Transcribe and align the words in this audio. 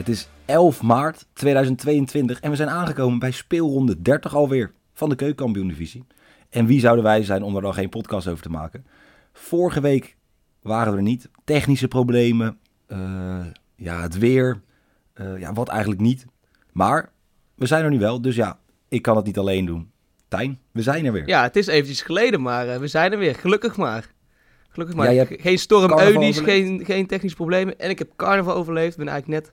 Het 0.00 0.08
is 0.08 0.28
11 0.44 0.82
maart 0.82 1.26
2022 1.32 2.40
en 2.40 2.50
we 2.50 2.56
zijn 2.56 2.68
aangekomen 2.68 3.18
bij 3.18 3.30
speelronde 3.30 4.02
30 4.02 4.34
alweer 4.34 4.72
van 4.94 5.08
de 5.08 5.14
Keukenkampioen-divisie. 5.14 6.04
En 6.50 6.66
wie 6.66 6.80
zouden 6.80 7.04
wij 7.04 7.24
zijn 7.24 7.42
om 7.42 7.56
er 7.56 7.62
dan 7.62 7.74
geen 7.74 7.88
podcast 7.88 8.28
over 8.28 8.42
te 8.42 8.50
maken? 8.50 8.86
Vorige 9.32 9.80
week 9.80 10.16
waren 10.62 10.92
we 10.92 10.98
er 10.98 11.04
niet. 11.04 11.28
Technische 11.44 11.88
problemen, 11.88 12.58
eh, 12.86 13.46
ja, 13.76 14.02
het 14.02 14.18
weer, 14.18 14.60
eh, 15.12 15.38
ja, 15.38 15.52
wat 15.52 15.68
eigenlijk 15.68 16.00
niet. 16.00 16.26
Maar 16.72 17.12
we 17.54 17.66
zijn 17.66 17.84
er 17.84 17.90
nu 17.90 17.98
wel, 17.98 18.20
dus 18.20 18.36
ja, 18.36 18.58
ik 18.88 19.02
kan 19.02 19.16
het 19.16 19.26
niet 19.26 19.38
alleen 19.38 19.64
doen. 19.64 19.90
Tijn, 20.28 20.58
we 20.72 20.82
zijn 20.82 21.04
er 21.04 21.12
weer. 21.12 21.28
Ja, 21.28 21.42
het 21.42 21.56
is 21.56 21.66
eventjes 21.66 22.02
geleden, 22.02 22.42
maar 22.42 22.68
eh, 22.68 22.78
we 22.78 22.86
zijn 22.86 23.12
er 23.12 23.18
weer. 23.18 23.34
Gelukkig 23.34 23.76
maar. 23.76 24.10
Gelukkig 24.68 24.96
maar. 24.96 25.12
Ja, 25.12 25.26
geen 25.28 25.58
storm 25.58 25.98
Eunice, 25.98 26.44
geen, 26.44 26.84
geen 26.84 27.06
technische 27.06 27.36
problemen. 27.36 27.78
En 27.78 27.90
ik 27.90 27.98
heb 27.98 28.08
carnaval 28.16 28.54
overleefd. 28.54 28.92
Ik 28.92 29.04
ben 29.04 29.08
eigenlijk 29.08 29.42
net 29.42 29.52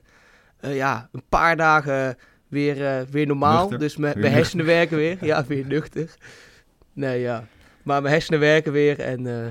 eh, 0.60 0.76
ja, 0.76 1.08
een 1.12 1.22
paar 1.28 1.56
dagen 1.56 2.16
weer, 2.48 2.86
eh, 2.86 3.06
weer 3.10 3.26
normaal. 3.26 3.60
Nuchter. 3.60 3.78
Dus 3.78 3.96
mijn 3.96 4.20
mijn 4.20 4.32
hersenen 4.32 4.66
werken 4.66 4.96
weer. 4.96 5.24
Ja, 5.24 5.44
weer 5.46 5.66
nuchter. 5.66 6.14
Nee, 6.92 7.20
ja. 7.20 7.46
Maar 7.82 8.02
mijn 8.02 8.14
hersenen 8.14 8.40
werken 8.40 8.72
weer 8.72 9.00
en 9.00 9.26
eh, 9.26 9.46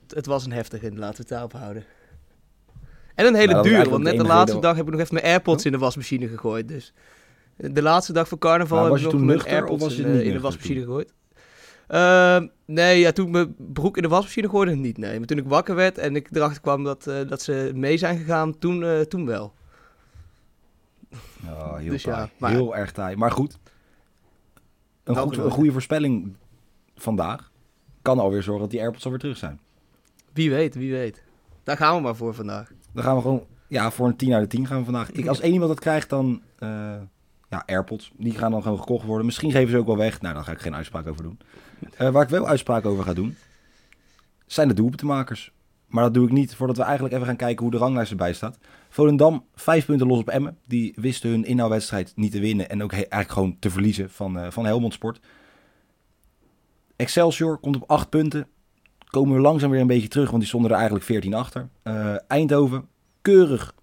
het, 0.00 0.14
het 0.14 0.26
was 0.26 0.44
een 0.44 0.52
heftige, 0.52 0.90
laten 0.94 1.16
we 1.16 1.20
het 1.20 1.28
daarop 1.28 1.52
houden. 1.52 1.84
En 3.14 3.26
een 3.26 3.34
hele 3.34 3.52
Nou, 3.52 3.68
duur, 3.68 3.88
want 3.90 4.02
net 4.02 4.16
de 4.16 4.24
laatste 4.24 4.58
dag 4.58 4.76
heb 4.76 4.86
ik 4.86 4.92
nog 4.92 5.00
even 5.00 5.14
mijn 5.14 5.26
AirPods 5.26 5.64
in 5.64 5.72
de 5.72 5.78
wasmachine 5.78 6.28
gegooid. 6.28 6.68
Dus 6.68 6.92
de 7.56 7.82
laatste 7.82 8.12
dag 8.12 8.28
van 8.28 8.38
carnaval 8.38 8.78
Maar 8.88 8.98
heb 8.98 9.06
ik 9.06 9.12
nog 9.12 9.22
mijn 9.22 9.42
AirPods 9.42 9.98
in, 9.98 10.32
de 10.32 10.40
wasmachine 10.40 10.74
toen? 10.74 10.84
gegooid. 10.84 11.12
Ehm, 11.86 12.46
nee, 12.64 12.98
ja, 12.98 13.12
toen 13.12 13.30
mijn 13.30 13.54
broek 13.72 13.96
in 13.96 14.02
de 14.02 14.08
wasmachine 14.08 14.48
gooide, 14.48 14.74
niet. 14.74 14.98
Nee, 14.98 15.18
maar 15.18 15.26
toen 15.26 15.38
ik 15.38 15.44
wakker 15.46 15.74
werd 15.74 15.98
en 15.98 16.16
ik 16.16 16.28
erachter 16.32 16.60
kwam 16.60 16.84
dat, 16.84 17.06
eh, 17.06 17.28
dat 17.28 17.42
ze 17.42 17.70
mee 17.74 17.96
zijn 17.96 18.18
gegaan, 18.18 18.58
toen, 18.58 18.82
eh, 18.84 19.00
toen 19.00 19.26
wel. 19.26 19.54
Ja, 21.44 21.76
heel 21.76 21.90
Dus 21.90 22.02
ja, 22.02 22.28
maar- 22.38 22.50
Heel 22.50 22.76
erg 22.76 22.92
taai. 22.92 23.16
Maar 23.16 23.30
goed, 23.30 23.58
een, 25.04 25.16
goed, 25.16 25.36
een 25.36 25.50
goede 25.50 25.72
voorspelling 25.72 26.36
vandaag 26.96 27.50
kan 28.02 28.18
alweer 28.18 28.42
zorgen 28.42 28.62
dat 28.62 28.70
die 28.70 28.80
AirPods 28.80 29.04
alweer 29.04 29.20
terug 29.20 29.36
zijn. 29.36 29.60
Wie 30.32 30.50
weet, 30.50 30.74
wie 30.74 30.92
weet. 30.92 31.22
Daar 31.62 31.76
gaan 31.76 31.96
we 31.96 32.02
maar 32.02 32.16
voor 32.16 32.34
vandaag. 32.34 32.72
Dan 32.92 33.04
gaan 33.04 33.16
we 33.16 33.22
gewoon, 33.22 33.46
ja, 33.68 33.90
voor 33.90 34.06
een 34.06 34.16
10 34.16 34.32
uit 34.32 34.42
de 34.50 34.56
10 34.56 34.66
gaan 34.66 34.78
we 34.78 34.84
vandaag. 34.84 35.10
Ik, 35.10 35.26
als 35.26 35.40
één 35.40 35.52
iemand 35.52 35.70
dat 35.70 35.80
krijgt, 35.80 36.08
dan, 36.10 36.42
eh, 36.58 36.94
ja, 37.48 37.62
AirPods. 37.66 38.10
Die 38.16 38.32
gaan 38.32 38.50
dan 38.50 38.62
gewoon 38.62 38.78
gekocht 38.78 39.04
worden. 39.04 39.26
Misschien 39.26 39.50
geven 39.50 39.70
ze 39.70 39.78
ook 39.78 39.86
wel 39.86 39.96
weg. 39.96 40.20
Nou, 40.20 40.34
daar 40.34 40.44
ga 40.44 40.52
ik 40.52 40.60
geen 40.60 40.74
uitspraak 40.74 41.06
over 41.06 41.22
doen. 41.22 41.38
Eh, 41.96 42.10
waar 42.10 42.22
ik 42.22 42.28
wel 42.28 42.48
uitspraak 42.48 42.86
over 42.86 43.04
ga 43.04 43.14
doen, 43.14 43.36
zijn 44.46 44.68
de 44.68 44.74
doelpuntenmakers. 44.74 45.52
Maar 45.86 46.02
dat 46.02 46.14
doe 46.14 46.26
ik 46.26 46.32
niet 46.32 46.54
voordat 46.54 46.76
we 46.76 46.82
eigenlijk 46.82 47.14
even 47.14 47.26
gaan 47.26 47.36
kijken 47.36 47.62
hoe 47.62 47.70
de 47.70 47.78
ranglijst 47.78 48.10
erbij 48.10 48.32
staat. 48.32 48.58
Volendam, 48.88 49.44
vijf 49.54 49.86
punten 49.86 50.06
los 50.06 50.18
op 50.18 50.28
Emmen. 50.28 50.58
Die 50.66 50.92
wisten 50.96 51.30
hun 51.30 51.44
inhouwwedstrijd 51.44 52.12
niet 52.16 52.32
te 52.32 52.40
winnen 52.40 52.68
en 52.68 52.82
ook 52.82 52.92
eigenlijk 52.92 53.30
gewoon 53.30 53.56
te 53.58 53.70
verliezen 53.70 54.10
van, 54.10 54.38
eh, 54.38 54.50
van 54.50 54.66
Helmond 54.66 54.92
Sport. 54.92 55.20
Excelsior 56.96 57.58
komt 57.58 57.76
op 57.76 57.90
acht 57.90 58.08
punten. 58.08 58.48
Komen 59.06 59.34
we 59.34 59.40
langzaam 59.40 59.70
weer 59.70 59.80
een 59.80 59.86
beetje 59.86 60.08
terug, 60.08 60.26
want 60.26 60.38
die 60.38 60.48
stonden 60.48 60.70
er 60.70 60.76
eigenlijk 60.76 61.06
14 61.06 61.34
achter. 61.34 61.68
Eh, 61.82 62.14
Eindhoven, 62.26 62.88
keurig 63.22 63.74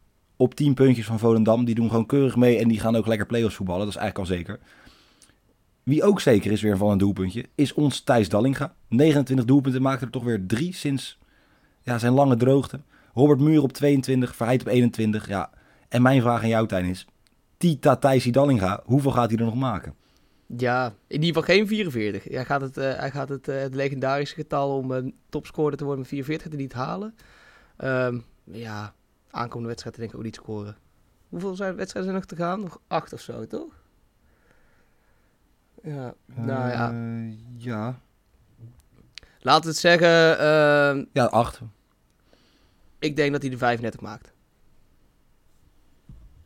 op 0.44 0.56
10 0.56 0.74
puntjes 0.74 1.06
van 1.06 1.20
Volendam. 1.20 1.66
Die 1.66 1.76
doen 1.76 1.90
gewoon 1.90 2.06
keurig 2.06 2.36
mee 2.36 2.58
en 2.58 2.68
die 2.68 2.80
gaan 2.80 2.96
ook 2.96 3.08
lekker 3.08 3.26
play-offs 3.26 3.56
voetballen. 3.56 3.86
Dat 3.86 3.96
is 3.96 4.02
eigenlijk 4.02 4.30
al 4.30 4.36
zeker. 4.36 4.59
Wie 5.84 6.04
ook 6.04 6.22
zeker 6.22 6.52
is 6.52 6.62
weer 6.62 6.78
van 6.78 6.92
een 6.92 6.98
doelpuntje, 6.98 7.46
is 7.56 7.74
ons 7.74 8.02
Thijs 8.02 8.30
Dallinga. 8.30 8.76
29 8.88 9.46
doelpunten, 9.46 9.82
maakte 9.82 10.06
er 10.06 10.12
toch 10.12 10.24
weer 10.24 10.46
drie 10.48 10.74
sinds 10.74 11.18
ja, 11.82 11.98
zijn 11.98 12.14
lange 12.14 12.36
droogte. 12.36 12.82
Robert 13.14 13.40
Muur 13.40 13.62
op 13.62 13.74
22, 13.74 14.36
Verheid 14.36 14.62
op 14.62 14.68
21. 14.68 15.28
Ja. 15.28 15.50
En 15.90 16.02
mijn 16.02 16.22
vraag 16.22 16.42
aan 16.42 16.48
jou, 16.48 16.68
Tijn, 16.68 16.86
is... 16.86 17.08
Tita 17.58 17.96
Thijs 17.96 18.24
Dallinga, 18.24 18.82
hoeveel 18.86 19.12
gaat 19.12 19.30
hij 19.30 19.40
er 19.40 19.46
nog 19.46 19.56
maken? 19.56 19.96
Ja, 20.58 20.86
in 21.08 21.24
ieder 21.24 21.28
geval 21.28 21.56
geen 21.56 21.68
44. 21.68 22.24
Hij 22.24 22.46
gaat 22.46 22.62
het, 22.62 22.78
eh, 22.78 22.96
hij 22.96 23.12
gaat 23.12 23.30
het, 23.30 23.48
eh, 23.48 23.59
het 23.59 23.76
legendarische 23.76 24.36
getal 24.36 24.78
om 24.78 24.92
een 24.92 25.16
topscorer 25.30 25.78
te 25.78 25.84
worden 25.84 26.02
met 26.02 26.09
44 26.09 26.52
er 26.52 26.58
niet 26.58 26.74
halen. 26.74 27.16
Ehm, 27.78 28.20
ja, 28.44 28.94
aankomende 29.34 29.68
wedstrijd 29.68 29.96
denk 29.96 30.10
ik 30.12 30.18
ook 30.18 30.24
niet 30.24 30.36
scoren. 30.36 30.78
Hoeveel 31.30 31.56
zijn 31.56 31.76
wedstrijden 31.76 32.12
zijn 32.12 32.22
nog 32.22 32.32
te 32.32 32.44
gaan? 32.44 32.60
Nog 32.60 32.80
acht 32.88 33.14
of 33.14 33.22
zo, 33.22 33.48
toch? 33.48 33.82
Ja, 35.84 36.14
nou 36.26 36.70
ja. 36.70 36.92
Eh, 36.92 37.34
ja. 37.58 38.00
Laten 39.40 39.62
we 39.64 39.68
het 39.70 39.78
zeggen, 39.78 40.40
ehm, 40.40 41.06
Ja, 41.14 41.26
8. 41.26 41.60
ik 43.00 43.16
denk 43.16 43.32
dat 43.32 43.42
hij 43.42 43.52
de 43.52 43.58
35 43.58 44.02
maakt. 44.02 44.32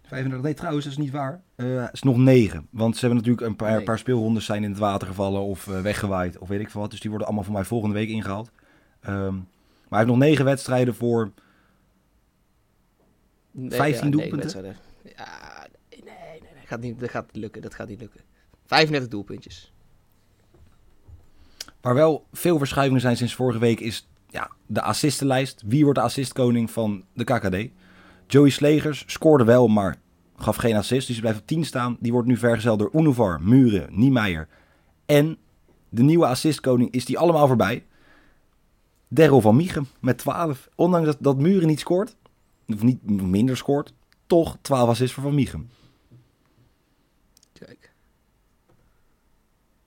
35, 0.04 0.42
nee 0.44 0.54
trouwens, 0.54 0.84
dat 0.86 0.94
is 0.94 1.00
niet 1.00 1.12
waar. 1.12 1.42
Eh, 1.56 1.82
het 1.82 1.94
is 1.94 2.02
nog 2.04 2.18
9. 2.18 2.68
Want 2.70 2.94
ze 2.94 3.00
hebben 3.00 3.18
natuurlijk 3.18 3.48
een 3.48 3.56
paar, 3.56 3.76
Nee. 3.76 3.84
paar 3.84 3.98
speelrondes 3.98 4.46
zijn 4.46 4.64
in 4.64 4.70
het 4.70 4.80
water 4.80 5.08
gevallen 5.08 5.42
of 5.42 5.68
eh, 5.68 5.82
weggewaaid 5.82 6.38
of 6.38 6.48
weet 6.48 6.60
ik 6.60 6.70
veel 6.70 6.82
wat. 6.82 6.92
Dus 6.92 7.00
die 7.00 7.10
worden 7.10 7.28
allemaal 7.28 7.46
voor 7.46 7.54
mij 7.56 7.64
volgende 7.64 7.96
week 7.96 8.10
ingehaald. 8.10 8.52
Ehm, 9.02 9.34
maar 9.34 9.44
hij 9.90 9.98
heeft 10.00 10.10
nog 10.10 10.18
9 10.18 10.46
wedstrijden 10.46 10.96
voor... 10.96 11.32
Nee, 13.60 13.72
15 13.72 14.06
ja, 14.06 14.12
doelpunten? 14.12 14.40
wedstrijden. 14.40 14.76
Ja, 15.04 15.68
nee, 15.90 16.02
nee, 16.04 16.40
nee, 16.42 16.52
dat 16.60 16.68
gaat 16.68 16.80
niet, 16.80 17.00
dat 17.00 17.10
gaat 17.10 17.26
niet 17.26 17.42
lukken. 17.42 17.62
Dat 17.62 17.74
gaat 17.74 17.88
niet 17.88 18.00
lukken. 18.00 18.22
35 18.66 19.10
doelpuntjes. 19.10 19.74
Waar 21.82 21.94
wel 21.94 22.28
veel 22.34 22.58
verschuivingen 22.58 23.02
zijn 23.02 23.18
sinds 23.18 23.36
vorige 23.36 23.60
week 23.60 23.80
is 23.80 24.08
ja, 24.30 24.52
de 24.66 24.82
assistenlijst. 24.82 25.64
Wie 25.66 25.84
wordt 25.84 26.00
de 26.00 26.06
assistkoning 26.06 26.72
van 26.72 27.04
de 27.14 27.24
KKD? 27.24 27.70
Joey 28.28 28.50
Slegers 28.50 29.04
scoorde 29.08 29.44
wel, 29.44 29.68
maar 29.68 30.00
gaf 30.36 30.56
geen 30.56 30.76
assist. 30.76 31.08
Dus 31.08 31.16
hij 31.16 31.20
blijft 31.20 31.40
op 31.40 31.48
10 31.48 31.66
staan. 31.66 31.98
Die 32.00 32.12
wordt 32.12 32.28
nu 32.28 32.38
vergezeld 32.38 32.80
door 32.80 32.90
Unuvar, 32.94 33.42
Muren, 33.42 33.88
Niemeyer. 33.92 34.48
En 35.06 35.38
de 35.90 36.04
nieuwe 36.04 36.26
assistkoning 36.26 36.92
is 36.92 37.06
die 37.06 37.18
allemaal 37.18 37.48
voorbij. 37.48 37.86
Daryl 39.08 39.42
van 39.42 39.56
Miechem 39.56 39.88
met 40.00 40.18
12. 40.18 40.70
Ondanks 40.76 41.06
dat, 41.08 41.18
dat 41.20 41.38
Muren 41.38 41.68
niet 41.68 41.80
scoort, 41.80 42.16
of 42.74 42.84
niet 42.84 43.10
minder 43.10 43.58
scoort, 43.58 43.94
toch 44.28 44.58
12 44.62 44.90
assists 44.90 45.14
voor 45.14 45.24
Van 45.24 45.36
Miechem. 45.36 45.70
Kijk. 47.54 47.92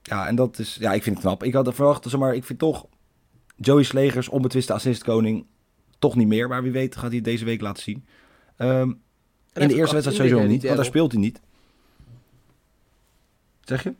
Ja, 0.02 0.26
en 0.26 0.34
dat 0.34 0.58
is, 0.58 0.74
ja, 0.74 0.92
ik 0.92 1.02
vind 1.02 1.16
het 1.16 1.24
knap. 1.24 1.42
Ik 1.42 1.54
had 1.54 1.66
er 1.66 1.74
verwacht, 1.74 2.08
zeg 2.08 2.20
maar, 2.20 2.34
ik 2.34 2.44
vind 2.44 2.58
toch 2.58 2.86
Joey 3.56 3.82
Slegers, 3.82 4.28
onbetwiste 4.28 4.72
assistkoning, 4.72 5.46
toch 5.98 6.16
niet 6.16 6.28
meer. 6.28 6.48
Maar 6.48 6.62
wie 6.62 6.72
weet 6.72 6.96
gaat 6.96 7.06
hij 7.06 7.16
het 7.16 7.24
deze 7.24 7.44
week 7.44 7.60
laten 7.60 7.82
zien. 7.82 8.04
Ehm, 8.56 8.92
in 9.52 9.68
de 9.68 9.74
eerste 9.74 9.94
wedstrijd 9.94 10.20
sowieso 10.20 10.46
niet, 10.46 10.62
want 10.62 10.76
daar 10.76 10.84
speelt 10.84 11.12
hij 11.12 11.20
niet. 11.20 11.40
Zeg 13.64 13.82
je? 13.82 13.94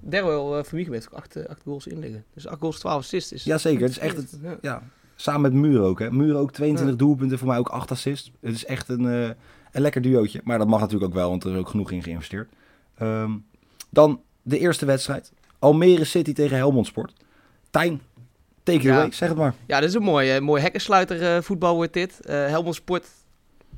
Daryl 0.00 0.58
uh, 0.58 0.64
Vermiegen 0.64 0.92
heeft 0.92 1.12
ook 1.12 1.18
8 1.18 1.38
goals 1.62 1.86
in 1.86 1.98
liggen. 1.98 2.24
Dus 2.34 2.46
8 2.46 2.60
goals, 2.60 2.78
12 2.78 2.98
assists. 2.98 3.32
Is 3.32 3.44
Jazeker, 3.44 3.82
het 3.82 3.90
is 3.90 3.98
echt 3.98 4.16
het, 4.16 4.38
Ja. 4.42 4.58
ja, 4.60 4.82
samen 5.22 5.40
met 5.40 5.52
Muur 5.52 5.80
ook. 5.80 5.98
Hè. 5.98 6.10
Muur 6.10 6.36
ook 6.36 6.52
22 6.52 6.94
Ja. 6.98 7.04
doelpunten, 7.04 7.38
voor 7.38 7.48
mij 7.48 7.58
ook 7.58 7.68
8 7.68 7.90
assists. 7.90 8.32
Het 8.40 8.54
is 8.54 8.64
echt 8.64 8.88
een, 8.88 9.06
eh, 9.06 9.30
een 9.72 9.82
lekker 9.82 10.02
duootje. 10.02 10.40
Maar 10.44 10.58
dat 10.58 10.68
mag 10.68 10.80
natuurlijk 10.80 11.10
ook 11.10 11.16
wel, 11.16 11.28
want 11.28 11.44
er 11.44 11.52
is 11.52 11.58
ook 11.58 11.68
genoeg 11.68 11.90
in 11.90 12.02
geïnvesteerd. 12.02 12.48
Ehm, 12.98 13.30
dan 13.90 14.20
de 14.42 14.58
eerste 14.58 14.86
wedstrijd. 14.86 15.32
Almere 15.58 16.04
City 16.04 16.32
tegen 16.32 16.56
Helmond 16.56 16.86
Sport. 16.86 17.12
Tijn, 17.70 18.00
take 18.62 18.78
it 18.78 18.84
Ja. 18.84 18.94
away, 18.96 19.12
zeg 19.12 19.28
het 19.28 19.38
maar. 19.38 19.54
Ja, 19.66 19.80
dit 19.80 19.88
is 19.88 19.94
een 19.94 20.02
mooi, 20.02 20.30
eh, 20.30 20.40
mooi 20.40 20.62
hekkensluiter 20.62 21.42
voetbal 21.42 21.74
wordt 21.74 21.92
dit. 21.92 22.20
Eh 22.26 22.34
Helmond 22.46 22.74
Sport, 22.74 23.06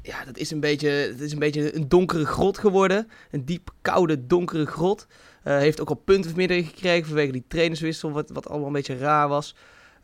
ja, 0.02 0.24
dat 0.24 0.36
is, 0.38 0.50
een 0.50 0.60
beetje, 0.60 0.88
het 0.88 1.20
is 1.20 1.32
een 1.32 1.38
beetje 1.38 1.76
een 1.76 1.88
donkere 1.88 2.24
grot 2.26 2.58
geworden. 2.58 3.08
Een 3.30 3.44
diep, 3.44 3.70
koude, 3.82 4.26
donkere 4.26 4.66
grot. 4.66 5.06
Eh, 5.42 5.56
heeft 5.58 5.80
ook 5.80 5.88
al 5.88 5.94
punten 5.94 6.30
vanmiddag 6.30 6.56
gekregen 6.66 7.06
vanwege 7.06 7.32
die 7.32 7.44
trainerswissel, 7.48 8.10
wat, 8.12 8.30
wat 8.30 8.48
allemaal 8.48 8.66
een 8.66 8.72
beetje 8.72 8.96
raar 8.98 9.28
was. 9.28 9.54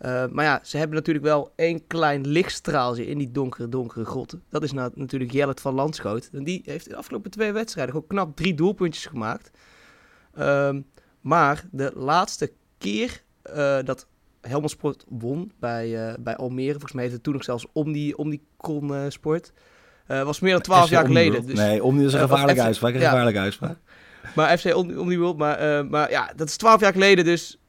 Eh, 0.01 0.27
maar 0.31 0.45
ja, 0.45 0.61
ze 0.63 0.77
hebben 0.77 0.97
natuurlijk 0.97 1.25
wel 1.25 1.53
één 1.57 1.87
klein 1.87 2.27
lichtstraaltje 2.27 3.07
in 3.07 3.19
die 3.19 3.31
donkere, 3.31 3.69
donkere 3.69 4.05
grotten. 4.05 4.43
Dat 4.49 4.63
is 4.63 4.73
na- 4.73 4.91
natuurlijk 4.95 5.33
Jellet 5.33 5.61
van 5.61 5.75
Landschoot. 5.75 6.29
En 6.33 6.45
die 6.45 6.63
heeft 6.65 6.89
de 6.89 6.97
afgelopen 6.97 7.31
twee 7.31 7.53
wedstrijden 7.53 7.95
ook 7.95 8.09
knap 8.09 8.37
drie 8.37 8.55
doelpuntjes 8.55 9.07
gemaakt. 9.07 9.51
Ehm, 10.35 10.81
maar 11.21 11.65
de 11.71 11.93
laatste 11.95 12.53
keer 12.79 13.23
eh, 13.43 13.79
dat 13.85 14.07
Helmond 14.41 14.71
Sport 14.71 15.05
won 15.09 15.53
bij, 15.59 16.09
eh, 16.09 16.15
bij 16.21 16.37
Almere, 16.37 16.71
volgens 16.71 16.93
mij 16.93 17.03
heette 17.03 17.17
het 17.17 17.25
toen 17.25 17.35
nog 17.35 17.45
zelfs 17.45 17.67
om 17.73 17.93
die, 17.93 18.19
om 18.19 18.31
die 18.31 18.43
eh, 18.59 19.05
Sport, 19.09 19.53
was 20.07 20.41
meer 20.41 20.53
dan 20.53 20.61
twaalf 20.61 20.91
jaar 20.91 21.07
geleden. 21.07 21.47
Dus, 21.47 21.59
Nee, 21.59 21.83
Omni 21.85 22.05
is 22.05 22.13
een 22.13 22.21
gevaarlijke 22.21 22.63
uitspraak. 22.63 22.95
Een 22.95 23.01
ja. 23.01 23.09
gevaarlijke 23.09 23.41
uitspraak. 23.41 23.79
Maar 24.35 24.59
FC 24.59 24.75
om, 24.75 24.99
om 24.99 25.09
die 25.09 25.19
World, 25.19 25.37
maar, 25.37 25.87
maar 25.87 26.11
ja, 26.11 26.33
dat 26.37 26.49
is 26.49 26.57
twaalf 26.57 26.81
jaar 26.81 26.93
geleden, 26.93 27.25
dus 27.25 27.60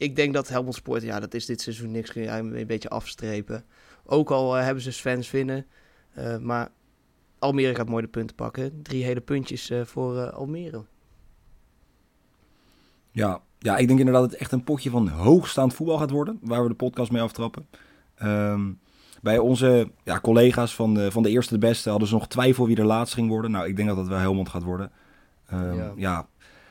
ik 0.00 0.16
denk 0.16 0.34
dat 0.34 0.48
Helmond 0.48 0.74
Sport, 0.74 1.02
ja, 1.02 1.20
dat 1.20 1.34
is 1.34 1.46
dit 1.46 1.60
seizoen 1.60 1.90
niks, 1.90 2.12
kun 2.12 2.22
je 2.22 2.28
een 2.28 2.66
beetje 2.66 2.88
afstrepen. 2.88 3.64
Ook 4.04 4.30
al 4.30 4.56
eh, 4.56 4.64
hebben 4.64 4.82
ze 4.82 4.92
Svens 4.92 5.30
winnen, 5.30 5.66
eh, 6.12 6.38
maar 6.38 6.68
Almere 7.38 7.74
gaat 7.74 7.88
mooi 7.88 8.02
de 8.02 8.08
punten 8.08 8.36
pakken. 8.36 8.82
Drie 8.82 9.04
hele 9.04 9.20
puntjes 9.20 9.70
eh, 9.70 9.84
voor 9.84 10.30
Almere. 10.30 10.84
Ja, 13.10 13.42
ja, 13.58 13.76
ik 13.76 13.86
denk 13.86 13.98
inderdaad 13.98 14.22
dat 14.22 14.30
het 14.32 14.40
echt 14.40 14.52
een 14.52 14.64
potje 14.64 14.90
van 14.90 15.08
hoogstaand 15.08 15.74
voetbal 15.74 15.98
gaat 15.98 16.10
worden. 16.10 16.38
Waar 16.42 16.62
we 16.62 16.68
de 16.68 16.74
podcast 16.74 17.12
mee 17.12 17.22
aftrappen. 17.22 17.66
Ehm, 18.14 18.72
bij 19.22 19.38
onze 19.38 19.90
ja, 20.04 20.20
collega's 20.20 20.74
van 20.74 20.94
de, 20.94 21.10
van 21.10 21.22
de 21.22 21.30
eerste 21.30 21.54
de 21.54 21.66
beste 21.66 21.90
hadden 21.90 22.08
ze 22.08 22.14
nog 22.14 22.28
twijfel 22.28 22.66
wie 22.66 22.76
er 22.76 22.84
laatst 22.84 23.14
ging 23.14 23.28
worden. 23.28 23.50
Nou, 23.50 23.68
ik 23.68 23.76
denk 23.76 23.88
dat 23.88 23.96
dat 23.96 24.08
wel 24.08 24.18
Helmond 24.18 24.48
gaat 24.48 24.62
worden. 24.62 24.92
Ehm, 25.46 25.76
Ja. 25.76 25.92
ja. 25.96 26.28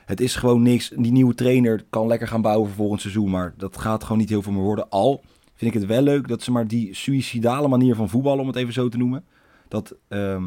Het 0.09 0.21
is 0.21 0.35
gewoon 0.35 0.61
niks. 0.61 0.91
Die 0.97 1.11
nieuwe 1.11 1.33
trainer 1.33 1.85
kan 1.89 2.07
lekker 2.07 2.27
gaan 2.27 2.41
bouwen 2.41 2.67
voor 2.67 2.75
volgend 2.77 3.01
seizoen. 3.01 3.29
Maar 3.29 3.53
dat 3.57 3.77
gaat 3.77 4.03
gewoon 4.03 4.17
niet 4.17 4.29
heel 4.29 4.41
veel 4.41 4.51
meer 4.51 4.61
worden. 4.61 4.89
Al 4.89 5.23
vind 5.55 5.73
ik 5.73 5.79
het 5.79 5.89
wel 5.89 6.01
leuk 6.01 6.27
dat 6.27 6.41
ze 6.41 6.51
maar 6.51 6.67
die 6.67 6.95
suïcidale 6.95 7.67
manier 7.67 7.95
van 7.95 8.09
voetballen, 8.09 8.39
om 8.39 8.47
het 8.47 8.55
even 8.55 8.73
zo 8.73 8.89
te 8.89 8.97
noemen. 8.97 9.25
Dat 9.67 9.95
ehm, 10.07 10.43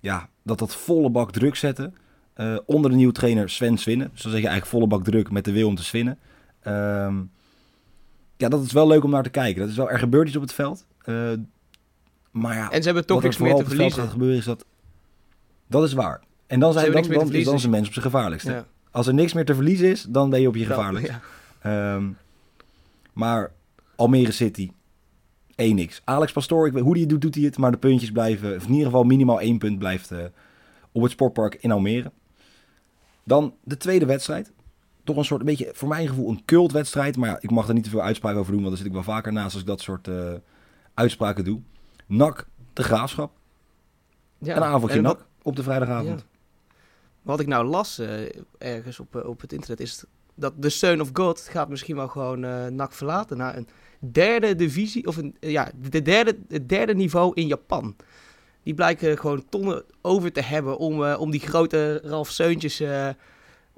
ja, 0.00 0.28
dat, 0.42 0.58
dat 0.58 0.74
volle 0.74 1.10
bak 1.10 1.32
druk 1.32 1.54
zetten. 1.56 1.94
eh, 2.34 2.56
onder 2.66 2.90
de 2.90 2.96
nieuwe 2.96 3.12
trainer 3.12 3.50
Sven 3.50 3.78
Swinnen. 3.78 4.10
Dus 4.12 4.22
dan 4.22 4.32
zeg 4.32 4.40
je 4.40 4.46
eigenlijk 4.48 4.76
volle 4.76 4.86
bak 4.86 5.04
druk 5.04 5.30
met 5.30 5.44
de 5.44 5.52
wil 5.52 5.68
om 5.68 5.74
te 5.74 5.84
swinnen. 5.84 6.18
Ehm, 6.62 7.22
ja, 8.36 8.48
dat 8.48 8.62
is 8.64 8.72
wel 8.72 8.86
leuk 8.86 9.04
om 9.04 9.10
naar 9.10 9.22
te 9.22 9.30
kijken. 9.30 9.60
Dat 9.60 9.70
is 9.70 9.76
wel, 9.76 9.90
er 9.90 9.98
gebeurt 9.98 10.26
iets 10.26 10.36
op 10.36 10.42
het 10.42 10.52
veld. 10.52 10.86
Eh, 11.04 11.32
maar 12.30 12.54
ja, 12.54 12.70
En 12.70 12.78
ze 12.78 12.84
hebben 12.84 13.06
toch 13.06 13.22
wat 13.22 13.24
er 13.24 13.30
niks 13.30 13.40
meer 13.40 13.50
vooral 13.50 13.56
te 13.56 13.64
op 13.64 13.70
het 13.70 13.78
veld 13.78 13.92
verliezen. 13.92 14.02
gaat 14.02 14.12
gebeuren 14.12 14.38
is 14.38 14.44
dat... 14.44 14.64
Dat 15.66 15.82
is 15.82 15.92
waar. 15.92 16.22
En 16.46 16.60
dan, 16.60 16.72
zijn, 16.72 16.84
hebben 16.84 17.02
dan, 17.02 17.26
dan, 17.26 17.32
is 17.32 17.44
dan 17.44 17.58
zijn 17.58 17.70
mensen 17.70 17.88
op 17.88 17.94
zijn 17.94 18.04
gevaarlijkste. 18.12 18.50
Ja, 18.50 18.66
Als 18.94 19.06
er 19.06 19.14
niks 19.14 19.32
meer 19.32 19.44
te 19.44 19.54
verliezen 19.54 19.88
is, 19.90 20.02
dan 20.08 20.30
ben 20.30 20.40
je 20.40 20.48
op 20.48 20.54
je 20.56 20.66
dan- 20.66 20.76
gevaarlijkst. 20.76 21.12
ja. 21.12 21.94
Ehm, 21.94 22.10
maar 23.12 23.52
Almere 23.96 24.32
City, 24.32 24.70
1 25.56 25.74
niks. 25.74 26.00
Alex 26.04 26.32
Pastoor, 26.32 26.66
ik 26.66 26.72
weet, 26.72 26.82
hoe 26.82 26.92
hij 26.92 27.00
het 27.00 27.08
doet, 27.10 27.20
doet 27.20 27.34
hij 27.34 27.44
het. 27.44 27.58
Maar 27.58 27.70
de 27.70 27.76
puntjes 27.76 28.10
blijven, 28.10 28.56
of 28.56 28.62
in 28.64 28.70
ieder 28.70 28.84
geval 28.86 29.04
minimaal 29.04 29.40
één 29.40 29.58
punt 29.58 29.78
blijft 29.78 30.10
eh, 30.10 30.18
op 30.92 31.02
het 31.02 31.10
sportpark 31.10 31.54
in 31.54 31.70
Almere. 31.70 32.12
Dan 33.24 33.54
de 33.64 33.76
tweede 33.76 34.06
wedstrijd. 34.06 34.52
Toch 35.04 35.16
een 35.16 35.24
soort, 35.24 35.40
een 35.40 35.46
beetje, 35.46 35.70
voor 35.74 35.88
mijn 35.88 36.08
gevoel, 36.08 36.30
een 36.30 36.44
cultwedstrijd. 36.44 37.16
Maar 37.16 37.28
ja, 37.28 37.36
ik 37.40 37.50
mag 37.50 37.68
er 37.68 37.74
niet 37.74 37.84
te 37.84 37.90
veel 37.90 38.02
uitspraken 38.02 38.38
over 38.38 38.52
doen, 38.52 38.60
want 38.62 38.68
daar 38.74 38.82
zit 38.84 38.92
ik 38.92 38.92
wel 39.04 39.14
vaker 39.14 39.32
naast 39.32 39.52
als 39.52 39.60
ik 39.62 39.66
dat 39.68 39.80
soort 39.80 40.08
eh, 40.08 40.32
uitspraken 40.94 41.44
doe. 41.44 41.60
NAC, 42.06 42.46
de 42.72 42.82
Graafschap. 42.82 43.32
Ja. 44.38 44.56
Een 44.56 44.62
avondje 44.62 44.96
En 44.96 45.02
NAC 45.02 45.26
op 45.42 45.56
de 45.56 45.62
vrijdagavond. 45.62 46.20
Ja. 46.20 46.26
Wat 47.24 47.40
ik 47.40 47.46
nou 47.46 47.66
las 47.66 47.98
eh, 47.98 48.08
ergens 48.58 49.00
op, 49.00 49.16
eh, 49.16 49.28
op 49.28 49.40
het 49.40 49.52
internet 49.52 49.80
is 49.80 50.04
dat 50.34 50.52
de 50.56 50.68
Son 50.68 51.00
of 51.00 51.10
God 51.12 51.40
gaat 51.40 51.68
misschien 51.68 51.96
wel 51.96 52.08
gewoon 52.08 52.44
eh 52.44 52.66
NAC 52.66 52.92
verlaten 52.92 53.36
naar 53.36 53.56
een 53.56 53.68
derde 53.98 54.54
divisie 54.54 55.06
of 55.06 55.16
een, 55.16 55.36
ja, 55.40 55.70
de 55.90 56.02
derde, 56.02 56.38
het 56.48 56.68
derde 56.68 56.94
niveau 56.94 57.34
in 57.34 57.46
Japan. 57.46 57.96
Die 58.62 58.74
blijken 58.74 59.18
gewoon 59.18 59.44
tonnen 59.48 59.84
over 60.00 60.32
te 60.32 60.40
hebben 60.40 60.78
om, 60.78 61.04
om 61.04 61.30
die 61.30 61.40
grote 61.40 62.00
Ralf 62.02 62.30
Seuntjes 62.30 62.82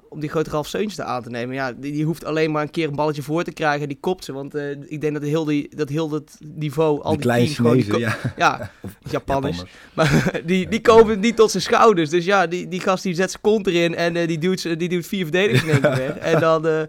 om 0.09 0.19
die 0.19 0.29
grote 0.29 0.49
Ralf 0.49 0.67
Seuntjes 0.67 1.01
aan 1.01 1.23
te 1.23 1.29
nemen. 1.29 1.55
Ja, 1.55 1.71
die, 1.73 1.91
die 1.91 2.05
hoeft 2.05 2.25
alleen 2.25 2.51
maar 2.51 2.61
een 2.61 2.71
keer 2.71 2.87
een 2.87 2.95
balletje 2.95 3.21
voor 3.21 3.43
te 3.43 3.51
krijgen 3.53 3.81
en 3.81 3.87
die 3.87 3.97
kopt 3.99 4.23
ze. 4.25 4.33
Want 4.33 4.55
eh, 4.55 4.69
ik 4.85 5.01
denk 5.01 5.13
dat 5.13 5.23
heel, 5.23 5.43
die, 5.45 5.75
dat 5.75 5.89
heel 5.89 6.09
dat 6.09 6.37
niveau, 6.55 7.01
al 7.01 7.11
die 7.11 7.19
kleine 7.19 7.43
teams 7.45 7.57
gewoon... 7.57 7.75
die 7.75 7.83
Chinezen, 7.83 8.17
ja. 8.21 8.33
ja, 8.37 8.71
Japanners. 9.11 9.63
Maar 9.95 10.41
die, 10.45 10.67
die 10.67 10.81
komen 10.81 11.19
niet 11.19 11.35
tot 11.35 11.51
zijn 11.51 11.63
schouders. 11.63 12.09
Dus 12.09 12.25
ja, 12.25 12.47
die, 12.47 12.67
die 12.67 12.79
gast 12.79 13.03
die 13.03 13.13
zet 13.15 13.29
zijn 13.29 13.41
kont 13.41 13.67
erin 13.67 13.95
en 13.95 14.15
eh, 14.15 14.27
die, 14.27 14.37
doet, 14.37 14.59
z'n- 14.59 14.73
die 14.73 14.89
doet 14.89 15.07
vier 15.07 15.23
verdedigers 15.23 15.63
in 15.63 15.69
één 15.69 15.81
keer 15.81 15.97
weg. 15.97 16.17
En 16.17 16.39
dan, 16.39 16.67
eh, 16.67 16.81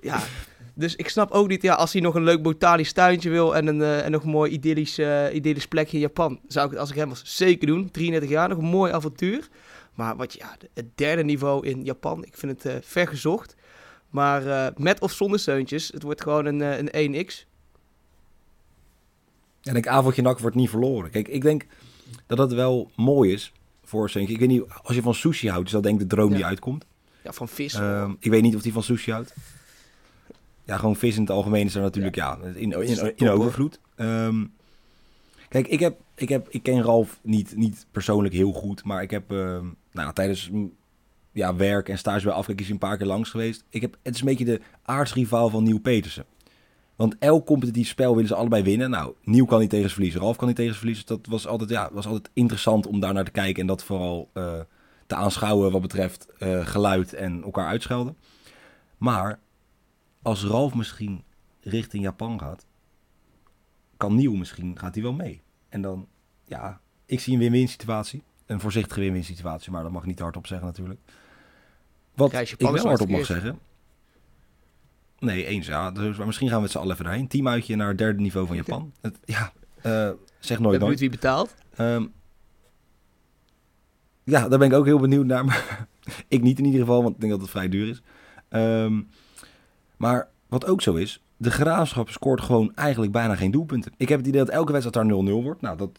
ja... 0.00 0.20
Dus 0.78 0.96
ik 0.96 1.08
snap 1.08 1.30
ook 1.30 1.48
niet, 1.48 1.62
ja, 1.62 1.74
als 1.74 1.92
hij 1.92 2.02
nog 2.02 2.14
een 2.14 2.24
leuk 2.24 2.42
botanisch 2.42 2.92
tuintje 2.92 3.30
wil 3.30 3.56
en, 3.56 3.66
een, 3.66 3.82
eh, 3.82 4.04
en 4.04 4.10
nog 4.10 4.22
een 4.22 4.30
mooi 4.30 4.52
idyllisch, 4.52 4.98
eh, 4.98 5.34
idyllisch 5.34 5.66
plekje 5.68 5.96
in 5.96 6.02
Japan, 6.02 6.40
zou 6.48 6.64
ik 6.64 6.70
het 6.70 6.80
als 6.80 6.90
ik 6.90 6.96
hem 6.96 7.08
was 7.08 7.22
zeker 7.24 7.66
doen. 7.66 7.90
33 7.90 8.30
jaar, 8.30 8.48
nog 8.48 8.58
een 8.58 8.64
mooi 8.64 8.92
avontuur. 8.92 9.48
Maar 9.94 10.16
wat, 10.16 10.32
ja, 10.32 10.56
het 10.74 10.86
derde 10.94 11.24
niveau 11.24 11.66
in 11.66 11.84
Japan, 11.84 12.24
ik 12.24 12.36
vind 12.36 12.62
het 12.62 12.72
eh 12.72 12.82
ver 12.82 13.08
gezocht. 13.08 13.54
Maar 14.10 14.72
met 14.76 15.00
of 15.00 15.12
zonder 15.12 15.38
steuntjes, 15.38 15.90
het 15.92 16.02
wordt 16.02 16.22
gewoon 16.22 16.46
een, 16.46 16.60
een 16.94 17.26
1x. 17.26 17.46
En 19.62 19.76
ik 19.76 19.86
avondje 19.86 20.22
nak 20.22 20.38
wordt 20.38 20.56
niet 20.56 20.70
verloren. 20.70 21.10
Kijk, 21.10 21.28
ik 21.28 21.42
denk 21.42 21.66
dat 22.26 22.38
dat 22.38 22.52
wel 22.52 22.90
mooi 22.96 23.32
is 23.32 23.52
voor 23.84 24.10
Seuntje. 24.10 24.34
Ik 24.34 24.40
weet 24.40 24.48
niet, 24.48 24.64
als 24.82 24.96
je 24.96 25.02
van 25.02 25.14
sushi 25.14 25.48
houdt, 25.48 25.66
is 25.66 25.72
dat 25.72 25.82
denk 25.82 26.00
ik 26.00 26.08
de 26.08 26.16
droom 26.16 26.34
die 26.34 26.44
uitkomt. 26.44 26.84
Ja, 27.22 27.32
van 27.32 27.48
vis. 27.48 27.74
Ehm, 27.74 28.12
ik 28.18 28.30
weet 28.30 28.42
niet 28.42 28.56
of 28.56 28.62
hij 28.62 28.72
van 28.72 28.82
sushi 28.82 29.12
houdt. 29.12 29.34
Ja, 30.66 30.76
gewoon 30.76 30.96
vis 30.96 31.14
in 31.14 31.20
het 31.20 31.30
algemeen 31.30 31.66
is 31.66 31.74
er 31.74 31.82
natuurlijk 31.82 32.14
ja. 32.14 32.38
in, 32.54 32.72
in, 33.16 33.28
overvloed. 33.28 33.80
Ehm, 33.96 34.44
kijk, 35.48 35.68
ik, 35.68 35.80
heb, 35.80 36.00
ik, 36.14 36.28
heb, 36.28 36.48
ik 36.48 36.62
ken 36.62 36.82
Ralf 36.82 37.18
niet, 37.22 37.56
niet 37.56 37.86
persoonlijk 37.90 38.34
heel 38.34 38.52
goed, 38.52 38.84
maar 38.84 39.02
ik 39.02 39.10
heb 39.10 39.30
ehm, 39.30 39.66
nou, 39.92 40.12
tijdens 40.12 40.50
ja, 41.32 41.56
werk 41.56 41.88
en 41.88 41.98
stage 41.98 42.24
bij 42.24 42.34
Afkijk 42.34 42.60
is 42.60 42.70
een 42.70 42.78
paar 42.78 42.96
keer 42.96 43.06
langs 43.06 43.30
geweest. 43.30 43.64
Ik 43.70 43.80
heb, 43.80 43.96
het 44.02 44.14
is 44.14 44.20
een 44.20 44.26
beetje 44.26 44.44
de 44.44 44.60
aardsrivaal 44.82 45.48
van 45.48 45.62
Nieuw 45.62 45.80
Petersen. 45.80 46.24
Want 46.96 47.16
elk 47.18 47.46
competitief 47.46 47.88
spel 47.88 48.14
willen 48.14 48.28
ze 48.28 48.34
allebei 48.34 48.62
winnen. 48.62 48.90
Nou, 48.90 49.14
Nieuw 49.22 49.44
kan 49.44 49.60
niet 49.60 49.70
tegen 49.70 49.88
ze 49.88 49.94
verliezen, 49.94 50.20
Ralf 50.20 50.36
kan 50.36 50.46
niet 50.46 50.56
tegen 50.56 50.72
ze 50.72 50.78
verliezen. 50.78 51.06
Dat 51.06 51.26
was 51.28 51.46
altijd, 51.46 51.70
ja, 51.70 51.90
was 51.92 52.06
altijd 52.06 52.30
interessant 52.32 52.86
om 52.86 53.00
daar 53.00 53.14
naar 53.14 53.24
te 53.24 53.30
kijken 53.30 53.60
en 53.60 53.66
dat 53.66 53.84
vooral 53.84 54.30
eh, 54.32 54.60
te 55.06 55.14
aanschouwen 55.14 55.72
wat 55.72 55.80
betreft 55.80 56.28
eh, 56.38 56.66
geluid 56.66 57.14
en 57.14 57.42
elkaar 57.42 57.66
uitschelden. 57.66 58.16
Maar 58.96 59.38
als 60.26 60.44
Ralf 60.44 60.74
misschien 60.74 61.22
richting 61.60 62.02
Japan 62.02 62.40
gaat, 62.40 62.66
kan 63.96 64.14
Nieuw 64.14 64.34
misschien, 64.34 64.78
gaat 64.78 64.94
hij 64.94 65.02
wel 65.02 65.12
mee. 65.12 65.42
En 65.68 65.80
dan, 65.80 66.08
ja, 66.44 66.80
ik 67.04 67.20
zie 67.20 67.32
een 67.32 67.38
win-win 67.38 67.68
situatie. 67.68 68.22
Een 68.46 68.60
voorzichtige 68.60 69.00
win-win 69.00 69.24
situatie, 69.24 69.72
maar 69.72 69.82
dat 69.82 69.92
mag 69.92 70.02
ik 70.02 70.08
niet 70.08 70.18
hardop 70.18 70.46
zeggen 70.46 70.66
natuurlijk. 70.66 71.00
Wat 72.14 72.32
ik 72.32 72.58
wel 72.58 72.78
hardop 72.78 73.08
mag 73.08 73.24
zeggen... 73.24 73.58
Nee, 75.18 75.44
eens 75.44 75.66
ja. 75.66 75.90
Dus, 75.90 76.16
maar 76.16 76.26
misschien 76.26 76.48
gaan 76.48 76.56
we 76.56 76.62
het 76.62 76.72
z'n 76.72 76.78
allen 76.78 76.92
even 76.92 77.04
daarheen. 77.04 77.28
Teamuitje 77.28 77.76
naar 77.76 77.88
het 77.88 77.98
derde 77.98 78.20
niveau 78.20 78.46
van 78.46 78.56
Japan. 78.56 78.92
Het, 79.00 79.18
ja, 79.24 79.52
eh, 79.82 80.10
zeg 80.38 80.58
nooit 80.58 80.80
nooit. 80.80 81.00
wie 81.00 81.10
betaalt. 81.10 81.54
Ehm, 81.76 82.06
ja, 84.24 84.48
daar 84.48 84.58
ben 84.58 84.68
ik 84.68 84.74
ook 84.74 84.84
heel 84.84 84.98
benieuwd 84.98 85.26
naar. 85.26 85.44
Maar 85.44 85.88
ik 86.28 86.42
niet 86.42 86.58
in 86.58 86.64
ieder 86.64 86.80
geval, 86.80 87.02
want 87.02 87.14
ik 87.14 87.20
denk 87.20 87.32
dat 87.32 87.40
het 87.40 87.50
vrij 87.50 87.68
duur 87.68 87.88
is. 87.88 88.02
Ehm, 88.48 89.00
maar 89.96 90.28
wat 90.48 90.66
ook 90.66 90.82
zo 90.82 90.94
is, 90.94 91.22
de 91.36 91.50
Graafschap 91.50 92.10
scoort 92.10 92.40
gewoon 92.40 92.74
eigenlijk 92.74 93.12
bijna 93.12 93.36
geen 93.36 93.50
doelpunten. 93.50 93.92
Ik 93.96 94.08
heb 94.08 94.18
het 94.18 94.28
idee 94.28 94.44
dat 94.44 94.54
elke 94.54 94.72
wedstrijd 94.72 95.08
daar 95.08 95.18
0-0 95.18 95.42
wordt. 95.42 95.60
Nou, 95.60 95.76
dat 95.76 95.90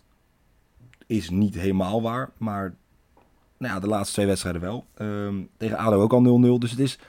is 1.08 1.30
niet 1.30 1.56
helemaal 1.56 2.02
waar. 2.02 2.30
Maar 2.38 2.76
nou 3.58 3.74
ja, 3.74 3.80
de 3.80 3.88
laatste 3.88 4.14
twee 4.14 4.26
wedstrijden 4.26 4.62
wel. 4.62 4.86
Ehm, 4.94 5.36
tegen 5.58 5.78
ADO 5.78 6.02
ook 6.02 6.14
al 6.14 6.42
0-0. 6.56 6.60
Dus 6.60 6.72
het 6.72 6.80
is, 6.80 7.00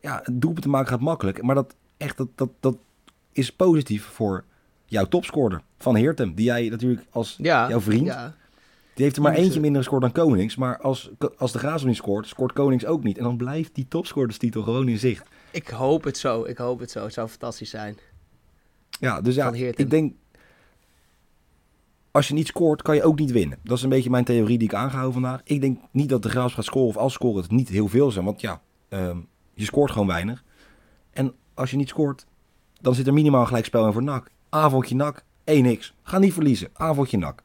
ja, 0.00 0.22
doelpunten 0.32 0.70
maken 0.70 0.88
gaat 0.88 1.00
makkelijk. 1.00 1.42
Maar 1.42 1.54
dat, 1.54 1.74
echt, 1.96 2.16
dat, 2.16 2.28
dat, 2.34 2.50
dat 2.60 2.76
is 3.32 3.52
positief 3.52 4.04
voor 4.04 4.44
jouw 4.84 5.04
topscorer 5.04 5.62
van 5.78 5.94
Heertem. 5.94 6.34
Die 6.34 6.44
jij 6.44 6.68
natuurlijk 6.68 7.06
als 7.10 7.34
Ja, 7.38 7.68
jouw 7.68 7.80
vriend 7.80 8.06
Ja, 8.06 8.34
die 8.96 9.04
heeft 9.04 9.16
er 9.16 9.22
maar 9.22 9.30
moet 9.32 9.40
eentje 9.40 9.54
ze- 9.54 9.60
minder 9.60 9.80
gescoord 9.80 10.02
dan 10.02 10.12
Konings. 10.12 10.56
Maar 10.56 10.78
als, 10.78 11.10
als 11.36 11.52
de 11.52 11.58
Graafschap 11.58 11.88
niet 11.88 11.96
scoort, 11.96 12.26
scoort 12.26 12.52
Konings 12.52 12.86
ook 12.86 13.02
niet. 13.02 13.18
En 13.18 13.24
dan 13.24 13.36
blijft 13.36 13.74
die 13.74 13.88
topscorerstitel 13.88 14.62
gewoon 14.62 14.88
in 14.88 14.98
zicht. 14.98 15.28
ik 15.50 15.68
hoop 15.68 16.04
het 16.04 16.18
zo. 16.18 16.44
Ik 16.44 16.58
hoop 16.58 16.80
het 16.80 16.90
zo. 16.90 17.02
Het 17.04 17.12
zou 17.12 17.28
fantastisch 17.28 17.70
zijn. 17.70 17.96
Ja, 19.00 19.20
dus 19.20 19.34
ja, 19.34 19.52
ik 19.52 19.90
denk... 19.90 20.12
Als 22.10 22.28
je 22.28 22.34
niet 22.34 22.46
scoort, 22.46 22.82
kan 22.82 22.94
je 22.94 23.02
ook 23.02 23.18
niet 23.18 23.30
winnen. 23.30 23.58
Dat 23.62 23.76
is 23.76 23.82
een 23.82 23.88
beetje 23.88 24.10
mijn 24.10 24.24
theorie 24.24 24.58
die 24.58 24.68
ik 24.68 24.74
aangehouden 24.74 25.12
vandaag. 25.12 25.40
Ik 25.44 25.60
denk 25.60 25.78
niet 25.90 26.08
dat 26.08 26.22
de 26.22 26.28
Graafschap 26.28 26.54
gaat 26.54 26.64
scoren. 26.64 26.88
Of 26.88 26.96
als 26.96 27.12
scoren 27.12 27.42
het 27.42 27.50
niet 27.50 27.68
heel 27.68 27.88
veel 27.88 28.10
zijn. 28.10 28.24
Want 28.24 28.40
ja, 28.40 28.60
ehm, 28.88 29.18
je 29.54 29.64
scoort 29.64 29.90
gewoon 29.90 30.06
weinig. 30.06 30.44
En 31.10 31.32
als 31.54 31.70
je 31.70 31.76
niet 31.76 31.88
scoort, 31.88 32.26
dan 32.80 32.94
zit 32.94 33.06
er 33.06 33.12
minimaal 33.12 33.46
gelijkspel 33.46 33.86
in 33.86 33.92
voor 33.92 34.02
NAC. 34.02 34.30
Avondje 34.48 34.94
NAC, 34.94 35.24
1x. 35.44 35.92
Ga 36.02 36.18
niet 36.18 36.32
verliezen. 36.32 36.68
Avondje 36.72 37.16
NAC. 37.18 37.42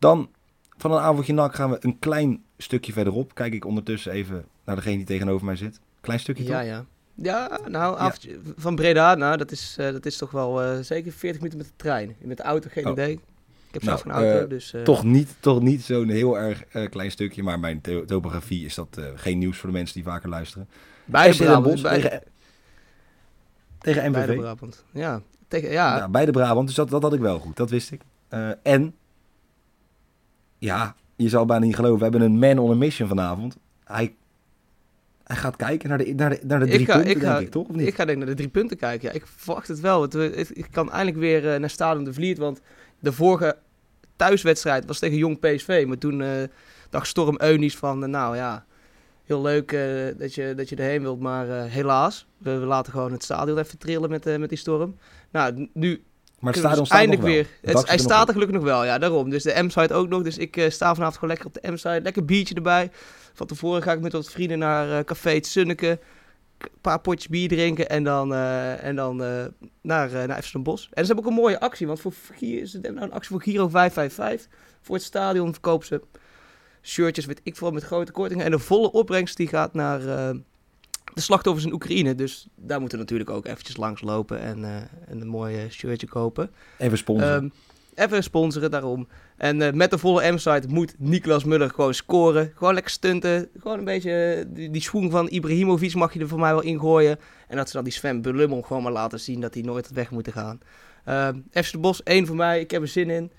Dan 0.00 0.30
van 0.76 0.92
een 0.92 0.98
avondje 1.00 1.32
NAC 1.32 1.54
gaan 1.54 1.70
we 1.70 1.76
een 1.80 1.98
klein 1.98 2.42
stukje 2.56 2.92
verderop. 2.92 3.34
Kijk 3.34 3.52
ik 3.52 3.64
ondertussen 3.64 4.12
even 4.12 4.44
naar 4.64 4.76
degene 4.76 4.96
die 4.96 5.06
tegenover 5.06 5.46
mij 5.46 5.56
zit. 5.56 5.80
Klein 6.00 6.20
stukje 6.20 6.44
Ja, 6.44 6.58
toch? 6.58 6.68
ja. 6.68 6.84
Ja, 7.14 7.60
nou, 7.68 7.98
avondje, 7.98 8.38
van 8.56 8.74
Breda, 8.76 9.14
nou, 9.14 9.36
dat 9.36 9.50
is, 9.50 9.76
uh, 9.80 9.90
dat 9.92 10.06
is 10.06 10.16
toch 10.16 10.30
wel 10.30 10.64
uh, 10.64 10.80
zeker 10.80 11.12
40 11.12 11.36
minuten 11.40 11.58
met 11.58 11.68
de 11.68 11.76
trein. 11.76 12.16
Met 12.20 12.36
de 12.36 12.42
auto, 12.42 12.68
geen 12.72 12.86
Oh. 12.86 12.92
idee. 12.92 13.12
Ik 13.12 13.20
heb 13.76 13.82
Nou, 13.82 13.98
zelf 13.98 14.04
een 14.04 14.22
auto, 14.24 14.42
eh, 14.44 14.48
dus... 14.48 14.72
eh, 14.72 14.82
Toch 14.82 15.04
niet, 15.04 15.34
toch 15.40 15.60
niet 15.60 15.82
zo'n 15.82 16.08
heel 16.08 16.38
erg 16.38 16.64
eh, 16.64 16.90
klein 16.90 17.10
stukje, 17.10 17.42
maar 17.42 17.58
mijn 17.60 17.80
to- 17.80 18.04
topografie 18.04 18.64
is 18.64 18.74
dat 18.74 18.96
eh, 18.98 19.04
geen 19.14 19.38
nieuws 19.38 19.58
voor 19.58 19.68
de 19.70 19.74
mensen 19.76 19.94
die 19.94 20.04
vaker 20.04 20.28
luisteren. 20.28 20.68
Bosch 21.04 21.36
Brabant. 21.36 21.82
Beide, 21.82 22.02
tegen, 22.02 22.22
tegen 23.78 24.12
beide 24.12 24.32
MVV. 24.32 24.40
Brabant. 24.40 24.84
Ja, 24.92 25.22
tegen, 25.48 25.70
ja, 25.70 25.96
Ja, 25.96 26.08
beide 26.08 26.32
Brabant, 26.32 26.66
dus 26.66 26.76
dat, 26.76 26.90
dat 26.90 27.02
had 27.02 27.12
ik 27.12 27.20
wel 27.20 27.38
goed, 27.38 27.56
dat 27.56 27.70
wist 27.70 27.90
ik. 27.92 28.00
Eh, 28.28 28.50
en, 28.62 28.94
ja, 30.60 30.94
je 31.16 31.28
zal 31.28 31.44
bijna 31.44 31.64
niet 31.64 31.74
geloven, 31.74 31.96
we 31.98 32.02
hebben 32.02 32.20
een 32.22 32.38
man 32.38 32.58
on 32.58 32.70
a 32.70 32.74
mission 32.74 33.08
vanavond. 33.08 33.56
Hij, 33.84 34.14
hij 35.24 35.36
gaat 35.36 35.56
kijken 35.56 35.88
naar 35.88 35.98
de, 35.98 36.14
naar 36.14 36.30
de, 36.30 36.40
naar 36.46 36.58
de 36.58 36.64
Ik 36.66 36.72
drie 36.72 36.86
ga- 36.86 36.92
punten, 36.94 37.10
ik 37.10 37.22
ga- 37.22 37.32
denk 37.32 37.40
ik, 37.46 37.50
toch? 37.50 37.68
Of 37.68 37.74
niet? 37.76 37.86
Ik 37.86 37.94
ga 37.94 38.04
denk 38.04 38.10
ik 38.18 38.24
naar 38.24 38.34
de 38.34 38.40
drie 38.40 38.48
punten 38.48 38.76
kijken. 38.76 39.08
Ja, 39.08 39.14
ik 39.14 39.26
verwacht 39.26 39.68
het 39.68 39.80
wel. 39.80 40.02
Het, 40.02 40.12
het- 40.12 40.58
ik 40.58 40.66
kan 40.70 40.90
eindelijk 40.90 41.16
weer 41.18 41.52
eh, 41.54 41.60
naar 41.60 41.70
Stadion 41.70 42.04
de 42.04 42.12
Vliet. 42.12 42.38
Want 42.38 42.60
de 42.98 43.12
vorige 43.12 43.56
thuiswedstrijd 44.16 44.84
was 44.86 44.98
tegen 44.98 45.16
Jong 45.16 45.38
PSV. 45.38 45.84
Maar 45.88 45.98
toen 45.98 46.20
eh, 46.22 46.28
dacht 46.90 47.06
Storm 47.06 47.36
Eunice 47.40 47.76
van... 47.78 48.02
eh, 48.02 48.08
nou 48.08 48.36
ja, 48.36 48.64
heel 49.24 49.42
leuk 49.42 49.68
dat, 50.18 50.34
je, 50.34 50.52
dat 50.56 50.68
je 50.68 50.76
erheen 50.76 51.02
wilt. 51.02 51.20
Maar 51.20 51.46
helaas, 51.46 52.26
we, 52.38 52.58
we 52.58 52.66
laten 52.66 52.92
gewoon 52.92 53.12
het 53.12 53.22
stadion 53.24 53.58
even 53.58 53.78
trillen 53.78 54.10
met, 54.10 54.38
met 54.38 54.48
die 54.48 54.58
storm. 54.58 54.96
Nou, 55.30 55.68
nu 55.72 56.02
maar 56.40 56.52
het 56.52 56.62
kunnen 56.62 56.78
stadion 56.78 56.78
dus 56.78 56.88
staat 56.88 56.98
eindelijk 56.98 57.22
nog 57.22 57.30
wel. 57.30 57.42
weer... 57.42 57.70
Het 57.70 57.78
Het, 57.78 57.88
hij 57.88 57.98
staat 57.98 58.18
nog 58.18 58.26
er 58.26 58.32
gelukkig 58.32 58.56
nog 58.56 58.64
wel, 58.64 58.84
ja, 58.84 58.98
daarom. 58.98 59.30
Dus 59.30 59.42
de 59.42 59.62
M-site 59.62 59.94
ook 59.94 60.08
nog. 60.08 60.22
Dus 60.22 60.38
ik 60.38 60.56
eh, 60.56 60.70
sta 60.70 60.94
vanavond 60.94 61.14
gewoon 61.14 61.30
lekker 61.30 61.46
op 61.46 61.54
de 61.54 61.70
M-site. 61.70 62.00
Lekker 62.02 62.24
biertje 62.24 62.54
erbij. 62.54 62.90
Van 63.32 63.46
tevoren 63.46 63.82
ga 63.82 63.92
ik 63.92 64.00
met 64.00 64.12
wat 64.12 64.30
vrienden 64.30 64.58
naar 64.58 64.98
eh, 64.98 65.04
Café 65.04 65.30
het 65.30 65.46
Sunneke. 65.46 65.98
Een 66.58 66.68
paar 66.80 67.00
potjes 67.00 67.28
bier 67.28 67.48
drinken 67.48 67.88
en 67.88 68.04
dan, 68.04 68.34
eh, 68.34 68.84
en 68.84 68.96
dan 68.96 69.16
naar, 69.82 70.10
naar 70.26 70.48
Den 70.52 70.62
Bosch. 70.62 70.84
En 70.84 71.04
ze 71.04 71.12
hebben 71.12 71.24
ook 71.24 71.30
een 71.30 71.42
mooie 71.42 71.60
actie, 71.60 71.86
want 71.86 72.00
voor 72.00 72.12
Giro, 72.34 72.64
ze 72.64 72.72
hebben 72.72 72.94
nou 72.94 73.06
een 73.06 73.12
actie 73.12 73.30
voor 73.30 73.42
Giro 73.42 73.68
555. 73.68 74.58
Voor 74.80 74.94
het 74.94 75.04
stadion 75.04 75.52
verkopen 75.52 75.86
ze 75.86 76.00
shirtjes, 76.82 77.26
weet 77.26 77.40
ik 77.42 77.56
veel, 77.56 77.70
met 77.70 77.82
grote 77.82 78.12
kortingen. 78.12 78.44
En 78.44 78.50
de 78.50 78.58
volle 78.58 78.92
opbrengst 78.92 79.36
die 79.36 79.48
gaat 79.48 79.74
naar 79.74 80.00
de 81.14 81.20
slachtoffers 81.20 81.66
in 81.66 81.72
Oekraïne. 81.72 82.14
Dus 82.14 82.48
daar 82.56 82.80
moeten 82.80 82.98
we 82.98 83.04
natuurlijk 83.04 83.30
ook 83.30 83.46
eventjes 83.46 83.76
langs 83.76 84.02
lopen 84.02 84.40
en, 84.40 84.64
eh, 84.64 84.76
en 85.08 85.20
een 85.20 85.28
mooi 85.28 85.56
eh, 85.56 85.70
shirtje 85.70 86.06
kopen. 86.06 86.50
Even 86.78 86.98
sponsoren. 86.98 87.34
Ehm, 87.34 87.48
even 87.94 88.22
sponsoren 88.22 88.70
daarom. 88.70 89.08
En 89.36 89.62
eh, 89.62 89.72
met 89.72 89.90
de 89.90 89.98
volle 89.98 90.32
M-site 90.32 90.68
moet 90.68 90.94
Niklas 90.98 91.44
Muller 91.44 91.70
gewoon 91.70 91.94
scoren. 91.94 92.52
Gewoon 92.54 92.74
lekker 92.74 92.92
stunten. 92.92 93.48
Gewoon 93.58 93.78
een 93.78 93.84
beetje 93.84 94.46
die, 94.48 94.70
die 94.70 94.82
schoen 94.82 95.10
van 95.10 95.28
Ibrahimovic 95.28 95.94
mag 95.94 96.12
je 96.12 96.20
er 96.20 96.28
voor 96.28 96.38
mij 96.38 96.52
wel 96.52 96.62
ingooien. 96.62 97.18
En 97.48 97.56
dat 97.56 97.66
ze 97.68 97.74
dan 97.74 97.84
die 97.84 97.92
Sven 97.92 98.22
Belummel 98.22 98.62
gewoon 98.62 98.82
maar 98.82 98.92
laten 98.92 99.20
zien 99.20 99.40
dat 99.40 99.54
hij 99.54 99.62
nooit 99.62 99.86
had 99.86 99.94
weg 99.94 100.10
moeten 100.10 100.32
gaan. 100.32 100.60
Ehm 101.04 101.38
FC 101.52 101.72
de 101.72 101.78
Bos, 101.78 102.02
één 102.02 102.26
voor 102.26 102.36
mij. 102.36 102.60
Ik 102.60 102.70
heb 102.70 102.82
er 102.82 102.88
zin 102.88 103.10
in. 103.10 103.32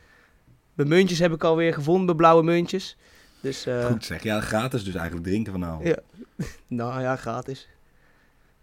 Mijn 0.74 0.90
muntjes 0.90 1.20
heb 1.20 1.34
ik 1.34 1.44
alweer 1.44 1.74
gevonden, 1.74 2.06
mijn 2.06 2.18
blauwe 2.18 2.44
muntjes. 2.44 2.98
Dus, 3.42 3.66
eh, 3.66 3.86
Goed 3.86 4.06
zeg. 4.06 4.24
Ja, 4.24 4.42
gratis 4.42 4.84
dus 4.84 4.96
eigenlijk 4.96 5.28
drinken 5.28 5.52
vanavond. 5.52 5.88
Ja. 5.88 5.98
nou 6.68 7.02
ja, 7.02 7.16
gratis. 7.16 7.68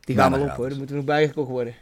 Die 0.00 0.16
Bijna 0.16 0.30
gaan 0.30 0.40
wel 0.40 0.50
op 0.50 0.56
hoor, 0.56 0.68
dan 0.68 0.78
moeten 0.78 0.97
we 0.97 1.02
nog 1.02 1.11
bijgekocht 1.11 1.49
worden. 1.49 1.75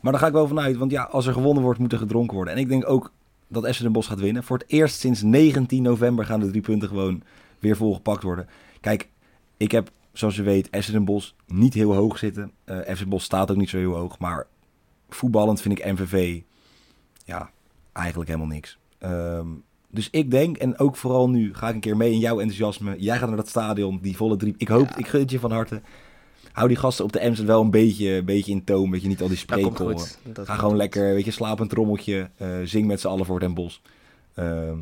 Maar 0.00 0.12
daar 0.12 0.20
ga 0.20 0.26
ik 0.26 0.32
wel 0.32 0.48
vanuit, 0.48 0.76
want 0.76 0.90
ja, 0.90 1.02
als 1.02 1.26
er 1.26 1.32
gewonnen 1.32 1.62
wordt, 1.62 1.78
moet 1.78 1.92
er 1.92 1.98
gedronken 1.98 2.36
worden. 2.36 2.54
En 2.54 2.60
ik 2.60 2.68
denk 2.68 2.88
ook 2.88 3.12
dat 3.48 3.74
FC 3.74 3.80
Den 3.80 3.92
Bosch 3.92 4.08
gaat 4.08 4.20
winnen. 4.20 4.44
Voor 4.44 4.58
het 4.58 4.70
eerst 4.70 5.00
sinds 5.00 5.22
19 5.22 5.82
november 5.82 6.24
gaan 6.24 6.40
de 6.40 6.48
drie 6.48 6.62
punten 6.62 6.88
gewoon 6.88 7.22
weer 7.58 7.76
volgepakt 7.76 8.22
worden. 8.22 8.48
Kijk, 8.80 9.08
ik 9.56 9.70
heb, 9.70 9.90
zoals 10.12 10.36
je 10.36 10.42
weet, 10.42 10.68
FC 10.70 10.92
Den 10.92 11.04
Bosch 11.04 11.32
niet 11.46 11.74
heel 11.74 11.94
hoog 11.94 12.18
zitten. 12.18 12.52
Eh 12.64 12.94
FC 12.94 13.06
Bosch 13.06 13.24
staat 13.24 13.50
ook 13.50 13.56
niet 13.56 13.68
zo 13.68 13.76
heel 13.76 13.94
hoog. 13.94 14.18
Maar 14.18 14.46
voetballend 15.08 15.60
vind 15.60 15.78
ik 15.78 15.92
MVV, 15.92 16.40
ja, 17.24 17.50
eigenlijk 17.92 18.30
helemaal 18.30 18.54
niks. 18.54 18.78
Ehm, 18.98 19.46
dus 19.90 20.08
ik 20.10 20.30
denk, 20.30 20.56
en 20.56 20.78
ook 20.78 20.96
vooral 20.96 21.30
nu 21.30 21.54
ga 21.54 21.68
ik 21.68 21.74
een 21.74 21.80
keer 21.80 21.96
mee 21.96 22.12
in 22.12 22.18
jouw 22.18 22.38
enthousiasme. 22.40 22.94
Jij 22.98 23.18
gaat 23.18 23.28
naar 23.28 23.36
dat 23.36 23.48
stadion, 23.48 23.98
die 24.02 24.16
volle 24.16 24.36
drie. 24.36 24.54
Ik 24.58 24.68
hoop, 24.68 24.88
Ja. 24.88 24.96
ik 24.96 25.06
gun 25.06 25.20
het 25.20 25.30
je 25.30 25.38
van 25.38 25.50
harte. 25.52 25.80
Hou 26.52 26.68
die 26.68 26.76
gasten 26.76 27.04
op 27.04 27.12
de 27.12 27.18
Emsen 27.18 27.46
wel 27.46 27.60
een 27.60 27.70
beetje, 27.70 28.08
een 28.10 28.24
beetje 28.24 28.52
in 28.52 28.64
toon. 28.64 28.90
Weet 28.90 29.02
je, 29.02 29.08
niet 29.08 29.20
al 29.20 29.28
die 29.28 29.36
Dat 29.36 29.44
spreekkoren. 29.44 30.06
Dat 30.32 30.46
Ga 30.46 30.54
gewoon 30.54 30.70
goed. 30.70 30.78
lekker, 30.78 31.14
weet 31.14 31.24
je, 31.24 31.30
slaap 31.30 31.60
een 31.60 31.68
trommeltje. 31.68 32.30
eh, 32.36 32.48
zing 32.64 32.86
met 32.86 33.00
z'n 33.00 33.06
allen 33.08 33.26
voor 33.26 33.40
Den 33.40 33.54
Bosch. 33.54 33.78
Ehm, 34.34 34.76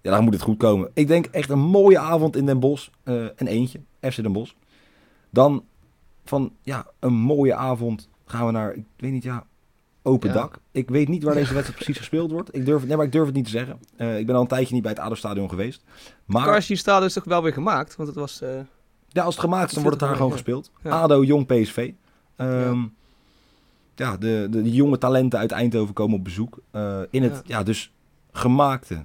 ja, 0.00 0.10
dan 0.10 0.24
moet 0.24 0.32
het 0.32 0.42
goed 0.42 0.56
komen. 0.56 0.90
Ik 0.94 1.06
denk 1.06 1.26
echt 1.26 1.50
een 1.50 1.58
mooie 1.58 1.98
avond 1.98 2.36
in 2.36 2.46
Den 2.46 2.60
Bosch. 2.60 2.88
eh, 3.02 3.14
een 3.36 3.46
eentje, 3.46 3.80
FC 4.00 4.16
Den 4.22 4.32
Bosch. 4.32 4.52
Dan 5.30 5.64
van, 6.24 6.52
ja, 6.62 6.86
een 6.98 7.14
mooie 7.14 7.54
avond 7.54 8.08
gaan 8.26 8.46
we 8.46 8.52
naar, 8.52 8.72
ik 8.74 8.84
weet 8.96 9.12
niet, 9.12 9.22
ja, 9.22 9.46
open 10.02 10.28
Ja. 10.28 10.34
dak. 10.34 10.58
Ik 10.72 10.88
weet 10.88 11.08
niet 11.08 11.22
waar 11.22 11.34
deze 11.34 11.52
wedstrijd 11.52 11.74
precies 11.82 11.98
gespeeld 11.98 12.30
wordt. 12.30 12.54
Ik 12.54 12.64
durf, 12.64 12.78
het- 12.78 12.88
nee, 12.88 12.96
maar 12.96 13.06
ik 13.06 13.12
durf 13.12 13.26
het 13.26 13.34
niet 13.34 13.44
te 13.44 13.50
zeggen. 13.50 13.78
Eh, 13.96 14.18
ik 14.18 14.26
ben 14.26 14.34
al 14.34 14.40
een 14.40 14.46
tijdje 14.46 14.74
niet 14.74 14.82
bij 14.82 14.92
het 14.92 15.00
ADO-stadion 15.00 15.48
geweest. 15.48 15.84
Maar 16.24 16.44
Carson 16.44 16.76
Stadion 16.76 17.06
is 17.06 17.12
toch 17.12 17.24
wel 17.24 17.42
weer 17.42 17.52
gemaakt? 17.52 17.96
Want 17.96 18.08
het 18.08 18.18
was... 18.18 18.40
eh, 18.40 18.50
ja, 19.08 19.22
als 19.22 19.34
het 19.34 19.44
gemaakt 19.44 19.68
is, 19.68 19.72
dan 19.74 19.82
wordt 19.82 19.98
het 20.00 20.08
daar 20.08 20.16
gewoon 20.16 20.30
Ja. 20.32 20.36
gespeeld. 20.36 20.70
Ja. 20.82 20.90
ADO, 20.90 21.24
Jong 21.24 21.46
PSV. 21.46 21.92
Ehm, 22.36 22.82
ja, 23.94 24.16
de, 24.16 24.46
de, 24.50 24.72
jonge 24.72 24.98
talenten 24.98 25.38
uit 25.38 25.52
Eindhoven 25.52 25.94
komen 25.94 26.18
op 26.18 26.24
bezoek. 26.24 26.58
eh, 26.70 27.00
in 27.10 27.22
het, 27.22 27.42
ja. 27.44 27.62
dus 27.62 27.92
gemaakte 28.32 29.04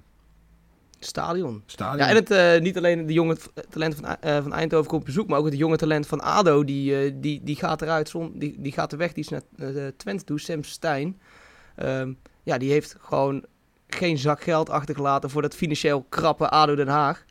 stadion. 1.06 1.64
stadion. 1.66 1.98
Ja, 1.98 2.10
en 2.10 2.16
het, 2.16 2.32
eh, 2.32 2.60
niet 2.62 2.78
alleen 2.78 3.06
de 3.06 3.14
jonge 3.14 3.36
t- 3.36 3.52
talent 3.70 3.96
van, 3.96 4.06
eh, 4.06 4.42
van 4.42 4.54
Eindhoven 4.54 4.88
komt 4.90 5.02
op 5.02 5.08
bezoek, 5.08 5.28
maar 5.28 5.40
ook 5.40 5.46
het 5.46 5.58
jonge 5.58 5.78
talent 5.78 6.08
van 6.08 6.22
ADO, 6.22 6.64
die, 6.64 6.98
eh, 6.98 7.12
die, 7.16 7.42
die 7.44 7.56
gaat 7.56 7.82
eruit, 7.82 8.10
zon, 8.10 8.32
die, 8.36 8.56
die 8.62 8.72
gaat 8.72 8.92
er 8.92 8.98
weg, 8.98 9.14
die 9.14 9.24
is 9.24 9.30
naar 9.30 9.42
eh, 9.58 9.88
Twente 9.98 10.24
toe, 10.24 10.40
Sam 10.40 10.64
Stein. 10.64 11.20
Ehm, 11.76 12.14
ja, 12.44 12.58
die 12.58 12.72
heeft 12.72 12.96
gewoon 13.00 13.46
geen 13.88 14.18
zak 14.18 14.42
geld 14.42 14.70
achtergelaten 14.70 15.30
voor 15.30 15.42
dat 15.42 15.56
financieel 15.56 16.06
krappe 16.10 16.50
ADO 16.50 16.76
Den 16.76 16.88
Haag. 16.88 17.26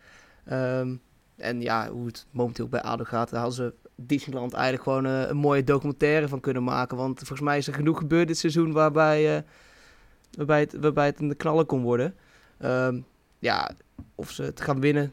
Ehm, 0.44 0.94
en 1.36 1.60
ja, 1.60 1.90
hoe 1.90 2.06
het 2.06 2.26
momenteel 2.30 2.68
bij 2.68 2.82
ADO 2.82 3.04
gaat, 3.04 3.30
daar 3.30 3.40
hadden 3.40 3.56
ze 3.56 3.74
Disneyland 3.96 4.52
eigenlijk 4.52 4.82
gewoon 4.82 5.06
eh, 5.06 5.28
een 5.28 5.36
mooie 5.36 5.64
documentaire 5.64 6.28
van 6.28 6.40
kunnen 6.40 6.64
maken. 6.64 6.96
Want 6.96 7.18
volgens 7.18 7.40
mij 7.40 7.58
is 7.58 7.66
er 7.66 7.74
genoeg 7.74 7.98
gebeurd 7.98 8.26
dit 8.26 8.38
seizoen 8.38 8.72
waarbij, 8.72 9.36
eh, 9.36 9.42
waarbij, 10.36 10.60
het, 10.60 10.76
waarbij 10.80 11.06
het 11.06 11.20
een 11.20 11.36
knallen 11.36 11.66
kon 11.66 11.82
worden. 11.82 12.14
Ehm, 12.58 13.00
ja, 13.42 13.70
of 14.14 14.30
ze 14.30 14.42
het 14.42 14.61
gaan 14.61 14.80
winnen 14.80 15.12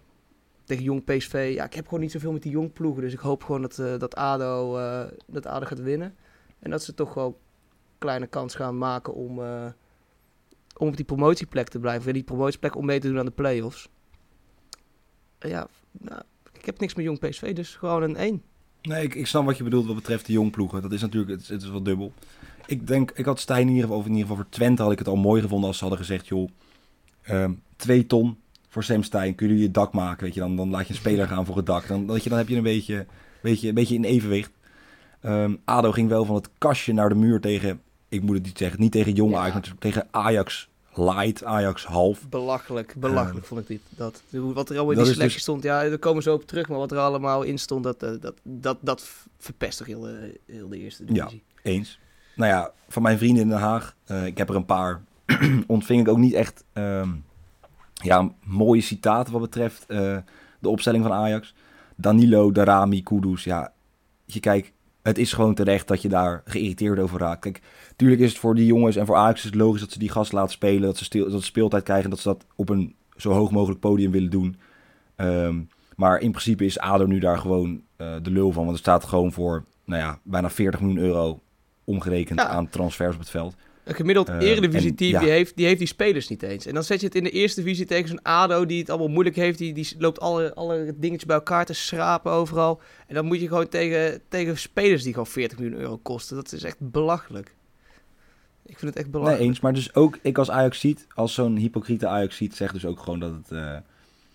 tegen 0.64 0.84
jong 0.84 1.04
PSV. 1.04 1.52
Ja, 1.56 1.66
ik 1.66 1.74
heb 1.74 1.86
gewoon 1.86 2.00
niet 2.00 2.12
zoveel 2.12 2.32
met 2.32 2.42
die 2.44 2.52
jong 2.52 2.74
ploegen. 2.74 3.02
Dus 3.02 3.14
ik 3.14 3.20
hoop 3.20 3.44
gewoon 3.44 3.62
dat, 3.62 3.80
eh, 3.80 3.98
dat, 3.98 4.16
ADO, 4.16 4.78
eh, 4.78 5.06
dat 5.28 5.46
ADO 5.46 5.66
gaat 5.66 5.82
winnen. 5.82 6.16
En 6.60 6.70
dat 6.72 6.84
ze 6.84 6.94
toch 6.94 7.14
wel 7.14 7.40
kleine 7.98 8.28
kans 8.28 8.56
gaan 8.56 8.78
maken 8.78 9.14
om, 9.14 9.44
eh, 9.44 9.66
om 10.78 10.88
op 10.88 10.96
die 10.96 11.06
promotieplek 11.06 11.68
te 11.68 11.80
blijven. 11.80 12.08
En 12.08 12.14
die 12.14 12.24
promotieplek 12.24 12.76
om 12.76 12.86
mee 12.86 13.00
te 13.00 13.08
doen 13.08 13.20
aan 13.20 13.26
de 13.26 13.32
play-offs. 13.32 13.90
Ja, 15.40 15.68
nou, 15.92 16.22
ik 16.54 16.66
heb 16.66 16.80
niks 16.80 16.96
met 16.96 17.06
jong 17.06 17.20
PSV, 17.20 17.54
dus 17.56 17.76
gewoon 17.76 18.02
een 18.04 18.16
1. 18.18 18.44
Nee, 18.82 19.04
ik, 19.04 19.16
ik 19.16 19.28
snap 19.28 19.46
wat 19.46 19.58
je 19.58 19.64
bedoelt 19.64 19.86
wat 19.86 19.96
betreft 19.96 20.26
de 20.26 20.34
jongploegen. 20.34 20.82
Dat 20.82 20.92
is 20.92 21.02
natuurlijk, 21.02 21.32
het, 21.48 21.62
is- 21.64 21.70
wel 21.70 21.84
dubbel. 21.84 22.14
Ik 22.66 22.88
denk, 22.88 23.12
ik 23.12 23.26
had 23.26 23.40
Stijn 23.40 23.62
in 23.62 23.68
ieder 23.68 23.82
geval, 23.84 23.98
of 23.98 24.06
in 24.06 24.12
ieder 24.12 24.28
geval 24.28 24.42
voor 24.44 24.52
Twente 24.52 24.82
had 24.82 24.92
ik 24.92 25.00
het 25.00 25.08
al 25.08 25.16
mooi 25.16 25.42
gevonden 25.42 25.68
als 25.68 25.78
ze 25.78 25.84
hadden 25.84 26.02
gezegd, 26.06 26.28
joh, 26.28 26.50
ehm, 27.30 27.52
twee 27.76 28.06
ton 28.06 28.38
voor 28.70 28.84
Sam 28.84 29.04
Stijn, 29.04 29.36
kunnen 29.36 29.56
jullie 29.56 29.72
het 29.72 29.80
dak 29.82 29.94
maken, 29.94 30.24
weet 30.24 30.34
je, 30.34 30.40
dan, 30.40 30.56
dan 30.56 30.70
laat 30.70 30.88
je 30.88 30.94
een 30.94 31.00
speler 31.00 31.28
gaan 31.28 31.46
voor 31.46 31.58
het 31.58 31.66
dak. 31.66 31.88
Dan, 31.88 32.06
dat 32.08 32.24
je, 32.24 32.30
dan 32.30 32.38
heb 32.38 32.48
je 32.48 32.56
een 32.56 32.64
beetje, 32.64 33.06
beetje, 33.42 33.68
een 33.68 33.74
beetje 33.74 33.96
in 33.96 34.04
evenwicht. 34.04 34.52
Ehm, 35.22 35.56
ADO 35.66 35.92
ging 35.92 36.10
wel 36.10 36.26
van 36.26 36.36
het 36.36 36.50
kastje 36.58 36.94
naar 36.94 37.10
de 37.10 37.16
muur 37.16 37.40
tegen, 37.40 37.82
ik 38.10 38.22
moet 38.22 38.36
het 38.36 38.46
niet 38.46 38.58
zeggen, 38.58 38.80
niet 38.80 38.92
tegen 38.92 39.14
jong 39.14 39.32
Ja. 39.32 39.40
Ajax, 39.40 39.68
maar 39.68 39.78
tegen 39.80 40.08
Ajax 40.12 40.70
light, 40.94 41.44
Ajax 41.44 41.86
half. 41.86 42.30
Belachelijk, 42.30 42.94
belachelijk 42.98 43.46
vond 43.46 43.62
ik 43.62 43.68
dit. 43.68 43.82
Dat, 43.90 44.22
wat 44.30 44.70
er 44.70 44.76
allemaal 44.76 44.92
in 44.92 45.04
die 45.04 45.14
selectie 45.14 45.34
dus- 45.34 45.42
stond, 45.42 45.64
ja, 45.64 45.90
daar 45.90 45.98
komen 45.98 46.24
zo 46.24 46.34
op 46.34 46.48
terug. 46.48 46.70
Maar 46.70 46.78
wat 46.78 46.92
er 46.92 46.98
allemaal 46.98 47.44
in 47.44 47.58
stond, 47.58 47.84
dat, 47.84 48.04
eh, 48.04 48.10
dat, 48.22 48.34
dat, 48.44 48.78
dat 48.82 49.10
verpest 49.38 49.78
toch 49.78 49.88
heel, 49.88 50.02
de- 50.02 50.40
heel 50.46 50.70
de 50.70 50.78
eerste 50.78 51.04
Ja. 51.08 51.14
divisie. 51.14 51.44
Eens. 51.62 52.00
Nou 52.36 52.52
ja, 52.52 52.72
van 52.88 53.02
mijn 53.02 53.18
vrienden 53.18 53.44
in 53.44 53.50
Den 53.50 53.58
Haag, 53.58 53.96
eh, 54.06 54.26
ik 54.26 54.38
heb 54.38 54.50
er 54.50 54.56
een 54.56 54.66
paar, 54.66 55.02
ontving 55.68 56.02
ik 56.02 56.08
ook 56.08 56.18
niet 56.18 56.34
echt 56.34 56.64
ehm, 56.74 57.10
ja, 57.94 58.32
mooie 58.44 58.82
citaten 58.82 59.34
wat 59.34 59.42
betreft 59.42 59.86
eh, 59.86 60.18
de 60.60 60.70
opstelling 60.70 61.04
van 61.04 61.14
Ajax. 61.14 61.56
Danilo, 61.96 62.52
Darami, 62.52 63.04
Kudus, 63.04 63.44
ja, 63.44 63.74
je 64.26 64.40
kijkt, 64.40 64.72
het 65.02 65.18
is 65.18 65.34
gewoon 65.34 65.54
terecht 65.54 65.88
dat 65.88 66.02
je 66.02 66.10
daar 66.10 66.42
geïrriteerd 66.46 67.00
over 67.00 67.20
raakt. 67.20 67.40
Kijk, 67.40 67.62
tuurlijk 67.96 68.22
is 68.22 68.30
het 68.30 68.40
voor 68.40 68.56
die 68.56 68.66
jongens 68.66 68.96
en 68.96 69.06
voor 69.06 69.16
Ajax 69.16 69.40
is 69.40 69.46
het 69.46 69.56
logisch 69.56 69.82
dat 69.82 69.92
ze 69.92 70.00
die 70.00 70.10
gast 70.10 70.32
laten 70.32 70.52
spelen, 70.52 70.82
dat 70.82 70.98
ze, 70.98 71.04
stil, 71.04 71.30
dat 71.30 71.40
ze 71.40 71.46
speeltijd 71.46 71.84
krijgen 71.84 72.06
en 72.06 72.10
dat 72.12 72.20
ze 72.20 72.28
dat 72.28 72.46
op 72.56 72.70
een 72.70 72.96
zo 73.18 73.32
hoog 73.32 73.52
mogelijk 73.52 73.80
podium 73.80 74.12
willen 74.12 74.30
doen. 74.30 74.60
Ehm, 75.16 75.60
maar 75.96 76.20
in 76.20 76.32
principe 76.32 76.66
is 76.66 76.80
ADO 76.80 77.06
nu 77.06 77.20
daar 77.20 77.38
gewoon 77.38 77.82
eh, 77.96 78.16
de 78.22 78.32
lul 78.32 78.52
van, 78.52 78.64
want 78.64 78.76
er 78.76 78.82
staat 78.82 79.04
gewoon 79.04 79.32
voor, 79.32 79.66
nou 79.86 80.02
ja, 80.02 80.20
bijna 80.24 80.50
40 80.50 80.80
miljoen 80.82 81.04
euro 81.04 81.40
omgerekend 81.84 82.40
Ja. 82.40 82.48
aan 82.48 82.70
transfers 82.70 83.14
op 83.14 83.20
het 83.20 83.30
veld. 83.30 83.56
Een 83.90 83.96
gemiddeld 83.96 84.30
Eh, 84.30 84.42
eredivisie-team, 84.42 85.12
ja. 85.12 85.20
die, 85.20 85.30
heeft, 85.30 85.56
die 85.56 85.66
heeft 85.66 85.78
die 85.78 85.88
spelers 85.88 86.28
niet 86.28 86.44
eens. 86.44 86.66
En 86.66 86.74
dan 86.74 86.84
zet 86.84 87.00
je 87.00 87.06
het 87.06 87.16
in 87.16 87.24
de 87.24 87.30
eerste 87.30 87.62
divisie 87.64 87.86
tegen 87.86 88.08
zo'n 88.08 88.22
ADO 88.22 88.66
die 88.66 88.80
het 88.80 88.90
allemaal 88.90 89.08
moeilijk 89.08 89.36
heeft. 89.36 89.58
Die, 89.58 89.74
die 89.74 89.96
loopt 89.98 90.20
alle, 90.20 90.54
alle 90.54 90.94
dingetjes 90.98 91.26
bij 91.26 91.36
elkaar 91.36 91.66
te 91.66 91.74
schrapen 91.74 92.32
overal. 92.32 92.82
En 93.08 93.16
dan 93.16 93.26
moet 93.26 93.40
je 93.42 93.48
gewoon 93.48 93.68
tegen, 93.68 94.22
tegen 94.28 94.58
spelers 94.58 95.04
die 95.04 95.12
gewoon 95.12 95.28
40 95.28 95.60
miljoen 95.60 95.80
euro 95.80 95.98
kosten. 95.98 96.36
Dat 96.36 96.52
is 96.52 96.64
echt 96.64 96.78
belachelijk. 96.80 97.56
Ik 98.66 98.78
vind 98.78 98.82
het 98.94 98.96
echt 98.96 99.04
Nee, 99.04 99.12
belachelijk. 99.12 99.42
eens. 99.50 99.60
Maar 99.60 99.74
dus 99.74 99.94
ook 99.96 100.18
ik 100.22 100.38
als 100.38 100.50
Ajax 100.52 100.80
ziet, 100.80 101.08
als 101.16 101.34
zo'n 101.34 101.56
hypocriete 101.58 102.08
Ajax 102.08 102.36
ziet, 102.36 102.56
zegt 102.56 102.74
dus 102.74 102.86
ook 102.86 103.00
gewoon 103.00 103.20
dat 103.20 103.32
het... 103.32 103.52
eh, 103.52 103.76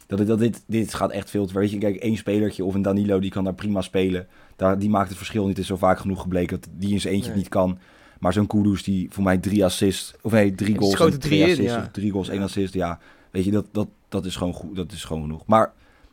dat, 0.07 0.19
het- 0.19 0.29
dat 0.29 0.39
dit, 0.39 0.63
dit 0.67 0.95
gaat 0.95 1.11
echt 1.11 1.31
veel 1.31 1.47
te. 1.47 1.55
Weet 1.55 1.71
je, 1.71 1.79
kijk, 1.79 1.97
één 1.97 2.17
spelertje 2.17 2.65
of 2.65 2.75
een 2.75 2.83
Danilo, 2.83 3.19
die 3.19 3.31
kan 3.31 3.45
daar 3.45 3.55
prima 3.55 3.81
spelen. 3.81 4.27
Daar, 4.57 4.79
die 4.79 4.89
maakt 4.91 5.09
het 5.09 5.17
verschil 5.17 5.43
niet. 5.43 5.51
Het 5.51 5.59
is 5.59 5.67
zo 5.67 5.77
vaak 5.77 5.99
genoeg 5.99 6.21
gebleken 6.21 6.61
dat 6.61 6.69
die 6.73 6.93
in 6.93 7.01
zijn 7.01 7.15
eentje 7.15 7.29
Nee. 7.31 7.39
niet 7.39 7.49
kan. 7.49 7.79
Maar 8.21 8.33
zo'n 8.33 8.47
Kudus 8.47 8.83
die 8.83 9.09
voor 9.11 9.25
mij 9.25 9.39
drie 9.39 9.65
assists, 9.65 10.15
of 10.23 10.33
nee, 10.33 10.55
drie 10.55 10.79
goals 10.79 11.01
en 11.01 11.21
drie 11.21 11.39
in, 11.39 11.45
assists, 11.45 11.73
ja. 11.73 11.89
drie 11.93 12.11
goals, 12.11 12.29
één 12.29 12.43
assist. 12.43 12.75
Ja, 12.75 12.99
weet 13.31 13.45
je, 13.45 13.51
dat, 13.51 13.67
dat, 13.73 13.89
dat, 14.09 14.25
is 14.25 14.37
gewoon 14.37 14.53
goed, 14.53 14.77
dat 14.77 14.93
is 14.93 15.05
gewoon 15.05 15.23
genoeg. 15.23 15.47
Maar 15.47 15.73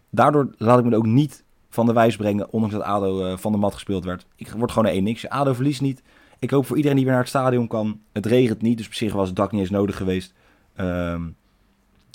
daardoor 0.10 0.54
laat 0.58 0.80
ik 0.80 0.86
me 0.86 0.96
ook 0.96 1.06
niet 1.06 1.44
van 1.70 1.86
de 1.86 1.94
wijs 1.94 2.16
brengen, 2.16 2.52
ondanks 2.52 2.76
dat 2.76 2.84
ADO 2.84 3.26
eh, 3.26 3.38
van 3.38 3.52
de 3.52 3.58
mat 3.58 3.74
gespeeld 3.74 4.06
werd. 4.06 4.26
Ik 4.36 4.52
word 4.52 4.72
gewoon 4.72 4.88
een 4.88 4.96
1 4.96 5.04
niks. 5.04 5.30
ADO 5.30 5.54
verliest 5.54 5.82
niet. 5.82 6.02
Ik 6.40 6.50
hoop 6.50 6.66
voor 6.66 6.76
iedereen 6.76 6.98
die 6.98 7.06
weer 7.06 7.14
naar 7.16 7.24
het 7.24 7.32
stadion 7.32 7.68
kan. 7.68 8.00
Het 8.12 8.26
regent 8.26 8.62
niet, 8.62 8.78
dus 8.78 8.88
op 8.88 8.94
zich 8.94 9.14
was 9.14 9.28
het 9.28 9.36
dak 9.36 9.52
niet 9.52 9.62
eens 9.62 9.70
nodig 9.70 9.98
geweest. 9.98 10.34
Ehm 10.76 11.22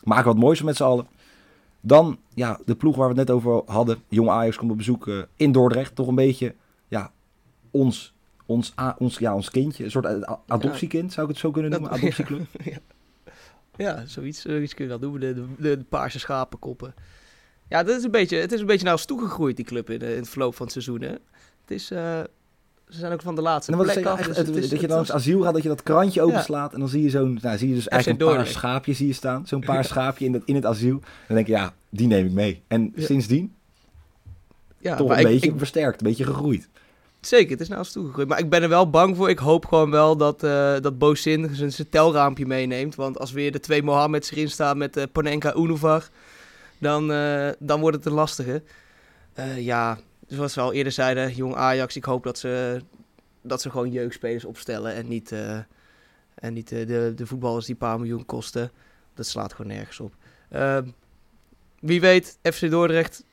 maken 0.06 0.24
wat 0.24 0.38
moois 0.38 0.62
met 0.62 0.76
z'n 0.76 0.82
allen. 0.82 1.06
Dan, 1.80 2.18
ja, 2.34 2.58
de 2.64 2.74
ploeg 2.74 2.96
waar 2.96 3.08
we 3.08 3.18
het 3.18 3.28
net 3.28 3.36
over 3.36 3.62
hadden. 3.66 3.98
Jong 4.08 4.28
Ajax 4.28 4.56
komt 4.56 4.70
op 4.70 4.76
bezoek 4.76 5.08
eh, 5.08 5.18
in 5.36 5.52
Dordrecht. 5.52 5.94
Toch 5.94 6.06
een 6.06 6.14
beetje, 6.14 6.54
ja, 6.88 7.12
ons, 7.70 8.14
ons, 8.46 8.74
ons, 8.98 9.18
ja, 9.18 9.34
ons 9.34 9.50
kindje. 9.50 9.84
Een 9.84 9.90
soort 9.90 10.24
adoptiekind, 10.46 11.12
zou 11.12 11.26
ik 11.26 11.32
het 11.32 11.40
zo 11.42 11.50
kunnen 11.50 11.70
Dat- 11.70 11.80
noemen? 11.80 11.98
Adoptieclub. 11.98 12.46
Ja, 13.76 14.02
zoiets, 14.06 14.40
zoiets 14.40 14.74
kun 14.74 14.84
je 14.84 14.90
wel 14.90 14.98
noemen. 15.00 15.20
De, 15.20 15.34
de, 15.34 15.76
de 15.78 15.84
paarse 15.88 16.18
schapenkoppen. 16.18 16.94
Ja, 17.68 17.82
dat 17.82 17.96
is 17.98 18.04
een 18.04 18.10
beetje, 18.10 18.36
het 18.36 18.52
is 18.52 18.60
een 18.60 18.66
beetje 18.66 18.84
naar 18.84 18.92
ons 18.92 19.04
toegegroeid, 19.04 19.56
die 19.56 19.64
club, 19.64 19.90
in, 19.90 19.98
de- 19.98 20.10
in 20.12 20.16
het 20.20 20.28
verloop 20.28 20.54
van 20.54 20.64
het 20.64 20.72
seizoen. 20.72 21.00
Hè? 21.00 21.08
Het 21.60 21.70
is, 21.70 21.90
eh, 21.90 22.20
ze 22.88 22.98
zijn 22.98 23.12
ook 23.12 23.22
van 23.22 23.34
de 23.34 23.40
laatste 23.42 23.72
En 23.72 23.78
wat 23.78 23.92
plek 23.92 24.06
af. 24.06 24.18
dus 24.20 24.36
het- 24.36 24.46
het 24.46 24.56
is- 24.56 24.68
dat 24.68 24.80
je 24.80 24.86
dan 24.86 24.96
langs 24.96 25.12
asiel 25.12 25.42
gaat, 25.42 25.52
dat 25.54 25.62
je 25.62 25.68
dat 25.68 25.82
krantje 25.82 26.22
openslaat 26.22 26.72
en 26.74 26.78
dan 26.80 26.88
zie 26.88 27.02
je 27.02 27.10
zo'n, 27.10 27.38
nou, 27.42 27.58
zie 27.58 27.68
je 27.68 27.74
dus 27.74 27.88
eigenlijk 27.88 28.22
een 28.22 28.28
paar 28.36 28.46
schaapjes 28.46 28.96
zie 28.96 29.06
je 29.06 29.12
staan. 29.12 29.46
Zo'n 29.46 29.60
paar 29.60 29.84
schaapje 29.94 30.24
in, 30.24 30.32
dat, 30.32 30.42
in 30.44 30.54
het 30.54 30.64
asiel. 30.66 31.00
Dan 31.26 31.36
denk 31.36 31.46
je, 31.46 31.52
ja, 31.52 31.74
die 31.88 32.06
neem 32.06 32.26
ik 32.26 32.32
mee. 32.32 32.62
En 32.66 32.92
sindsdien 32.96 33.54
ja, 34.78 34.96
toch 34.96 35.10
een 35.10 35.18
ik- 35.18 35.26
beetje 35.26 35.50
ik- 35.50 35.58
versterkt, 35.58 36.00
een 36.00 36.06
beetje 36.06 36.24
gegroeid. 36.24 36.68
Zeker, 37.26 37.50
het 37.50 37.60
is 37.60 37.68
naar 37.68 37.78
ons 37.78 37.92
toegegroeid. 37.92 38.28
Maar 38.28 38.38
ik 38.38 38.50
ben 38.50 38.62
er 38.62 38.68
wel 38.68 38.90
bang 38.90 39.16
voor. 39.16 39.28
Ik 39.28 39.38
hoop 39.38 39.66
gewoon 39.66 39.90
wel 39.90 40.16
dat, 40.16 40.42
eh 40.42 40.76
dat 40.80 40.98
Bozin 40.98 41.54
zijn, 41.54 41.88
telraampje 41.90 42.46
meeneemt. 42.46 42.94
Want 42.94 43.18
als 43.18 43.32
weer 43.32 43.52
de 43.52 43.60
twee 43.60 43.82
Mohammeds 43.82 44.30
erin 44.30 44.50
staan 44.50 44.78
met 44.78 44.96
eh 44.96 45.04
Panenka 45.12 45.56
Unuvar, 45.56 46.08
dan, 46.78 47.12
eh, 47.12 47.48
dan 47.58 47.80
wordt 47.80 47.96
het 47.96 48.06
een 48.06 48.12
lastige. 48.12 48.62
Ja, 49.56 49.98
zoals 50.26 50.54
we 50.54 50.60
al 50.60 50.72
eerder 50.72 50.92
zeiden, 50.92 51.34
jong 51.34 51.54
Ajax, 51.54 51.96
ik 51.96 52.04
hoop 52.04 52.24
dat 52.24 52.38
ze, 52.38 52.80
dat 53.42 53.62
ze 53.62 53.70
gewoon 53.70 53.90
jeugdspelers 53.90 54.44
opstellen 54.44 54.94
en 54.94 55.08
niet, 55.08 55.32
en 56.34 56.52
niet 56.52 56.68
de, 56.68 57.12
de 57.16 57.26
voetballers 57.26 57.64
die 57.64 57.74
een 57.74 57.80
paar 57.80 57.98
miljoen 57.98 58.26
kosten. 58.26 58.70
Dat 59.14 59.26
slaat 59.26 59.54
gewoon 59.54 59.72
nergens 59.72 60.00
op. 60.00 60.14
Eh, 60.48 60.78
wie 61.80 62.00
weet, 62.00 62.38
FC 62.42 62.70
Dordrecht 62.70 63.24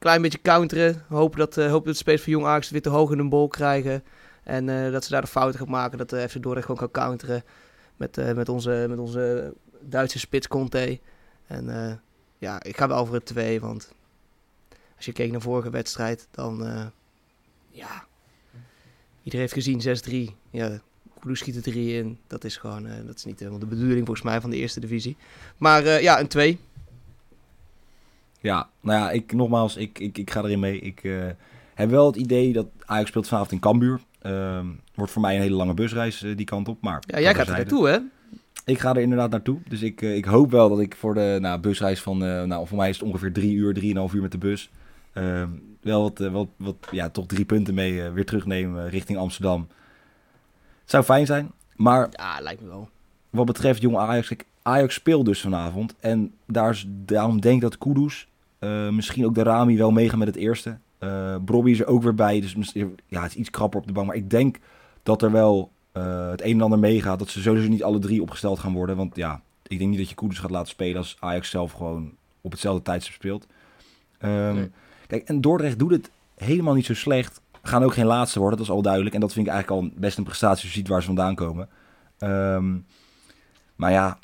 klein 0.00 0.22
beetje 0.22 0.40
counteren. 0.42 1.04
Hopen 1.08 1.38
dat, 1.38 1.56
eh 1.56 1.64
hopen 1.64 1.84
dat 1.86 1.92
de 1.92 2.00
spelers 2.00 2.22
van 2.22 2.32
Jong 2.32 2.46
Ajax 2.46 2.70
weer 2.70 2.82
te 2.82 2.88
hoog 2.88 3.10
in 3.12 3.18
een 3.18 3.28
bol 3.28 3.48
krijgen. 3.48 4.04
En 4.42 4.68
eh, 4.68 4.92
dat 4.92 5.04
ze 5.04 5.10
daar 5.10 5.20
de 5.20 5.26
fouten 5.26 5.58
gaan 5.60 5.70
maken. 5.70 5.98
Dat 5.98 6.10
de 6.10 6.28
FC 6.28 6.42
Dordrecht 6.42 6.66
gewoon 6.66 6.80
kan 6.90 7.02
counteren 7.02 7.44
met, 7.96 8.18
eh, 8.18 8.32
met, 8.32 8.48
onze, 8.48 8.86
met 8.88 8.98
onze 8.98 9.54
Duitse 9.80 10.18
spits 10.18 10.48
Conte. 10.48 11.00
En 11.46 11.86
eh, 11.86 11.94
ja, 12.38 12.62
ik 12.62 12.76
ga 12.76 12.88
wel 12.88 13.06
voor 13.06 13.14
het 13.14 13.26
2. 13.26 13.60
Want 13.60 13.92
als 14.96 15.04
je 15.04 15.12
keek 15.12 15.30
naar 15.30 15.40
vorige 15.40 15.70
wedstrijd, 15.70 16.28
dan... 16.30 16.66
eh, 16.66 16.86
ja, 17.70 18.04
iedereen 19.22 19.48
heeft 19.48 19.52
gezien 19.52 20.30
6-3. 20.30 20.34
Ja, 20.50 20.80
Kudus 21.20 21.38
schiet 21.38 21.56
er 21.56 21.62
3 21.62 21.96
in. 21.96 22.18
Dat 22.26 22.44
is 22.44 22.56
gewoon... 22.56 22.86
eh, 22.86 23.06
dat 23.06 23.16
is 23.16 23.24
niet 23.24 23.38
helemaal 23.38 23.60
de 23.60 23.66
bedoeling 23.66 24.06
volgens 24.06 24.22
mij 24.26 24.40
van 24.40 24.50
de 24.50 24.56
eerste 24.56 24.80
divisie. 24.80 25.16
Maar 25.56 25.84
eh, 25.84 26.02
ja, 26.02 26.20
een 26.20 26.28
2. 26.28 26.58
Ja, 28.40 28.68
nou 28.80 28.98
ja, 29.00 29.10
ik, 29.10 29.32
nogmaals, 29.32 29.76
ik, 29.76 29.98
ik, 29.98 30.18
ik 30.18 30.30
ga 30.30 30.42
erin 30.42 30.60
mee. 30.60 30.80
Ik 30.80 31.04
eh, 31.04 31.12
heb 31.74 31.90
wel 31.90 32.06
het 32.06 32.16
idee 32.16 32.52
dat 32.52 32.66
Ajax 32.86 33.08
speelt 33.08 33.28
vanavond 33.28 33.52
in 33.52 33.58
Cambuur. 33.58 34.00
Ehm, 34.22 34.66
wordt 34.94 35.12
voor 35.12 35.22
mij 35.22 35.34
een 35.34 35.40
hele 35.42 35.54
lange 35.56 35.74
busreis 35.74 36.22
eh, 36.22 36.36
die 36.36 36.46
kant 36.46 36.68
op. 36.68 36.82
Maar 36.82 37.02
Ja, 37.06 37.20
jij 37.20 37.34
gaat 37.34 37.46
er 37.48 37.52
naartoe, 37.52 37.88
hè? 37.88 37.98
Ik 38.64 38.78
ga 38.78 38.90
er 38.90 39.00
inderdaad 39.02 39.30
naartoe. 39.30 39.58
Dus 39.68 39.82
ik, 39.82 40.02
eh, 40.02 40.16
ik 40.16 40.24
hoop 40.24 40.50
wel 40.50 40.68
dat 40.68 40.80
ik 40.80 40.96
voor 40.96 41.14
de 41.14 41.38
nou, 41.40 41.60
busreis 41.60 42.02
van... 42.02 42.18
nou, 42.18 42.66
voor 42.66 42.76
mij 42.76 42.88
is 42.88 42.98
het 42.98 43.08
ongeveer 43.08 43.32
drie 43.32 43.54
uur, 43.54 43.74
drieënhalf 43.74 44.12
uur 44.12 44.22
met 44.22 44.32
de 44.32 44.38
bus. 44.38 44.70
ehm, 45.12 45.48
wel 45.80 46.02
wat, 46.02 46.18
wat, 46.18 46.48
wat, 46.56 46.76
ja, 46.90 47.08
toch 47.08 47.26
drie 47.26 47.44
punten 47.44 47.74
mee 47.74 48.02
weer 48.10 48.24
terugnemen 48.26 48.88
richting 48.88 49.18
Amsterdam. 49.18 49.68
Het 50.80 50.90
zou 50.90 51.04
fijn 51.04 51.26
zijn. 51.26 51.50
Maar 51.76 52.08
Ja, 52.12 52.40
lijkt 52.40 52.60
me 52.62 52.68
wel. 52.68 52.88
wat 53.30 53.46
betreft 53.46 53.82
jong 53.82 53.96
Ajax, 53.96 54.32
Ajax 54.62 54.94
speelt 54.94 55.24
dus 55.26 55.40
vanavond. 55.40 55.94
En 56.00 56.32
daar 56.46 56.82
daarom 56.88 57.40
denk 57.40 57.54
ik 57.54 57.60
dat 57.60 57.78
Kudus, 57.78 58.28
eh, 58.60 58.88
misschien 58.88 59.24
ook 59.24 59.34
de 59.34 59.42
Rami 59.42 59.76
wel 59.76 59.90
meegaan 59.90 60.18
met 60.18 60.28
het 60.28 60.36
eerste. 60.36 60.78
Brobby 61.44 61.70
is 61.70 61.80
er 61.80 61.86
ook 61.86 62.02
weer 62.02 62.14
bij, 62.14 62.40
dus 62.40 62.72
ja, 63.06 63.22
het 63.22 63.30
is 63.30 63.36
iets 63.36 63.50
krapper 63.50 63.80
op 63.80 63.86
de 63.86 63.92
bank. 63.92 64.06
Maar 64.06 64.16
ik 64.16 64.30
denk 64.30 64.58
dat 65.02 65.22
er 65.22 65.30
wel 65.32 65.70
eh, 65.92 66.30
het 66.30 66.42
een 66.42 66.52
en 66.52 66.60
ander 66.60 66.78
meegaat. 66.78 67.18
Dat 67.18 67.28
ze 67.28 67.40
sowieso 67.42 67.68
niet 67.68 67.82
alle 67.82 67.98
drie 67.98 68.22
opgesteld 68.22 68.58
gaan 68.58 68.72
worden. 68.72 68.96
Want 68.96 69.16
ja, 69.16 69.42
ik 69.66 69.78
denk 69.78 69.90
niet 69.90 69.98
dat 69.98 70.08
je 70.08 70.14
Kudus 70.14 70.38
gaat 70.38 70.50
laten 70.50 70.68
spelen 70.68 70.96
als 70.96 71.16
Ajax 71.20 71.50
zelf 71.50 71.72
gewoon 71.72 72.12
op 72.40 72.50
hetzelfde 72.50 72.82
tijdstip 72.82 73.14
speelt. 73.14 73.46
Ehm, 74.18 74.54
Nee. 74.54 74.70
Kijk, 75.06 75.28
en 75.28 75.40
Dordrecht 75.40 75.78
doet 75.78 75.90
het 75.90 76.10
helemaal 76.34 76.74
niet 76.74 76.86
zo 76.86 76.94
slecht. 76.94 77.40
Gaan 77.62 77.82
ook 77.82 77.92
geen 77.92 78.06
laatste 78.06 78.38
worden, 78.38 78.58
dat 78.58 78.66
is 78.66 78.72
al 78.72 78.82
duidelijk. 78.82 79.14
En 79.14 79.20
dat 79.20 79.32
vind 79.32 79.46
ik 79.46 79.52
eigenlijk 79.52 79.82
al 79.82 79.90
best 80.00 80.18
een 80.18 80.24
prestatie 80.24 80.64
als 80.64 80.72
je 80.72 80.78
ziet 80.78 80.88
waar 80.88 81.00
ze 81.00 81.06
vandaan 81.06 81.34
komen. 81.34 81.68
Ehm, 82.18 82.76
maar 83.76 83.90
ja, 83.90 84.18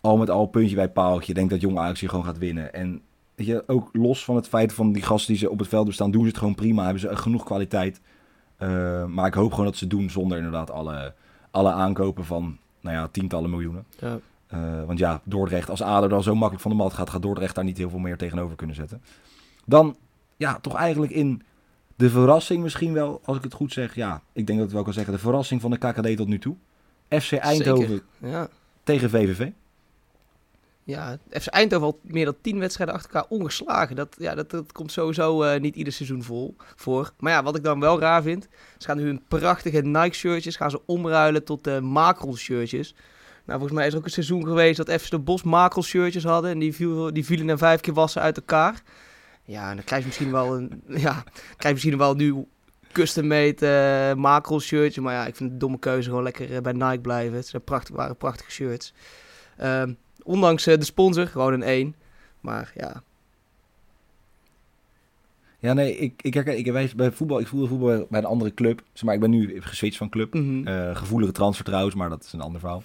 al 0.00 0.16
met 0.16 0.30
al 0.30 0.46
puntje 0.46 0.74
bij 0.74 0.88
paaltje. 0.88 1.34
Denk 1.34 1.50
dat 1.50 1.60
Jong 1.60 1.78
Ajax 1.78 2.00
hier 2.00 2.08
gewoon 2.08 2.24
gaat 2.24 2.38
winnen. 2.38 2.72
En 2.74 3.02
weet 3.34 3.46
je, 3.46 3.64
ook 3.66 3.88
los 3.92 4.24
van 4.24 4.36
het 4.36 4.48
feit 4.48 4.72
van 4.72 4.92
die 4.92 5.02
gasten 5.02 5.32
die 5.32 5.42
ze 5.42 5.50
op 5.50 5.58
het 5.58 5.68
veld 5.68 5.86
bestaan, 5.86 6.10
doen 6.10 6.22
ze 6.22 6.28
het 6.28 6.38
gewoon 6.38 6.54
prima. 6.54 6.82
Hebben 6.82 7.00
ze 7.00 7.16
genoeg 7.16 7.44
kwaliteit. 7.44 8.00
Eh, 8.56 9.04
maar 9.04 9.26
ik 9.26 9.34
hoop 9.34 9.50
gewoon 9.50 9.66
dat 9.66 9.76
ze 9.76 9.86
doen 9.86 10.10
zonder 10.10 10.36
inderdaad 10.36 10.70
alle, 10.70 11.14
alle 11.50 11.72
aankopen 11.72 12.24
van 12.24 12.58
nou 12.80 12.96
ja, 12.96 13.08
tientallen 13.08 13.50
miljoenen. 13.50 13.84
Ja. 13.98 14.18
Eh, 14.46 14.84
want 14.86 14.98
ja, 14.98 15.20
Dordrecht, 15.24 15.70
als 15.70 15.82
ADO 15.82 16.08
dan 16.08 16.22
zo 16.22 16.34
makkelijk 16.34 16.62
van 16.62 16.70
de 16.70 16.76
mat 16.76 16.92
gaat, 16.92 17.10
gaat 17.10 17.22
Dordrecht 17.22 17.54
daar 17.54 17.64
niet 17.64 17.78
heel 17.78 17.90
veel 17.90 17.98
meer 17.98 18.16
tegenover 18.16 18.56
kunnen 18.56 18.76
zetten. 18.76 19.02
Dan, 19.64 19.96
ja, 20.36 20.58
toch 20.60 20.74
eigenlijk 20.74 21.12
in 21.12 21.42
de 21.96 22.10
verrassing 22.10 22.62
misschien 22.62 22.92
wel, 22.92 23.20
als 23.24 23.36
ik 23.36 23.42
het 23.42 23.54
goed 23.54 23.72
zeg. 23.72 23.94
Ja, 23.94 24.22
ik 24.32 24.46
denk 24.46 24.58
dat 24.58 24.68
ik 24.68 24.74
wel 24.74 24.82
kan 24.82 24.92
zeggen. 24.92 25.12
De 25.12 25.18
verrassing 25.18 25.60
van 25.60 25.70
de 25.70 25.78
KKD 25.78 26.16
tot 26.16 26.28
nu 26.28 26.38
toe. 26.38 26.56
FC 27.08 27.32
Eindhoven 27.32 27.88
Zeker. 27.88 28.04
Ja. 28.18 28.48
tegen 28.82 29.10
VVV. 29.10 29.50
Ja, 30.84 31.18
FC 31.30 31.46
Eindhoven 31.46 31.86
al 31.86 32.00
meer 32.02 32.24
dan 32.24 32.36
tien 32.40 32.58
wedstrijden 32.58 32.94
achter 32.94 33.14
elkaar 33.14 33.30
ongeslagen. 33.30 33.96
Dat, 33.96 34.16
ja, 34.18 34.34
dat, 34.34 34.50
dat 34.50 34.72
komt 34.72 34.92
sowieso 34.92 35.42
eh, 35.42 35.60
niet 35.60 35.76
ieder 35.76 35.92
seizoen 35.92 36.22
vol, 36.22 36.56
voor. 36.76 37.12
Maar 37.18 37.32
ja, 37.32 37.42
wat 37.42 37.56
ik 37.56 37.64
dan 37.64 37.80
wel 37.80 38.00
raar 38.00 38.22
vind... 38.22 38.48
Ze 38.78 38.86
gaan 38.86 38.96
nu 38.96 39.04
hun 39.04 39.22
prachtige 39.28 39.80
Nike-shirtjes 39.80 40.56
gaan 40.56 40.70
ze 40.70 40.80
omruilen 40.86 41.44
tot 41.44 41.64
de 41.64 41.80
Macron-shirtjes. 41.80 42.94
Nou, 43.44 43.58
volgens 43.58 43.72
mij 43.72 43.86
is 43.86 43.92
er 43.92 43.98
ook 43.98 44.04
een 44.04 44.10
seizoen 44.10 44.46
geweest 44.46 44.76
dat 44.76 45.00
FC 45.00 45.10
de 45.10 45.18
Bos 45.18 45.42
Macron-shirtjes 45.42 46.24
hadden. 46.24 46.50
En 46.50 46.58
die, 46.58 46.74
viel, 46.74 47.12
die 47.12 47.24
vielen 47.24 47.46
na 47.46 47.58
vijf 47.58 47.80
keer 47.80 47.94
wassen 47.94 48.22
uit 48.22 48.36
elkaar. 48.36 48.82
Ja, 49.44 49.70
en 49.70 49.76
dan 49.76 49.84
krijg 49.84 50.00
je 50.00 50.06
misschien 50.06 50.30
wel 50.30 50.56
een... 50.56 50.82
Ja, 51.06 51.22
krijg 51.32 51.58
je 51.62 51.72
misschien 51.72 51.98
wel 51.98 52.14
nu 52.14 52.46
custom-made 52.92 53.66
eh 53.66 54.16
Macron-shirtje. 54.16 55.00
Maar 55.00 55.14
ja, 55.14 55.26
ik 55.26 55.36
vind 55.36 55.38
het 55.38 55.50
een 55.50 55.58
domme 55.58 55.78
keuze 55.78 56.08
gewoon 56.08 56.24
lekker 56.24 56.54
eh, 56.54 56.60
bij 56.60 56.72
Nike 56.72 57.00
blijven. 57.00 57.36
Het 57.36 57.46
zijn 57.46 57.64
prachtig, 57.64 57.94
waren 57.94 58.16
prachtige 58.16 58.50
shirts. 58.50 58.94
Ehm, 59.56 59.92
ondanks 60.24 60.66
eh, 60.66 60.78
de 60.78 60.84
sponsor, 60.84 61.26
gewoon 61.26 61.52
een 61.52 61.62
1. 61.62 61.94
Maar 62.40 62.72
ja, 62.76 63.02
Ja, 65.58 65.72
nee, 65.72 65.96
ik, 65.96 66.22
ik, 66.22 66.34
herken, 66.34 66.58
ik, 66.58 66.72
wij- 66.72 66.90
bij 66.96 67.10
voetbal, 67.12 67.40
ik 67.40 67.46
voelde 67.46 67.66
voetbal 67.66 68.06
bij 68.10 68.20
een 68.20 68.26
andere 68.26 68.54
club. 68.54 68.82
Zeg 68.92 69.02
maar 69.04 69.14
ik 69.14 69.20
ben 69.20 69.30
nu 69.30 69.60
geswitcht 69.62 69.96
van 69.98 70.08
club. 70.08 70.34
Eh, 70.34 70.96
gevoelige 70.96 71.32
transfer 71.32 71.64
trouwens, 71.64 71.94
maar 71.94 72.08
dat 72.08 72.24
is 72.24 72.32
een 72.32 72.40
ander 72.40 72.60
verhaal. 72.60 72.82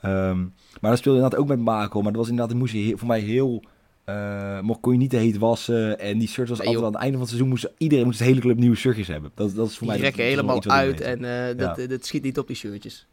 Ehm, 0.00 0.40
maar 0.80 0.90
dat 0.90 0.98
speelde 0.98 1.18
inderdaad 1.18 1.40
ook 1.40 1.48
met 1.48 1.58
Mako. 1.58 2.02
Maar 2.02 2.12
dat 2.12 2.20
was 2.20 2.30
inderdaad, 2.30 2.56
moest 2.56 2.72
je 2.72 2.78
heel- 2.78 2.96
voor 2.98 3.08
mij 3.08 3.20
heel... 3.20 3.62
eh, 4.04 4.60
mocht, 4.60 4.80
kon 4.80 4.92
je 4.92 4.98
niet 4.98 5.10
te 5.10 5.16
heet 5.16 5.38
wassen. 5.38 5.98
En 5.98 6.18
die 6.18 6.28
shirt 6.28 6.48
was 6.48 6.58
Nee, 6.58 6.66
altijd 6.66 6.86
aan 6.86 6.92
het 6.92 7.00
einde 7.02 7.12
van 7.18 7.20
het 7.26 7.28
seizoen... 7.36 7.48
Moest, 7.48 7.68
iedereen 7.78 8.04
moest 8.04 8.18
de 8.18 8.24
hele 8.24 8.40
club 8.40 8.56
nieuwe 8.56 8.76
shirtjes 8.76 9.06
hebben. 9.08 9.30
Dat, 9.34 9.54
dat 9.54 9.68
is 9.68 9.78
voor 9.78 9.92
die 9.92 10.00
mij... 10.00 10.12
wel 10.16 10.26
helemaal 10.26 10.62
uit 10.64 11.00
en 11.00 11.56
dat, 11.56 11.88
dat 11.88 12.06
schiet 12.06 12.22
niet 12.22 12.38
op 12.38 12.46
die 12.46 12.56
shirtjes. 12.56 13.06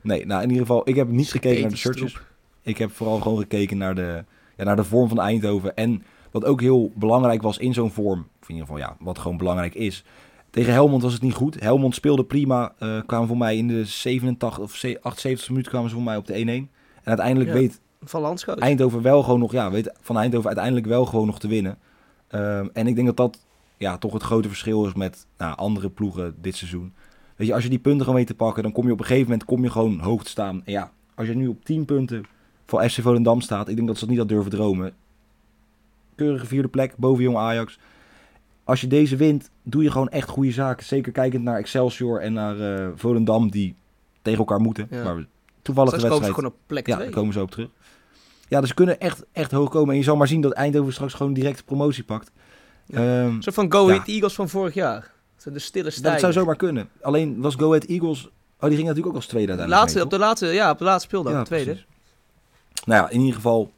Nee, 0.00 0.26
nou 0.26 0.42
in 0.42 0.48
ieder 0.48 0.66
geval, 0.66 0.88
ik 0.88 0.94
heb 0.94 1.08
niet 1.08 1.30
gekeken 1.30 1.60
naar 1.60 1.70
de 1.70 1.76
shirtjes. 1.76 2.12
troep. 2.12 2.26
Ik 2.66 2.78
heb 2.78 2.90
vooral 2.90 3.20
gewoon 3.20 3.38
gekeken 3.38 3.78
naar 3.78 3.94
de, 3.94 4.24
ja, 4.56 4.64
naar 4.64 4.76
de 4.76 4.84
vorm 4.84 5.08
van 5.08 5.20
Eindhoven. 5.20 5.76
En 5.76 6.02
wat 6.30 6.44
ook 6.44 6.60
heel 6.60 6.92
belangrijk 6.94 7.42
was 7.42 7.58
in 7.58 7.74
zo'n 7.74 7.90
vorm, 7.90 8.26
of 8.42 8.48
in 8.48 8.54
ieder 8.54 8.66
geval 8.66 8.82
ja, 8.82 8.96
wat 8.98 9.18
gewoon 9.18 9.36
belangrijk 9.36 9.74
is. 9.74 10.04
Tegen 10.50 10.72
Helmond 10.72 11.02
was 11.02 11.12
het 11.12 11.22
niet 11.22 11.34
goed. 11.34 11.60
Helmond 11.60 11.94
speelde 11.94 12.24
prima. 12.24 12.72
eh 12.78 12.98
kwamen 13.06 13.28
voor 13.28 13.36
mij 13.36 13.56
in 13.56 13.68
de 13.68 13.84
87 13.84 14.62
of 14.62 14.84
78 15.02 15.48
minuten 15.48 15.70
kwamen 15.70 15.88
ze 15.88 15.94
voor 15.94 16.04
mij 16.04 16.16
op 16.16 16.26
de 16.26 16.34
1-1. 16.34 16.46
En 16.46 16.68
uiteindelijk 17.04 17.48
Ja. 17.50 17.56
weet 17.56 17.80
Van. 18.02 18.58
Eindhoven 18.58 19.02
wel 19.02 19.22
gewoon 19.22 19.38
nog, 19.40 19.52
ja, 19.52 19.70
weet 19.70 19.92
van 20.00 20.18
Eindhoven 20.18 20.46
uiteindelijk 20.46 20.86
wel 20.86 21.04
gewoon 21.04 21.26
nog 21.26 21.38
te 21.38 21.48
winnen. 21.48 21.78
Ehm, 22.28 22.66
en 22.72 22.86
ik 22.86 22.94
denk 22.94 23.06
dat 23.06 23.16
dat 23.16 23.46
ja, 23.76 23.98
toch 23.98 24.12
het 24.12 24.22
grote 24.22 24.48
verschil 24.48 24.86
is 24.86 24.94
met 24.94 25.26
nou, 25.38 25.56
andere 25.56 25.90
ploegen 25.90 26.34
dit 26.40 26.56
seizoen. 26.56 26.94
Weet 27.36 27.46
je, 27.46 27.54
als 27.54 27.62
je 27.62 27.68
die 27.68 27.78
punten 27.78 28.00
gewoon 28.00 28.16
weet 28.16 28.26
te 28.26 28.34
pakken, 28.34 28.62
dan 28.62 28.72
kom 28.72 28.86
je 28.86 28.92
op 28.92 28.98
een 28.98 29.04
gegeven 29.04 29.28
moment 29.30 29.44
kom 29.44 29.62
je 29.62 29.70
gewoon 29.70 29.98
hoog 30.00 30.24
te 30.24 30.30
staan. 30.30 30.62
En 30.64 30.72
ja, 30.72 30.90
als 31.14 31.26
je 31.26 31.34
nu 31.34 31.46
op 31.48 31.64
10 31.64 31.84
punten 31.84 32.24
voor 32.66 32.88
FC 32.88 33.00
Volendam 33.00 33.40
staat, 33.40 33.68
ik 33.68 33.76
denk 33.76 33.88
dat 33.88 33.96
ze 33.96 34.00
dat 34.00 34.10
niet 34.10 34.18
had 34.18 34.28
durven 34.28 34.50
dromen. 34.50 34.92
Keurige 36.14 36.46
vierde 36.46 36.68
plek 36.68 36.96
boven 36.96 37.22
Jong 37.22 37.36
Ajax. 37.36 37.78
Als 38.64 38.80
je 38.80 38.86
deze 38.86 39.16
wint, 39.16 39.50
doe 39.62 39.82
je 39.82 39.90
gewoon 39.90 40.08
echt 40.08 40.28
goede 40.28 40.50
zaken. 40.50 40.86
Zeker 40.86 41.12
kijkend 41.12 41.42
naar 41.42 41.58
Excelsior 41.58 42.20
en 42.20 42.32
naar 42.32 42.60
eh, 42.60 42.88
Volendam, 42.94 43.50
die 43.50 43.74
tegen 44.22 44.38
elkaar 44.38 44.60
moeten. 44.60 44.86
Ja. 44.90 45.02
Maar 45.02 45.26
toevallig 45.62 45.90
de 45.90 45.98
Straks 45.98 46.14
komen 46.14 46.26
ze 46.26 46.32
wedstrijd 46.32 46.34
gewoon 46.34 46.50
op 46.50 46.56
plek 46.66 46.86
ja, 46.86 46.94
2. 46.94 47.06
daar 47.06 47.16
komen 47.16 47.32
ze 47.32 47.40
op 47.40 47.50
terug. 47.50 47.68
Ja, 48.48 48.60
dus 48.60 48.68
ze 48.68 48.74
kunnen 48.74 49.00
echt, 49.00 49.24
echt 49.32 49.50
hoog 49.50 49.70
komen. 49.70 49.90
En 49.90 49.96
je 49.96 50.04
zal 50.04 50.16
maar 50.16 50.28
zien 50.28 50.40
dat 50.40 50.52
Eindhoven 50.52 50.92
straks 50.92 51.14
gewoon 51.14 51.32
direct 51.32 51.64
promotie 51.64 52.04
pakt. 52.04 52.30
Ja. 52.86 53.24
Ehm, 53.24 53.40
soort 53.40 53.54
van 53.54 53.72
Go 53.72 53.86
Ja. 53.86 53.92
Ahead 53.92 54.08
Eagles 54.08 54.34
van 54.34 54.48
vorig 54.48 54.74
jaar. 54.74 55.14
Dat 55.44 55.54
de 55.54 55.60
stille 55.60 55.84
dat 55.84 55.92
stijgers. 55.92 56.20
zou 56.20 56.32
zomaar 56.32 56.56
kunnen. 56.56 56.88
Alleen 57.02 57.40
was 57.40 57.54
Go 57.54 57.66
Ahead 57.68 57.84
Eagles... 57.84 58.28
Oh, 58.60 58.68
die 58.68 58.76
ging 58.76 58.88
natuurlijk 58.88 59.06
ook 59.06 59.14
als 59.14 59.26
tweede 59.26 59.48
uiteindelijk 59.48 59.86
laatste, 59.86 60.04
op 60.04 60.10
de 60.10 60.18
laatste, 60.18 60.46
ja, 60.46 60.70
op 60.70 60.78
de 60.78 60.84
laatste 60.84 61.08
speeldag, 61.08 61.38
de 61.38 61.44
tweede. 61.44 61.64
precies. 61.64 61.86
Nou 62.86 63.02
ja, 63.02 63.10
in 63.10 63.20
ieder 63.20 63.34
geval... 63.34 63.72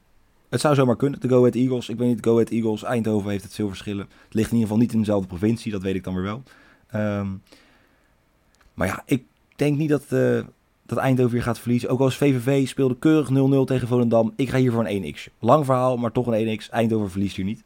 Het 0.49 0.61
zou 0.61 0.75
zomaar 0.75 0.97
kunnen, 0.97 1.21
de 1.21 1.29
Go 1.29 1.39
Ahead 1.39 1.55
Eagles. 1.55 1.89
Ik 1.89 1.99
weet 1.99 2.09
niet, 2.09 2.25
Go 2.25 2.33
Ahead 2.33 2.51
Eagles, 2.51 2.83
Eindhoven 2.83 3.31
heeft 3.31 3.45
het 3.45 3.55
veel 3.55 3.69
verschillen. 3.69 4.09
Het 4.25 4.35
ligt 4.35 4.51
in 4.51 4.57
ieder 4.57 4.69
geval 4.69 4.83
niet 4.83 4.93
in 4.93 4.99
dezelfde 4.99 5.29
provincie, 5.29 5.73
dat 5.73 5.83
weet 5.83 5.95
ik 5.95 6.05
dan 6.05 6.15
weer 6.15 6.23
wel. 6.23 6.43
Ehm, 6.89 7.27
maar 8.75 8.87
ja, 8.87 9.03
ik 9.07 9.25
denk 9.57 9.79
niet 9.79 9.89
dat, 9.89 10.05
eh, 10.09 10.41
dat 10.87 10.99
Eindhoven 10.99 11.33
weer 11.33 11.43
gaat 11.43 11.59
verliezen. 11.59 11.89
Ook 11.89 12.01
als 12.01 12.17
VVV 12.17 12.69
speelde 12.69 12.97
keurig 12.99 13.31
0-0 13.31 13.65
tegen 13.65 13.89
Volendam. 13.89 14.33
Ik 14.37 14.49
ga 14.49 14.59
hier 14.59 14.73
voor 14.73 14.87
een 14.87 15.05
1x. 15.05 15.29
Lang 15.39 15.65
verhaal, 15.65 15.97
maar 15.97 16.13
toch 16.13 16.27
een 16.27 16.49
1x. 16.49 16.69
Eindhoven 16.69 17.11
verliest 17.11 17.37
hier 17.37 17.45
niet. 17.45 17.65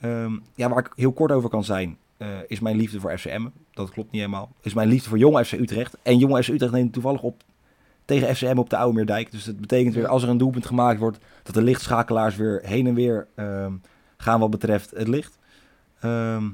Ehm, 0.00 0.32
ja, 0.54 0.68
waar 0.68 0.78
ik 0.78 0.92
heel 0.96 1.12
kort 1.12 1.32
over 1.32 1.48
kan 1.48 1.64
zijn, 1.64 1.96
eh, 2.16 2.28
is 2.46 2.60
mijn 2.60 2.76
liefde 2.76 3.00
voor 3.00 3.18
FCM. 3.18 3.46
Dat 3.72 3.90
klopt 3.90 4.10
niet 4.10 4.20
helemaal. 4.20 4.52
Is 4.62 4.74
mijn 4.74 4.88
liefde 4.88 5.08
voor 5.08 5.18
Jong 5.18 5.46
FC 5.46 5.52
Utrecht. 5.52 5.96
En 6.02 6.18
Jong 6.18 6.44
FC 6.44 6.48
Utrecht 6.48 6.72
neemt 6.72 6.92
toevallig 6.92 7.22
op 7.22 7.42
tegen 8.04 8.36
FCM 8.36 8.56
op 8.58 8.70
de 8.70 8.76
Oude 8.76 8.96
Meerdijk. 8.96 9.30
Dus 9.30 9.44
dat 9.44 9.60
betekent 9.60 9.94
weer, 9.94 10.06
als 10.06 10.22
er 10.22 10.28
een 10.28 10.38
doelpunt 10.38 10.66
gemaakt 10.66 10.98
wordt, 10.98 11.18
dat 11.42 11.54
de 11.54 11.62
lichtschakelaars 11.62 12.36
weer 12.36 12.60
heen 12.64 12.86
en 12.86 12.94
weer 12.94 13.26
ehm, 13.34 13.72
gaan 14.16 14.40
wat 14.40 14.50
betreft 14.50 14.90
het 14.96 15.08
licht. 15.08 15.38
Ehm 16.00 16.44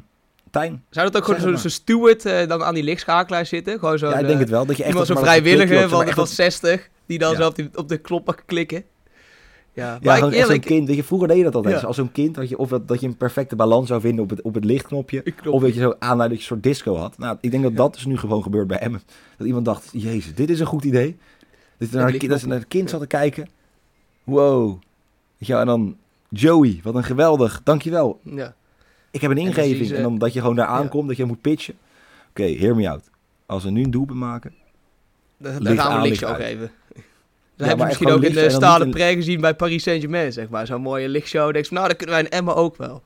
Tijn? 0.51 0.85
Zou 0.91 1.11
dat 1.11 1.17
ook 1.17 1.25
gewoon 1.25 1.41
zo'n 1.41 1.59
zo 1.59 1.69
steward 1.69 2.25
eh, 2.27 2.49
dan 2.49 2.63
aan 2.63 2.75
die 2.75 2.83
lichtschakelaar 2.83 3.47
zitten? 3.47 3.79
Gewoon 3.79 3.99
zo 3.99 4.09
ja, 4.09 4.19
ik 4.19 4.27
denk 4.27 4.39
het 4.41 4.49
wel. 4.49 4.67
Dat 4.67 4.77
je 4.77 4.83
echt 4.83 4.91
iemand 4.93 5.09
dat- 5.09 5.17
zo'n 5.17 5.25
maar 5.27 5.35
dat 5.35 5.43
vrijwillige 5.43 5.67
geklikje 5.75 5.85
ook, 5.85 5.91
van, 6.07 6.07
van 6.15 6.17
maar 6.17 6.27
echt 6.27 6.35
60, 6.35 6.89
die 7.07 7.19
dan 7.19 7.31
Ja. 7.33 7.37
zo 7.37 7.69
op, 7.75 7.89
de 7.89 7.97
knop 7.99 8.27
mag 8.27 8.45
klikken. 8.45 8.85
Ja, 9.73 9.93
dat- 9.93 10.03
maar 10.03 10.17
Ja, 10.17 10.23
echt 10.23 10.33
zo'n 10.33 10.33
eerlijk, 10.43 10.61
kind. 10.63 10.87
Weet 10.89 10.97
je, 10.97 11.05
vroeger 11.05 11.29
deed 11.29 11.37
je 11.37 11.43
dat 11.43 11.55
altijd. 11.55 11.81
Ja. 11.81 11.87
Als 11.87 11.97
zo'n 11.97 12.13
kind, 12.13 12.37
had 12.37 12.49
je, 12.49 12.59
of 12.59 12.69
dat, 12.69 12.89
dat 12.89 13.01
je 13.01 13.07
een 13.07 13.17
perfecte 13.17 13.57
balans 13.57 13.89
zou 13.89 14.01
vinden 14.01 14.25
op 14.25 14.31
het, 14.31 14.43
op 14.43 14.55
het 14.55 14.65
lichtknopje. 14.65 15.21
knop. 15.21 15.55
Of 15.55 15.63
weet 15.63 15.75
je, 15.75 15.81
zo 15.81 15.95
aan 15.99 16.19
dat 16.19 16.29
je 16.31 16.35
een 16.37 16.41
soort 16.43 16.63
disco 16.63 16.97
had. 16.97 17.19
Nou, 17.19 17.37
ik 17.41 17.51
denk 17.51 17.63
dat 17.63 17.77
dat 17.77 17.95
dus 17.95 18.05
nu 18.07 18.17
gewoon 18.19 18.43
gebeurt 18.43 18.67
bij 18.67 18.79
Emmen. 18.79 19.03
Dat 19.37 19.47
iemand 19.47 19.65
dacht, 19.65 19.89
jezus, 19.93 20.35
dit 20.35 20.51
is 20.51 20.61
een 20.61 20.67
goed 20.67 20.85
idee. 20.85 21.19
Dat 21.81 21.91
je 21.91 21.97
naar, 21.97 22.15
een 22.15 22.29
dat 22.29 22.41
ze 22.41 22.47
naar 22.47 22.59
het 22.59 22.69
kind 22.69 22.85
Ja. 22.85 22.91
zat 22.91 23.01
te 23.01 23.07
kijken. 23.07 23.49
Wow. 24.25 24.81
Je, 25.37 25.53
wel, 25.53 25.61
en 25.61 25.67
dan 25.67 25.97
Joey, 26.29 26.81
wat 26.83 26.95
een 26.95 27.05
geweldig, 27.05 27.61
dankjewel. 27.65 28.21
Ja. 28.23 28.55
Ik 29.11 29.21
heb 29.21 29.31
een 29.31 29.37
En 29.39 29.45
dan 29.45 29.55
ingeving. 29.55 29.87
ze- 29.89 29.97
En 29.97 30.03
dan 30.03 30.19
dat 30.19 30.33
je 30.33 30.41
gewoon 30.41 30.57
daar 30.57 30.67
Ja. 30.69 30.73
aankomt, 30.73 31.09
dat 31.09 31.17
je 31.17 31.25
moet 31.25 31.41
pitchen. 31.41 31.75
Oké, 32.31 32.43
hear 32.43 32.75
me 32.77 32.89
out. 32.89 33.11
Als 33.47 33.65
we 33.65 33.71
nu 33.71 33.83
een 33.83 33.91
doelpunt 33.91 34.19
maken. 34.19 34.55
Dan, 35.37 35.53
dan 35.53 35.63
Licht 35.63 35.81
gaan 35.81 35.91
we 35.91 35.97
een 35.97 36.03
lichtje 36.09 36.27
licht 36.27 36.39
ook 36.39 36.45
even. 36.47 36.71
Dat 37.57 37.69
hebben 37.69 37.87
echt 37.87 37.97
ze 37.97 38.03
misschien 38.05 38.09
ook 38.09 38.15
in 38.17 38.21
licht 38.23 38.35
de 38.35 38.41
en 38.41 38.49
dan 38.61 38.61
Stade 38.71 38.85
niet 38.85 38.95
Pre 38.95 39.13
gezien 39.15 39.41
bij 39.41 39.55
Paris 39.55 39.83
Saint-Germain, 39.83 40.33
zeg 40.33 40.49
maar. 40.49 40.67
Zo'n 40.67 40.81
mooie 40.83 41.09
lichtshow. 41.09 41.53
Denk 41.53 41.65
je, 41.65 41.75
nou, 41.75 41.89
dat 41.89 41.97
kunnen 41.97 42.15
wij 42.15 42.25
in 42.25 42.31
Emma 42.31 42.53
ook 42.53 42.77
wel. 42.77 43.03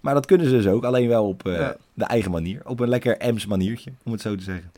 Maar 0.00 0.14
dat 0.14 0.26
kunnen 0.26 0.46
ze 0.46 0.52
dus 0.52 0.66
ook. 0.66 0.84
Alleen 0.84 1.08
wel 1.08 1.28
op 1.28 1.46
eh, 1.46 1.52
Ja. 1.54 1.76
de 1.94 2.04
eigen 2.04 2.30
manier. 2.30 2.60
Op 2.64 2.80
een 2.80 2.88
lekker 2.88 3.16
Ems 3.18 3.46
maniertje, 3.46 3.92
om 4.04 4.12
het 4.12 4.20
zo 4.20 4.34
te 4.34 4.42
zeggen. 4.42 4.72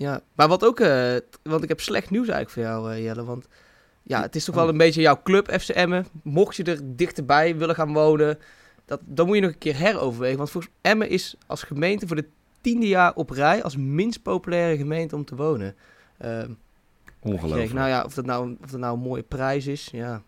Ja, 0.00 0.20
maar 0.34 0.48
wat 0.48 0.64
ook, 0.64 0.80
eh, 0.80 1.16
want 1.42 1.62
ik 1.62 1.68
heb 1.68 1.80
slecht 1.80 2.10
nieuws 2.10 2.28
eigenlijk 2.28 2.50
voor 2.50 2.62
jou, 2.62 2.92
eh, 2.92 3.04
Jelle. 3.04 3.24
Want 3.24 3.48
ja, 4.02 4.22
het 4.22 4.36
is 4.36 4.44
toch 4.44 4.54
Oh. 4.54 4.60
wel 4.60 4.70
een 4.70 4.76
beetje 4.78 5.00
jouw 5.00 5.20
club, 5.22 5.50
FC 5.60 5.68
Emmen. 5.68 6.06
Mocht 6.22 6.56
je 6.56 6.64
er 6.64 6.80
dichterbij 6.96 7.56
willen 7.56 7.74
gaan 7.74 7.92
wonen, 7.92 8.38
dat, 8.84 9.00
dan 9.04 9.26
moet 9.26 9.34
je 9.34 9.40
nog 9.42 9.50
een 9.50 9.58
keer 9.58 9.76
heroverwegen. 9.76 10.36
Want 10.36 10.50
volgens 10.50 10.72
Emmen 10.80 11.08
is 11.08 11.34
als 11.46 11.62
gemeente 11.62 12.06
voor 12.06 12.16
de 12.16 12.28
tiende 12.60 12.88
jaar 12.88 13.14
op 13.14 13.30
rij 13.30 13.62
als 13.62 13.76
minst 13.76 14.22
populaire 14.22 14.76
gemeente 14.76 15.16
om 15.16 15.24
te 15.24 15.36
wonen. 15.36 15.74
Ehm, 16.18 16.50
Ongelooflijk. 17.20 17.72
Nou 17.72 17.88
ja, 17.88 18.04
of 18.04 18.14
dat 18.14 18.24
nou, 18.24 18.56
of 18.62 18.70
dat 18.70 18.80
nou 18.80 18.94
een 18.96 19.02
mooie 19.02 19.22
prijs 19.22 19.66
is, 19.66 19.88
ja. 19.92 20.22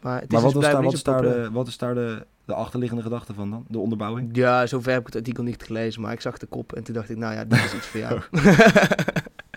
Maar 0.00 0.14
het 0.20 0.24
is 0.24 0.30
maar 0.30 0.40
wat, 0.42 0.52
dus 0.52 0.62
daar, 0.62 0.82
wat 0.82 0.92
is 0.92 1.02
daar, 1.02 1.22
de, 1.22 1.50
wat 1.52 1.66
is 1.66 1.78
daar 1.78 1.94
de, 1.94 2.26
de 2.44 2.54
achterliggende 2.54 3.02
gedachte 3.02 3.34
van 3.34 3.50
dan? 3.50 3.64
De 3.68 3.78
onderbouwing? 3.78 4.28
Ja, 4.32 4.66
zover 4.66 4.90
heb 4.90 5.00
ik 5.00 5.06
het 5.06 5.16
artikel 5.16 5.42
niet 5.42 5.62
gelezen, 5.62 6.00
maar 6.02 6.12
ik 6.12 6.20
zag 6.20 6.38
de 6.38 6.46
kop 6.46 6.72
en 6.72 6.82
toen 6.82 6.94
dacht 6.94 7.10
ik, 7.10 7.16
nou 7.16 7.34
ja, 7.34 7.44
dit 7.44 7.64
is 7.64 7.74
iets 7.74 7.86
voor 7.86 8.00
jou. 8.00 8.20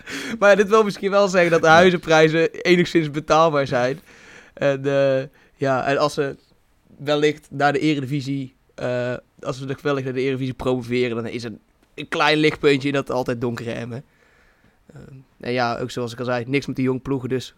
maar 0.38 0.50
ja, 0.50 0.56
dit 0.56 0.68
wil 0.68 0.84
misschien 0.84 1.10
wel 1.10 1.28
zeggen 1.28 1.50
dat 1.50 1.60
de 1.60 1.68
huizenprijzen 1.68 2.50
enigszins 2.50 3.10
betaalbaar 3.10 3.66
zijn. 3.66 4.00
En 4.54 4.84
eh, 4.84 5.24
ja, 5.54 5.86
en 5.86 5.98
als 5.98 6.14
ze 6.14 6.36
wellicht 6.98 7.48
naar 7.50 7.72
de 7.72 7.78
eredivisie, 7.78 8.54
eh, 8.74 9.14
als 9.40 9.60
we 9.60 9.76
wellicht 9.82 10.04
naar 10.04 10.14
de 10.14 10.20
eredivisie 10.20 10.54
promoveren, 10.54 11.16
dan 11.16 11.26
is 11.26 11.44
er 11.44 11.52
een 11.94 12.08
klein 12.08 12.38
lichtpuntje 12.38 12.88
in 12.88 12.94
dat 12.94 13.10
altijd 13.10 13.40
donkere 13.40 13.72
Emmen. 13.72 14.04
Eh, 14.86 15.00
en 15.40 15.52
ja, 15.52 15.78
ook 15.78 15.90
zoals 15.90 16.12
ik 16.12 16.18
al 16.18 16.24
zei, 16.24 16.44
niks 16.46 16.66
met 16.66 16.76
die 16.76 16.84
jong 16.84 17.02
ploegen, 17.02 17.28
dus 17.28 17.54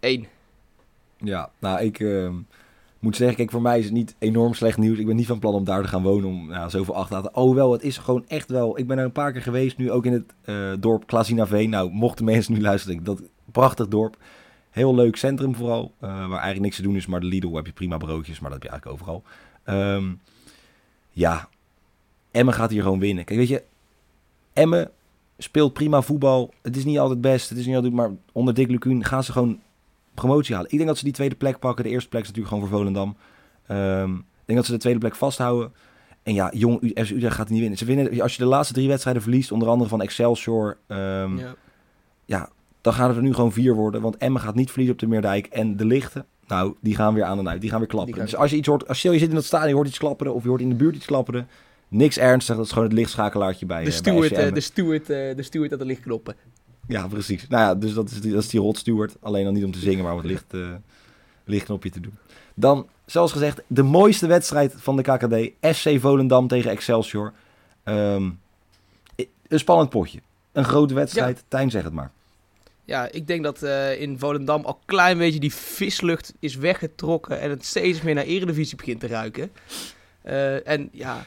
één. 0.00 0.26
Ja, 1.18 1.50
nou, 1.58 1.80
ik 1.80 2.00
ehm, 2.00 2.34
moet 3.06 3.16
zeggen, 3.16 3.36
kijk, 3.36 3.50
voor 3.50 3.62
mij 3.62 3.78
is 3.78 3.84
het 3.84 3.94
niet 3.94 4.14
enorm 4.18 4.54
slecht 4.54 4.78
nieuws. 4.78 4.98
Ik 4.98 5.06
ben 5.06 5.16
niet 5.16 5.26
van 5.26 5.38
plan 5.38 5.54
om 5.54 5.64
daar 5.64 5.82
te 5.82 5.88
gaan 5.88 6.02
wonen 6.02 6.28
om 6.28 6.50
ja, 6.50 6.68
zoveel 6.68 6.94
achter 6.94 7.16
te 7.16 7.22
laten. 7.22 7.42
Oh, 7.42 7.54
wel, 7.54 7.72
het 7.72 7.82
is 7.82 7.98
gewoon 7.98 8.24
echt 8.28 8.50
wel... 8.50 8.78
Ik 8.78 8.86
ben 8.86 8.98
er 8.98 9.04
een 9.04 9.12
paar 9.12 9.32
keer 9.32 9.42
geweest, 9.42 9.76
nu 9.76 9.90
ook 9.90 10.06
in 10.06 10.12
het 10.12 10.34
eh, 10.44 10.72
dorp 10.80 11.06
Klazinaveen. 11.06 11.70
Nou, 11.70 11.90
mochten 11.90 12.24
mensen 12.24 12.52
nu 12.52 12.60
luisteren, 12.60 13.04
dat 13.04 13.22
prachtig 13.52 13.88
dorp. 13.88 14.16
Heel 14.70 14.94
leuk 14.94 15.16
centrum 15.16 15.54
vooral, 15.54 15.92
eh, 16.00 16.08
waar 16.08 16.30
eigenlijk 16.30 16.60
niks 16.60 16.76
te 16.76 16.82
doen 16.82 16.96
is. 16.96 17.06
Maar 17.06 17.20
de 17.20 17.26
Lidl 17.26 17.54
heb 17.54 17.66
je 17.66 17.72
prima 17.72 17.96
broodjes, 17.96 18.40
maar 18.40 18.50
dat 18.50 18.62
heb 18.62 18.70
je 18.72 18.78
eigenlijk 18.78 19.00
overal. 19.00 19.22
Ehm, 19.64 20.12
ja, 21.10 21.48
Emmen 22.30 22.54
gaat 22.54 22.70
hier 22.70 22.82
gewoon 22.82 22.98
winnen. 22.98 23.24
Kijk, 23.24 23.38
weet 23.38 23.48
je, 23.48 23.62
Emmen 24.52 24.90
speelt 25.38 25.72
prima 25.72 26.02
voetbal. 26.02 26.52
Het 26.62 26.76
is 26.76 26.84
niet 26.84 26.98
altijd 26.98 27.20
best, 27.20 27.48
het 27.48 27.58
is 27.58 27.66
niet 27.66 27.76
altijd... 27.76 27.92
Maar 27.92 28.10
onder 28.32 28.54
Dick 28.54 28.70
Lukien 28.70 29.04
gaan 29.04 29.24
ze 29.24 29.32
gewoon 29.32 29.60
promotie 30.16 30.54
halen. 30.54 30.70
Ik 30.70 30.76
denk 30.76 30.88
dat 30.88 30.98
ze 30.98 31.04
die 31.04 31.12
tweede 31.12 31.34
plek 31.34 31.58
pakken. 31.58 31.84
De 31.84 31.90
eerste 31.90 32.08
plek 32.08 32.22
is 32.22 32.28
natuurlijk 32.28 32.54
gewoon 32.54 32.68
voor 32.68 32.78
Volendam. 32.78 33.16
Ehm, 33.66 34.14
ik 34.14 34.44
denk 34.44 34.58
dat 34.58 34.64
ze 34.66 34.72
de 34.72 34.78
tweede 34.78 34.98
plek 34.98 35.14
vasthouden. 35.14 35.72
En 36.22 36.34
ja, 36.34 36.50
jong 36.54 36.78
FC 36.80 37.10
Utrecht 37.10 37.34
gaat 37.34 37.38
het 37.38 37.48
niet 37.48 37.60
winnen. 37.60 37.78
Ze 37.78 37.84
winnen. 37.84 38.20
Als 38.20 38.36
je 38.36 38.42
de 38.42 38.48
laatste 38.48 38.74
drie 38.74 38.88
wedstrijden 38.88 39.22
verliest, 39.22 39.52
onder 39.52 39.68
andere 39.68 39.88
van 39.90 40.00
Excelsior, 40.02 40.76
ehm, 40.86 41.36
ja. 41.38 41.54
Ja. 42.24 42.48
dan 42.80 42.92
gaan 42.92 43.08
het 43.08 43.16
er 43.16 43.22
nu 43.22 43.34
gewoon 43.34 43.52
vier 43.52 43.74
worden. 43.74 44.00
Want 44.00 44.16
Emmen 44.16 44.40
gaat 44.40 44.54
niet 44.54 44.68
verliezen 44.68 44.94
op 44.94 45.00
de 45.00 45.06
Meerdijk. 45.06 45.46
En 45.46 45.76
de 45.76 45.84
lichten, 45.84 46.26
nou, 46.46 46.74
die 46.80 46.94
gaan 46.94 47.14
weer 47.14 47.24
aan 47.24 47.38
en 47.38 47.48
uit. 47.48 47.60
Die 47.60 47.70
gaan 47.70 47.78
weer 47.78 47.88
klappen. 47.88 48.14
Gaan- 48.14 48.24
Dus 48.24 48.36
als 48.36 48.50
je 48.50 48.56
iets 48.56 48.68
hoort, 48.68 48.88
als 48.88 49.02
je 49.02 49.18
zit 49.18 49.28
in 49.28 49.34
dat 49.34 49.44
stadion, 49.44 49.68
je 49.68 49.74
hoort 49.74 49.88
iets 49.88 49.98
klapperen, 49.98 50.34
of 50.34 50.42
je 50.42 50.48
hoort 50.48 50.60
in 50.60 50.68
de 50.68 50.74
buurt 50.74 50.94
iets 50.96 51.06
klapperen, 51.06 51.48
niks 51.88 52.18
ernstig. 52.18 52.56
Dat 52.56 52.64
is 52.64 52.70
gewoon 52.72 52.88
het 52.88 52.96
lichtschakelaartje 52.96 53.66
bij, 53.66 53.76
De 53.76 53.82
eh, 53.82 53.88
bij 53.90 53.98
steward, 53.98 54.26
FC 54.26 54.32
eh, 54.32 54.38
Emmen. 54.38 54.54
de 54.54 54.60
steward, 54.60 55.10
eh, 55.10 55.36
de 55.36 55.42
steward 55.42 55.72
aan 55.72 55.78
de 55.78 55.84
lichtknoppen. 55.84 56.34
Ja, 56.88 57.06
precies. 57.08 57.46
Nou 57.48 57.62
ja, 57.62 57.74
dus 57.74 57.94
dat 57.94 58.10
is 58.10 58.20
die, 58.20 58.32
dat 58.32 58.42
is 58.42 58.48
die 58.48 58.60
rot 58.60 58.78
steward. 58.78 59.16
Alleen 59.20 59.44
dan 59.44 59.54
niet 59.54 59.64
om 59.64 59.72
te 59.72 59.78
zingen, 59.78 60.04
maar 60.04 60.14
wat 60.14 60.24
licht, 60.24 60.54
eh 60.54 60.74
lichtknopje 61.44 61.90
te 61.90 62.00
doen. 62.00 62.14
Dan, 62.54 62.88
zoals 63.06 63.32
gezegd, 63.32 63.60
de 63.66 63.82
mooiste 63.82 64.26
wedstrijd 64.26 64.74
van 64.76 64.96
de 64.96 65.02
KKD. 65.02 65.66
FC 65.76 66.00
Volendam 66.00 66.48
tegen 66.48 66.70
Excelsior. 66.70 67.32
Ehm, 67.82 68.30
i- 69.20 69.28
een 69.48 69.58
spannend 69.58 69.90
potje. 69.90 70.20
Een 70.52 70.64
grote 70.64 70.94
wedstrijd. 70.94 71.44
Tijn, 71.48 71.70
zeg 71.70 71.82
het 71.84 71.92
maar. 71.92 72.10
Ja, 72.84 73.08
ik 73.10 73.26
denk 73.26 73.42
dat 73.44 73.62
eh, 73.62 74.00
in 74.00 74.18
Volendam 74.18 74.64
al 74.64 74.72
een 74.74 74.84
klein 74.86 75.18
beetje 75.18 75.40
die 75.40 75.54
vislucht 75.54 76.34
is 76.38 76.54
weggetrokken 76.56 77.40
en 77.40 77.50
het 77.50 77.64
steeds 77.64 78.02
meer 78.02 78.14
naar 78.14 78.24
Eredivisie 78.24 78.76
begint 78.76 79.00
te 79.00 79.06
ruiken. 79.06 79.50
Eh, 80.22 80.68
en 80.68 80.88
ja, 80.92 81.24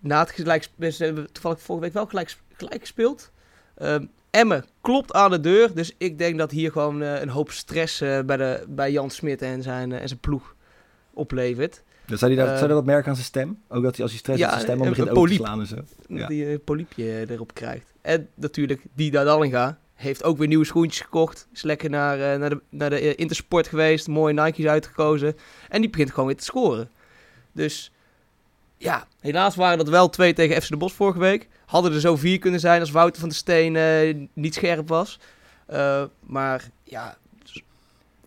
na 0.00 0.18
het 0.20 0.30
gelijk, 0.30 0.68
ze 0.92 1.04
hebben 1.04 1.32
toevallig 1.32 1.60
vorige 1.60 1.84
week 1.84 1.94
wel 1.94 2.06
gelijk, 2.06 2.36
gelijk 2.56 2.80
gespeeld. 2.80 3.30
Ehm 3.74 4.04
Emmen 4.34 4.64
klopt 4.80 5.12
aan 5.12 5.30
de 5.30 5.40
deur, 5.40 5.74
dus 5.74 5.94
ik 5.98 6.18
denk 6.18 6.38
dat 6.38 6.50
hier 6.50 6.72
gewoon 6.72 7.02
eh, 7.02 7.20
een 7.20 7.28
hoop 7.28 7.50
stress 7.50 8.00
eh, 8.00 8.20
bij, 8.20 8.36
de, 8.36 8.64
bij 8.68 8.92
Jan 8.92 9.10
Smit 9.10 9.42
en 9.42 9.62
zijn, 9.62 9.92
eh, 9.92 10.00
en 10.00 10.08
zijn 10.08 10.20
ploeg 10.20 10.54
oplevert. 11.12 11.82
Dat 12.06 12.18
zou, 12.18 12.34
hij 12.34 12.44
dat, 12.46 12.58
zou 12.58 12.70
dat 12.70 12.84
merken 12.84 13.08
aan 13.08 13.14
zijn 13.14 13.26
stem? 13.26 13.58
Ook 13.68 13.82
dat 13.82 13.94
hij 13.94 14.02
als 14.02 14.10
hij 14.10 14.20
stress 14.20 14.38
ja, 14.38 14.44
heeft, 14.46 14.60
zijn 14.60 14.76
stem 14.76 14.86
al 14.86 14.94
begint 14.94 15.28
te 15.28 15.34
slaan 15.34 15.60
en 15.60 15.66
zo. 15.66 15.76
Ja. 16.08 16.18
Dat 16.18 16.28
hij 16.28 16.52
een 16.52 16.64
poliepje 16.64 17.30
erop 17.30 17.54
krijgt. 17.54 17.92
En 18.00 18.28
natuurlijk, 18.34 18.82
die 18.94 19.10
Dallinga 19.10 19.78
heeft 19.94 20.24
ook 20.24 20.38
weer 20.38 20.48
nieuwe 20.48 20.64
schoentjes 20.64 21.00
gekocht. 21.00 21.48
Is 21.52 21.62
lekker 21.62 21.90
naar, 21.90 22.38
naar 22.38 22.50
de, 22.50 22.60
naar 22.68 22.90
de 22.90 23.14
Intersport 23.14 23.68
geweest. 23.68 24.08
Mooie 24.08 24.34
Nike's 24.34 24.66
uitgekozen. 24.66 25.36
En 25.68 25.80
die 25.80 25.90
begint 25.90 26.10
gewoon 26.10 26.26
weer 26.26 26.36
te 26.36 26.44
scoren. 26.44 26.90
Dus 27.52 27.92
ja, 28.76 29.06
helaas 29.20 29.56
waren 29.56 29.78
dat 29.78 29.88
wel 29.88 30.08
twee 30.08 30.32
tegen 30.32 30.62
FC 30.62 30.68
de 30.68 30.76
Bos 30.76 30.92
vorige 30.92 31.18
week. 31.18 31.48
Hadden 31.74 31.92
er 31.92 32.00
zo 32.00 32.16
vier 32.16 32.38
kunnen 32.38 32.60
zijn 32.60 32.80
als 32.80 32.90
Wouter 32.90 33.20
van 33.20 33.28
der 33.28 33.38
Steen 33.38 33.76
eh, 33.76 34.26
niet 34.32 34.54
scherp 34.54 34.88
was. 34.88 35.18
Uh, 35.70 36.04
maar 36.20 36.70
ja, 36.84 37.16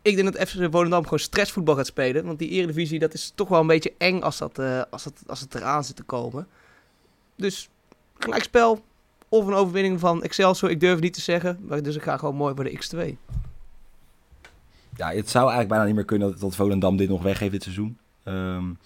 ik 0.01 0.15
denk 0.15 0.33
dat 0.33 0.49
FC 0.49 0.67
Volendam 0.71 1.03
gewoon 1.03 1.19
stressvoetbal 1.19 1.75
gaat 1.75 1.85
spelen. 1.85 2.25
Want 2.25 2.39
die 2.39 2.49
Eredivisie, 2.49 2.99
dat 2.99 3.13
is 3.13 3.31
toch 3.35 3.47
wel 3.47 3.59
een 3.59 3.67
beetje 3.67 3.93
eng 3.97 4.21
als, 4.21 4.37
dat, 4.37 4.59
uh, 4.59 4.81
als, 4.89 5.03
dat, 5.03 5.23
als 5.27 5.39
het 5.39 5.55
eraan 5.55 5.83
zit 5.83 5.95
te 5.95 6.03
komen. 6.03 6.47
Dus 7.35 7.69
gelijkspel 8.17 8.83
of 9.29 9.45
een 9.45 9.53
overwinning 9.53 9.99
van 9.99 10.23
Excelsior, 10.23 10.71
ik 10.71 10.79
durf 10.79 10.93
het 10.93 11.03
niet 11.03 11.13
te 11.13 11.21
zeggen. 11.21 11.59
Maar 11.61 11.83
dus 11.83 11.95
ik 11.95 12.03
ga 12.03 12.17
gewoon 12.17 12.35
mooi 12.35 12.55
voor 12.55 12.63
de 12.63 12.71
X2. 12.71 13.15
Ja, 14.95 15.11
het 15.11 15.29
zou 15.29 15.43
eigenlijk 15.43 15.69
bijna 15.69 15.85
niet 15.85 15.95
meer 15.95 16.05
kunnen 16.05 16.39
dat, 16.39 16.55
Volendam 16.55 16.97
dit 16.97 17.09
nog 17.09 17.21
weggeeft 17.21 17.51
dit 17.51 17.63
seizoen. 17.63 17.97
Um, 18.23 18.77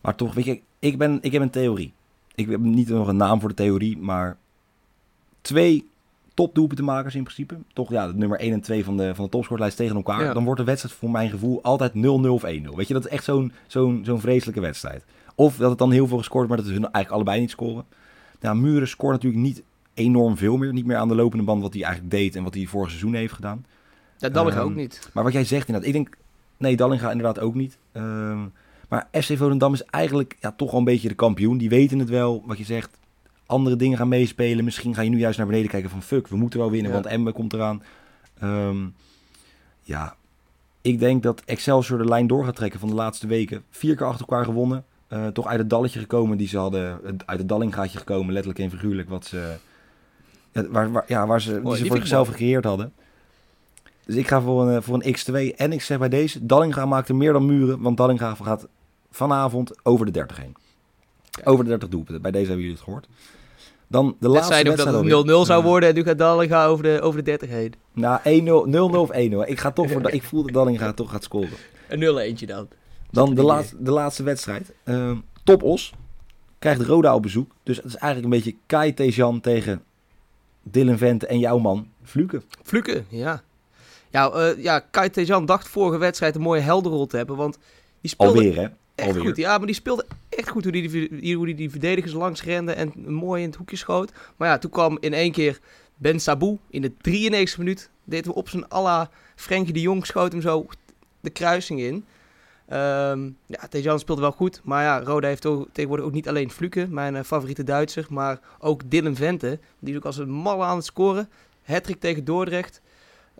maar 0.00 0.14
toch, 0.14 0.34
weet 0.34 0.44
je, 0.44 0.60
ik, 0.78 0.98
ben, 0.98 1.18
ik 1.20 1.32
heb 1.32 1.42
een 1.42 1.50
theorie. 1.50 1.96
Ik 2.38 2.48
heb 2.48 2.60
niet 2.60 2.88
nog 2.88 3.08
een 3.08 3.16
naam 3.16 3.40
voor 3.40 3.48
de 3.48 3.54
theorie, 3.54 3.98
maar 3.98 4.36
twee 5.40 5.88
topdoelpuntenmakers 6.34 7.14
in 7.14 7.22
principe. 7.22 7.56
Toch 7.72 7.90
ja, 7.90 8.06
de 8.06 8.14
nummer 8.14 8.38
1 8.38 8.52
en 8.52 8.60
2 8.60 8.84
van 8.84 8.96
de, 8.96 9.14
van 9.14 9.24
de 9.24 9.30
topscorelijst 9.30 9.76
tegen 9.76 9.96
elkaar. 9.96 10.34
Dan 10.34 10.44
wordt 10.44 10.60
de 10.60 10.66
wedstrijd 10.66 10.94
voor 10.94 11.10
mijn 11.10 11.30
gevoel 11.30 11.62
altijd 11.62 11.92
0-0 11.94 11.98
of 12.28 12.42
1-0. 12.42 12.46
Weet 12.46 12.88
je, 12.88 12.94
dat 12.94 13.04
is 13.04 13.10
echt 13.10 13.24
zo'n 13.24 13.52
zo'n 13.66 14.00
zo'n 14.04 14.20
vreselijke 14.20 14.60
wedstrijd. 14.60 15.04
Of 15.34 15.56
dat 15.56 15.70
het 15.70 15.78
dan 15.78 15.92
heel 15.92 16.06
veel 16.06 16.18
gescoord 16.18 16.48
maar 16.48 16.56
dat 16.56 16.66
ze 16.66 16.72
hun 16.72 16.82
eigenlijk 16.82 17.14
allebei 17.14 17.40
niet 17.40 17.50
scoren. 17.50 17.84
Nou, 18.40 18.56
Muren 18.56 18.88
scoort 18.88 19.12
natuurlijk 19.12 19.42
niet 19.42 19.62
enorm 19.94 20.36
veel 20.36 20.56
meer. 20.56 20.72
Niet 20.72 20.86
meer 20.86 20.96
aan 20.96 21.08
de 21.08 21.14
lopende 21.14 21.44
band 21.44 21.62
wat 21.62 21.74
hij 21.74 21.82
eigenlijk 21.82 22.12
deed 22.12 22.36
en 22.36 22.42
wat 22.42 22.54
hij 22.54 22.66
vorig 22.66 22.88
seizoen 22.88 23.14
heeft 23.14 23.32
gedaan. 23.32 23.66
Ja, 24.18 24.28
Dallinga 24.28 24.60
um, 24.60 24.64
ook 24.64 24.74
niet. 24.74 25.10
Maar 25.12 25.24
wat 25.24 25.32
jij 25.32 25.44
zegt 25.44 25.66
inderdaad, 25.66 25.88
ik 25.88 25.94
denk... 25.94 26.16
Nee, 26.56 26.76
Dallinga 26.76 27.10
inderdaad 27.10 27.38
ook 27.38 27.54
niet. 27.54 27.78
Um, 27.92 28.52
maar 28.88 29.08
FC 29.12 29.36
Volendam 29.36 29.72
is 29.72 29.84
eigenlijk 29.84 30.36
ja, 30.40 30.52
toch 30.52 30.70
wel 30.70 30.78
een 30.78 30.84
beetje 30.84 31.08
de 31.08 31.14
kampioen. 31.14 31.58
Die 31.58 31.68
weten 31.68 31.98
het 31.98 32.08
wel, 32.08 32.42
wat 32.46 32.58
je 32.58 32.64
zegt. 32.64 32.98
Andere 33.46 33.76
dingen 33.76 33.98
gaan 33.98 34.08
meespelen. 34.08 34.64
Misschien 34.64 34.94
ga 34.94 35.02
je 35.02 35.10
nu 35.10 35.18
juist 35.18 35.38
naar 35.38 35.46
beneden 35.46 35.70
kijken 35.70 35.90
van... 35.90 36.02
Fuck, 36.02 36.28
we 36.28 36.36
moeten 36.36 36.58
wel 36.58 36.70
winnen, 36.70 36.92
want 36.92 37.06
Emmen 37.06 37.32
komt 37.32 37.52
eraan. 37.52 37.82
Um, 38.42 38.94
ja, 39.82 40.16
ik 40.80 40.98
denk 40.98 41.22
dat 41.22 41.42
Excelsior 41.44 41.98
de 41.98 42.04
lijn 42.04 42.26
door 42.26 42.44
gaat 42.44 42.56
trekken 42.56 42.80
van 42.80 42.88
de 42.88 42.94
laatste 42.94 43.26
weken. 43.26 43.62
Vier 43.70 43.96
keer 43.96 44.06
achter 44.06 44.26
elkaar 44.28 44.44
gewonnen. 44.44 44.84
Uh, 45.12 45.26
toch 45.26 45.46
uit 45.46 45.58
het 45.58 45.70
dalletje 45.70 46.00
gekomen 46.00 46.38
die 46.38 46.48
ze 46.48 46.58
hadden. 46.58 47.00
Uit 47.26 47.38
het 47.38 47.48
dallingaatje 47.48 47.98
gekomen, 47.98 48.32
letterlijk 48.32 48.58
en 48.64 48.70
figuurlijk. 48.70 49.08
Wat 49.08 49.26
ze, 49.26 49.56
ja, 50.52 50.68
waar, 50.68 50.92
waar, 50.92 51.04
ja, 51.06 51.26
waar 51.26 51.40
ze, 51.40 51.60
die 51.62 51.76
ze 51.76 51.86
voor 51.86 51.96
zichzelf 51.96 52.28
gecreëerd 52.28 52.64
hadden. 52.64 52.92
Dus 54.04 54.16
ik 54.16 54.28
ga 54.28 54.40
voor 54.40 54.68
een, 54.68 54.82
voor 54.82 55.02
een 55.02 55.16
X2. 55.16 55.56
En 55.56 55.72
ik 55.72 55.82
zeg 55.82 55.98
bij 55.98 56.08
deze, 56.08 56.46
Dallinga 56.46 56.86
maakt 56.86 57.08
er 57.08 57.16
meer 57.16 57.32
dan 57.32 57.46
muren. 57.46 57.80
Want 57.80 57.96
Dallinga 57.96 58.34
gaat 58.34 58.68
vanavond 59.10 59.84
over 59.84 60.06
de 60.06 60.12
30 60.12 60.36
heen. 60.36 60.56
Over 61.44 61.64
de 61.64 61.70
30 61.70 61.88
doelpunten. 61.88 62.22
Bij 62.22 62.30
deze 62.30 62.46
hebben 62.46 62.62
jullie 62.62 62.76
het 62.76 62.84
gehoord. 62.84 63.08
Dan 63.86 64.16
de 64.20 64.28
laatste 64.28 64.52
zei 64.52 64.64
dat 64.64 64.78
het 64.78 65.44
0-0 65.44 65.46
zou 65.46 65.62
worden 65.62 65.88
en 65.88 65.94
nu 65.94 66.02
gaat 66.02 66.18
Dallinga 66.18 66.66
over 66.66 66.84
de, 66.84 67.00
over 67.00 67.18
de 67.18 67.24
30 67.24 67.48
heen. 67.48 67.74
Nou, 67.92 68.20
0-0 68.94 68.96
of 68.96 69.10
1-0. 69.10 69.14
Ik, 69.44 69.58
ga 69.58 69.70
toch 69.70 69.90
voor, 69.90 70.10
ik 70.12 70.22
voel 70.22 70.42
dat 70.42 70.52
Dallinga 70.52 70.92
toch 70.92 71.10
gaat 71.10 71.24
scoren. 71.24 71.56
Een 71.88 71.98
0 71.98 72.18
eentje 72.20 72.46
dan. 72.46 72.68
Dan 73.10 73.34
de 73.34 73.42
laatste, 73.42 73.82
de 73.82 73.90
laatste 73.90 74.22
wedstrijd. 74.22 74.72
Uh, 74.84 75.10
Top 75.44 75.62
Os 75.62 75.92
krijgt 76.58 76.80
Roda 76.80 77.14
op 77.14 77.22
bezoek. 77.22 77.50
Dus 77.62 77.76
het 77.76 77.86
is 77.86 77.96
eigenlijk 77.96 78.32
een 78.32 78.40
beetje 78.40 78.58
Kai 78.66 78.94
Tejan 78.94 79.40
tegen 79.40 79.82
Dylan 80.62 80.98
Vente 80.98 81.26
en 81.26 81.38
jouw 81.38 81.58
man 81.58 81.88
Fluke. 82.02 82.42
Fluke, 82.62 83.04
ja. 83.08 83.42
Ja, 84.10 84.32
uh, 84.34 84.62
ja 84.62 84.78
Kai 84.78 85.10
Tejan 85.10 85.46
dacht 85.46 85.68
vorige 85.68 85.98
wedstrijd 85.98 86.34
een 86.34 86.40
mooie 86.40 86.60
helderrol 86.60 87.06
te 87.06 87.16
hebben, 87.16 87.36
want 87.36 87.58
die 88.00 88.10
speelde... 88.10 88.38
Alweer, 88.38 88.56
hè? 88.56 88.68
Echt 88.98 89.08
Alweer. 89.08 89.24
goed, 89.24 89.36
ja, 89.36 89.58
maar 89.58 89.66
die 89.66 89.74
speelde 89.74 90.06
echt 90.28 90.48
goed 90.48 90.62
hoe 90.62 90.72
die, 90.72 91.08
die, 91.20 91.36
hoe 91.36 91.46
die, 91.46 91.54
die 91.54 91.70
verdedigers 91.70 92.12
langs 92.12 92.42
rende 92.42 92.72
en 92.72 92.92
mooi 92.96 93.42
in 93.42 93.48
het 93.48 93.56
hoekje 93.56 93.76
schoot. 93.76 94.12
Maar 94.36 94.48
ja, 94.48 94.58
toen 94.58 94.70
kwam 94.70 94.98
in 95.00 95.12
één 95.12 95.32
keer 95.32 95.58
Ben 95.96 96.20
Sabou 96.20 96.58
in 96.70 96.82
de 96.82 96.92
93 97.00 97.58
minuut. 97.58 97.90
Deed 98.04 98.26
we 98.26 98.34
op 98.34 98.48
zijn 98.48 98.68
alla 98.68 99.10
Frenkie 99.34 99.72
de 99.72 99.80
Jong 99.80 100.06
schoot 100.06 100.32
hem 100.32 100.40
zo 100.40 100.66
de 101.20 101.30
kruising 101.30 101.80
in. 101.80 101.94
Um, 102.72 103.36
ja, 103.46 103.68
Tejan 103.68 103.98
speelde 103.98 104.20
wel 104.20 104.32
goed. 104.32 104.60
Maar 104.64 104.82
ja, 104.82 105.00
Roda 105.00 105.28
heeft 105.28 105.46
ook, 105.46 105.68
tegenwoordig 105.72 106.06
ook 106.06 106.12
niet 106.12 106.28
alleen 106.28 106.50
Fluke, 106.50 106.86
mijn 106.90 107.14
uh, 107.14 107.22
favoriete 107.22 107.64
Duitser. 107.64 108.06
Maar 108.10 108.40
ook 108.58 108.90
Dylan 108.90 109.16
Vente. 109.16 109.58
Die 109.78 109.90
is 109.90 109.96
ook 109.96 110.04
als 110.04 110.16
een 110.16 110.30
malle 110.30 110.64
aan 110.64 110.76
het 110.76 110.84
scoren. 110.84 111.28
Hattrick 111.62 112.00
tegen 112.00 112.24
Dordrecht. 112.24 112.80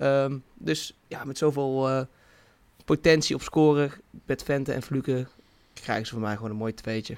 Um, 0.03 0.43
dus 0.55 0.99
ja, 1.07 1.25
met 1.25 1.39
zoveel 1.39 1.91
uh, 1.91 2.01
potentie 2.85 3.35
op 3.35 3.43
scoren. 3.43 3.93
Met 4.27 4.43
Vente 4.43 4.73
en 4.73 4.83
Fluke 4.83 5.27
krijgen 5.81 6.07
ze 6.07 6.13
voor 6.13 6.23
mij 6.23 6.35
gewoon 6.37 6.51
een 6.51 6.57
mooi 6.57 6.75
tweetje. 6.75 7.17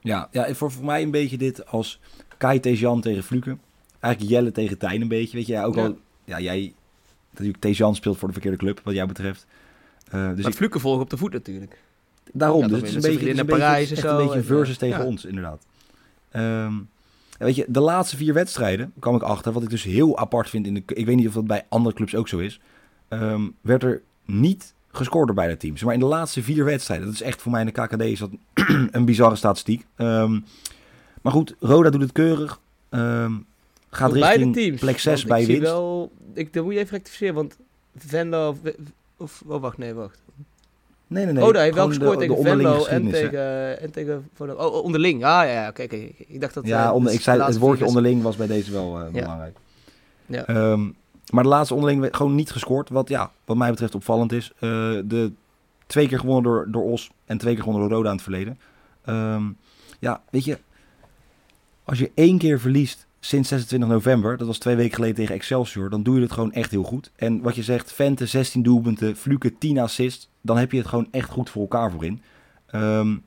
Ja, 0.00 0.28
ja 0.30 0.54
voor, 0.54 0.72
voor 0.72 0.84
mij 0.84 1.02
een 1.02 1.10
beetje 1.10 1.38
dit 1.38 1.66
als 1.66 2.00
Kai 2.36 2.60
Tejan 2.60 3.00
tegen 3.00 3.22
Fluke. 3.22 3.56
Eigenlijk 4.00 4.34
Jelle 4.34 4.52
tegen 4.52 4.78
Tijn 4.78 5.00
een 5.00 5.08
beetje. 5.08 5.36
Weet 5.36 5.46
je, 5.46 5.52
ja, 5.52 5.64
ook 5.64 5.74
ja. 5.74 5.84
al... 5.84 5.98
Ja, 6.24 6.40
jij... 6.40 6.74
Natuurlijk, 7.30 7.60
Tejan 7.60 7.94
speelt 7.94 8.18
voor 8.18 8.28
de 8.28 8.34
verkeerde 8.34 8.58
club, 8.58 8.80
wat 8.84 8.94
jou 8.94 9.08
betreft. 9.08 9.46
Uh, 10.14 10.28
dus 10.28 10.42
maar 10.42 10.50
ik... 10.50 10.56
Fluke 10.56 10.78
volgen 10.78 11.02
op 11.02 11.10
de 11.10 11.16
voet 11.16 11.32
natuurlijk. 11.32 11.78
Daarom, 12.32 12.60
ja, 12.60 12.68
dus 12.68 12.76
het 12.78 12.88
is 12.88 12.94
een 12.94 13.00
beetje, 13.00 13.38
een 13.38 13.46
Parijs 13.46 13.88
beetje, 13.88 14.02
en 14.04 14.10
zo, 14.10 14.18
een 14.18 14.26
beetje 14.26 14.42
versus 14.42 14.74
en, 14.74 14.80
tegen 14.80 15.00
ja. 15.00 15.06
ons, 15.06 15.24
inderdaad. 15.24 15.66
Um, 16.32 16.88
weet 17.38 17.54
je, 17.56 17.64
de 17.68 17.80
laatste 17.80 18.16
vier 18.16 18.34
wedstrijden 18.34 18.92
kwam 18.98 19.14
ik 19.14 19.22
achter, 19.22 19.52
wat 19.52 19.62
ik 19.62 19.70
dus 19.70 19.82
heel 19.82 20.18
apart 20.18 20.50
vind. 20.50 20.66
In 20.66 20.74
de, 20.74 20.82
ik 20.86 21.06
weet 21.06 21.16
niet 21.16 21.28
of 21.28 21.34
dat 21.34 21.46
bij 21.46 21.66
andere 21.68 21.94
clubs 21.94 22.14
ook 22.14 22.28
zo 22.28 22.38
is. 22.38 22.60
Um, 23.08 23.54
werd 23.60 23.82
er 23.82 24.02
niet 24.24 24.74
gescoord 24.96 25.26
door 25.26 25.36
beide 25.36 25.56
teams. 25.56 25.82
Maar 25.82 25.94
in 25.94 26.00
de 26.00 26.06
laatste 26.06 26.42
vier 26.42 26.64
wedstrijden, 26.64 27.06
dat 27.06 27.14
is 27.14 27.22
echt 27.22 27.42
voor 27.42 27.52
mij 27.52 27.60
in 27.60 27.66
de 27.66 27.72
KKD 27.72 28.00
is 28.00 28.18
dat 28.18 28.30
een 28.90 29.04
bizarre 29.04 29.36
statistiek. 29.36 29.86
Um, 29.96 30.44
maar 31.22 31.32
goed, 31.32 31.54
Roda 31.60 31.90
doet 31.90 32.00
het 32.00 32.12
keurig. 32.12 32.60
Um, 32.90 33.46
gaat 33.90 34.10
voor 34.10 34.18
richting 34.18 34.54
teams, 34.54 34.80
plek 34.80 34.98
6 34.98 35.24
bij 35.24 35.40
ik 35.40 35.46
winst. 35.46 35.62
Wel, 35.62 36.10
ik, 36.34 36.52
dan 36.52 36.64
moet 36.64 36.72
je 36.72 36.78
even 36.78 36.92
rectificeren, 36.92 37.34
want 37.34 37.56
Venlo... 37.96 38.56
Of, 39.16 39.42
oh, 39.46 39.60
wacht, 39.60 39.78
nee, 39.78 39.94
wacht. 39.94 40.18
Nee, 41.06 41.24
nee, 41.24 41.34
nee. 41.34 41.44
Oh, 41.44 41.52
hij 41.52 41.62
heeft 41.62 41.74
wel 41.74 41.88
gescoord 41.88 42.18
tegen 42.18 42.42
Venlo 42.42 42.84
en 42.84 43.10
tegen, 43.10 43.80
en 43.80 43.90
tegen... 43.90 44.28
Oh, 44.38 44.84
onderling. 44.84 45.24
Ah, 45.24 45.48
ja, 45.48 45.68
oké, 45.68 45.82
okay, 45.82 45.98
okay. 45.98 46.26
Ik 46.28 46.40
dacht 46.40 46.54
dat... 46.54 46.66
Ja, 46.66 46.92
onder, 46.92 47.12
ik 47.12 47.20
zei, 47.20 47.42
het 47.42 47.58
woordje 47.58 47.84
onderling 47.84 48.22
was 48.22 48.36
bij 48.36 48.46
deze 48.46 48.72
wel 48.72 49.00
uh, 49.00 49.12
belangrijk. 49.12 49.56
Ja. 50.26 50.48
Um, 50.48 50.96
maar 51.32 51.42
de 51.42 51.48
laatste 51.48 51.74
onderling 51.74 52.08
gewoon 52.16 52.34
niet 52.34 52.50
gescoord. 52.50 52.88
Wat 52.88 53.08
ja, 53.08 53.30
wat 53.44 53.56
mij 53.56 53.70
betreft 53.70 53.94
opvallend 53.94 54.32
is. 54.32 54.52
Uh, 54.54 54.60
de 55.04 55.32
twee 55.86 56.08
keer 56.08 56.18
gewonnen 56.18 56.42
door, 56.42 56.66
door 56.70 56.82
Os 56.82 57.10
en 57.24 57.38
twee 57.38 57.54
keer 57.54 57.62
gewonnen 57.62 57.88
door 57.88 57.96
Roda 57.98 58.10
in 58.10 58.14
het 58.14 58.24
verleden. 58.24 58.58
Um, 59.06 59.56
ja, 59.98 60.22
weet 60.30 60.44
je. 60.44 60.58
Als 61.84 61.98
je 61.98 62.10
één 62.14 62.38
keer 62.38 62.60
verliest 62.60 63.06
sinds 63.20 63.48
26 63.48 63.88
november, 63.88 64.36
dat 64.36 64.46
was 64.46 64.58
twee 64.58 64.76
weken 64.76 64.94
geleden 64.94 65.16
tegen 65.16 65.34
Excelsior, 65.34 65.90
dan 65.90 66.02
doe 66.02 66.14
je 66.16 66.22
het 66.22 66.32
gewoon 66.32 66.52
echt 66.52 66.70
heel 66.70 66.82
goed. 66.82 67.10
En 67.16 67.40
wat 67.40 67.54
je 67.54 67.62
zegt, 67.62 67.92
Vente 67.92 68.26
16 68.26 68.62
doelpunten, 68.62 69.16
Fluke 69.16 69.58
10 69.58 69.78
assists, 69.78 70.28
dan 70.40 70.56
heb 70.56 70.72
je 70.72 70.78
het 70.78 70.86
gewoon 70.86 71.08
echt 71.10 71.30
goed 71.30 71.50
voor 71.50 71.62
elkaar 71.62 71.90
voorin. 71.90 72.22
Um, 72.74 73.24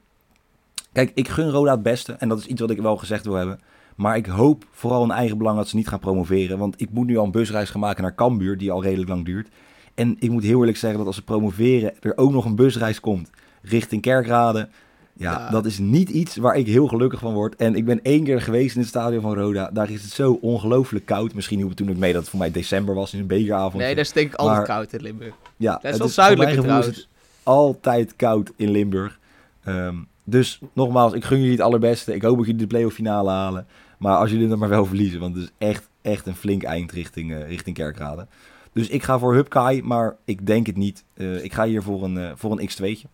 kijk, 0.91 1.11
ik 1.13 1.27
gun 1.27 1.49
Roda 1.49 1.71
het 1.71 1.83
beste 1.83 2.13
en 2.13 2.29
dat 2.29 2.39
is 2.39 2.45
iets 2.45 2.61
wat 2.61 2.69
ik 2.69 2.81
wel 2.81 2.97
gezegd 2.97 3.25
wil 3.25 3.33
hebben. 3.33 3.59
Maar 3.99 4.17
ik 4.17 4.25
hoop 4.25 4.65
vooral 4.71 5.03
in 5.03 5.11
eigen 5.11 5.37
belang 5.37 5.57
dat 5.57 5.67
ze 5.67 5.75
niet 5.75 5.87
gaan 5.87 5.99
promoveren. 5.99 6.57
Want 6.57 6.81
ik 6.81 6.89
moet 6.91 7.07
nu 7.07 7.17
al 7.17 7.25
een 7.25 7.31
busreis 7.31 7.69
gaan 7.69 7.79
maken 7.79 8.03
naar 8.03 8.15
Cambuur, 8.15 8.57
die 8.57 8.71
al 8.71 8.83
redelijk 8.83 9.09
lang 9.09 9.25
duurt. 9.25 9.47
En 9.95 10.15
ik 10.19 10.29
moet 10.29 10.43
heel 10.43 10.59
eerlijk 10.59 10.77
zeggen 10.77 10.97
dat 10.97 11.07
als 11.07 11.15
ze 11.15 11.23
promoveren, 11.23 11.93
er 11.99 12.17
ook 12.17 12.31
nog 12.31 12.45
een 12.45 12.55
busreis 12.55 12.99
komt 12.99 13.29
richting 13.61 14.01
Kerkrade. 14.01 14.69
Ja, 15.13 15.31
ja, 15.31 15.49
dat 15.49 15.65
is 15.65 15.77
niet 15.77 16.09
iets 16.09 16.35
waar 16.35 16.55
ik 16.55 16.67
heel 16.67 16.87
gelukkig 16.87 17.19
van 17.19 17.33
word. 17.33 17.55
En 17.55 17.75
ik 17.75 17.85
ben 17.85 17.99
één 18.03 18.23
keer 18.23 18.41
geweest 18.41 18.75
in 18.75 18.81
het 18.81 18.89
stadion 18.89 19.21
van 19.21 19.33
Roda. 19.33 19.69
Daar 19.73 19.89
is 19.89 20.01
het 20.01 20.11
zo 20.11 20.37
ongelooflijk 20.41 21.05
koud. 21.05 21.33
Misschien 21.33 21.57
hielp 21.57 21.69
het 21.69 21.77
toen 21.77 21.89
ook 21.89 21.97
mee 21.97 22.13
dat 22.13 22.21
het 22.21 22.29
voor 22.29 22.39
mij 22.39 22.51
december 22.51 22.95
was 22.95 23.13
in 23.13 23.19
een 23.19 23.27
bekeravond. 23.27 23.83
Nee, 23.83 23.95
daar 23.95 24.05
stinkt 24.05 24.37
altijd 24.37 24.57
maar, 24.57 24.65
koud 24.65 24.93
in 24.93 25.01
Limburg. 25.01 25.33
Ja, 25.57 25.79
dat 25.81 25.93
is 25.93 25.97
wel 25.97 26.07
zuidelijk 26.07 26.61
trouwens. 26.61 27.09
Altijd 27.43 28.15
koud 28.15 28.51
in 28.55 28.71
Limburg. 28.71 29.19
Um, 29.67 30.07
dus 30.23 30.59
nogmaals, 30.73 31.13
ik 31.13 31.23
gun 31.23 31.37
jullie 31.37 31.51
het 31.51 31.61
allerbeste. 31.61 32.15
Ik 32.15 32.21
hoop 32.21 32.37
dat 32.37 32.45
jullie 32.45 32.61
de 32.61 32.67
play-off 32.67 32.95
finale 32.95 33.29
halen. 33.29 33.67
Maar 33.99 34.17
als 34.17 34.29
jullie 34.29 34.49
het 34.49 34.59
maar 34.59 34.69
wel 34.69 34.85
verliezen, 34.85 35.19
want 35.19 35.35
het 35.35 35.43
is 35.43 35.51
echt, 35.57 35.89
echt 36.01 36.25
een 36.25 36.35
flink 36.35 36.63
eind 36.63 36.91
richting, 36.91 37.31
uh, 37.31 37.47
richting 37.47 37.75
Kerkrade. 37.75 38.27
Dus 38.73 38.89
ik 38.89 39.03
ga 39.03 39.19
voor 39.19 39.33
Hupkai, 39.33 39.83
maar 39.83 40.15
ik 40.25 40.45
denk 40.45 40.65
het 40.65 40.75
niet. 40.75 41.03
Uh, 41.13 41.43
ik 41.43 41.53
ga 41.53 41.65
hier 41.65 41.83
voor 41.83 42.03
een, 42.03 42.15
uh, 42.15 42.31
voor 42.35 42.59
een 42.59 42.69
X2'tje. 42.69 43.09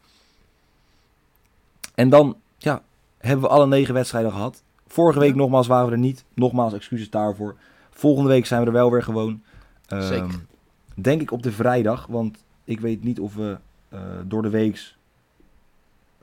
En 1.95 2.10
dan 2.10 2.38
ja, 2.58 2.82
hebben 3.17 3.45
we 3.45 3.52
alle 3.52 3.67
negen 3.67 3.93
wedstrijden 3.93 4.32
gehad. 4.32 4.63
Vorige 4.88 5.19
week 5.19 5.36
nogmaals 5.36 5.67
waren 5.67 5.86
we 5.86 5.91
er 5.91 5.98
niet. 5.98 6.24
Nogmaals 6.34 6.74
excuses 6.74 7.10
daarvoor. 7.10 7.56
Volgende 7.89 8.30
week 8.30 8.45
zijn 8.45 8.62
we 8.62 8.67
er 8.67 8.74
wel 8.74 8.91
weer 8.91 9.04
gewoon. 9.04 9.41
Um, 9.88 10.02
Zeker. 10.02 10.45
Denk 10.95 11.21
ik 11.21 11.32
op 11.32 11.43
de 11.43 11.52
vrijdag, 11.52 12.06
want 12.08 12.43
ik 12.63 12.80
weet 12.80 13.04
niet 13.04 13.19
of 13.19 13.36
we 13.36 13.58
door 14.28 14.41
de 14.41 14.50
weeks 14.50 14.94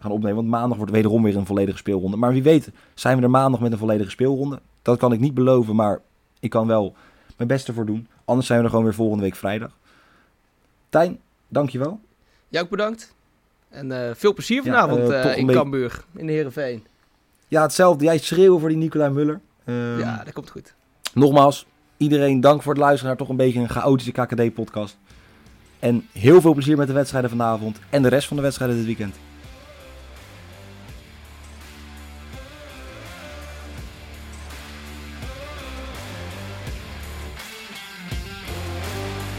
gaan 0.03 0.11
opnemen. 0.11 0.37
Want 0.37 0.49
maandag 0.49 0.77
wordt 0.77 0.93
wederom 0.93 1.23
weer 1.23 1.37
een 1.37 1.47
volledige 1.47 1.79
speelronde. 1.79 2.17
Maar 2.17 2.33
wie 2.33 2.43
weet 2.43 2.71
zijn 2.95 3.17
we 3.17 3.23
er 3.23 3.31
maandag 3.31 3.61
met 3.61 3.73
een 3.73 3.79
volledige 3.79 4.11
speelronde. 4.11 4.61
Dat 4.83 4.99
kan 4.99 5.13
ik 5.13 5.21
niet 5.21 5.35
beloven, 5.35 5.75
maar 5.77 6.01
ik 6.41 6.51
kan 6.51 6.67
wel 6.67 6.95
mijn 7.37 7.49
best 7.49 7.69
ervoor 7.69 7.87
doen. 7.87 8.09
Anders 8.25 8.47
zijn 8.47 8.59
we 8.59 8.65
er 8.65 8.71
gewoon 8.71 8.85
weer 8.85 8.95
volgende 8.95 9.23
week 9.23 9.35
vrijdag. 9.35 9.71
Tijn, 10.89 11.19
dankjewel. 11.49 12.01
Jij 12.49 12.63
ook 12.63 12.71
bedankt. 12.71 13.15
En 13.69 13.93
eh, 13.93 14.15
veel 14.15 14.35
plezier 14.35 14.57
Ja, 14.57 14.63
vanavond 14.63 15.11
eh, 15.11 15.31
eh, 15.31 15.39
in 15.39 15.47
Cambuur, 15.47 16.05
in 16.17 16.27
de 16.27 16.33
Heerenveen. 16.33 16.85
Ja, 17.49 17.63
hetzelfde. 17.63 18.05
Jij 18.05 18.19
schreeuwen 18.19 18.61
voor 18.61 18.69
die 18.69 18.79
Nicolai 18.79 19.11
Muller. 19.11 19.41
Ehm, 19.65 19.99
ja, 19.99 20.25
dat 20.25 20.33
komt 20.33 20.51
goed. 20.51 20.75
Nogmaals, 21.15 21.67
iedereen 21.97 22.41
dank 22.41 22.63
voor 22.63 22.73
het 22.73 22.81
luisteren 22.81 23.07
naar 23.09 23.17
toch 23.17 23.29
een 23.29 23.37
beetje 23.37 23.61
een 23.61 23.69
chaotische 23.69 24.13
KKD-podcast. 24.13 24.99
En 25.79 26.07
heel 26.13 26.41
veel 26.41 26.53
plezier 26.53 26.77
met 26.77 26.87
de 26.87 26.93
wedstrijden 26.93 27.31
vanavond 27.31 27.79
en 27.91 28.03
de 28.03 28.09
rest 28.09 28.29
van 28.29 28.37
de 28.37 28.43
wedstrijden 28.43 28.77
dit 28.77 28.87
weekend. 28.87 29.17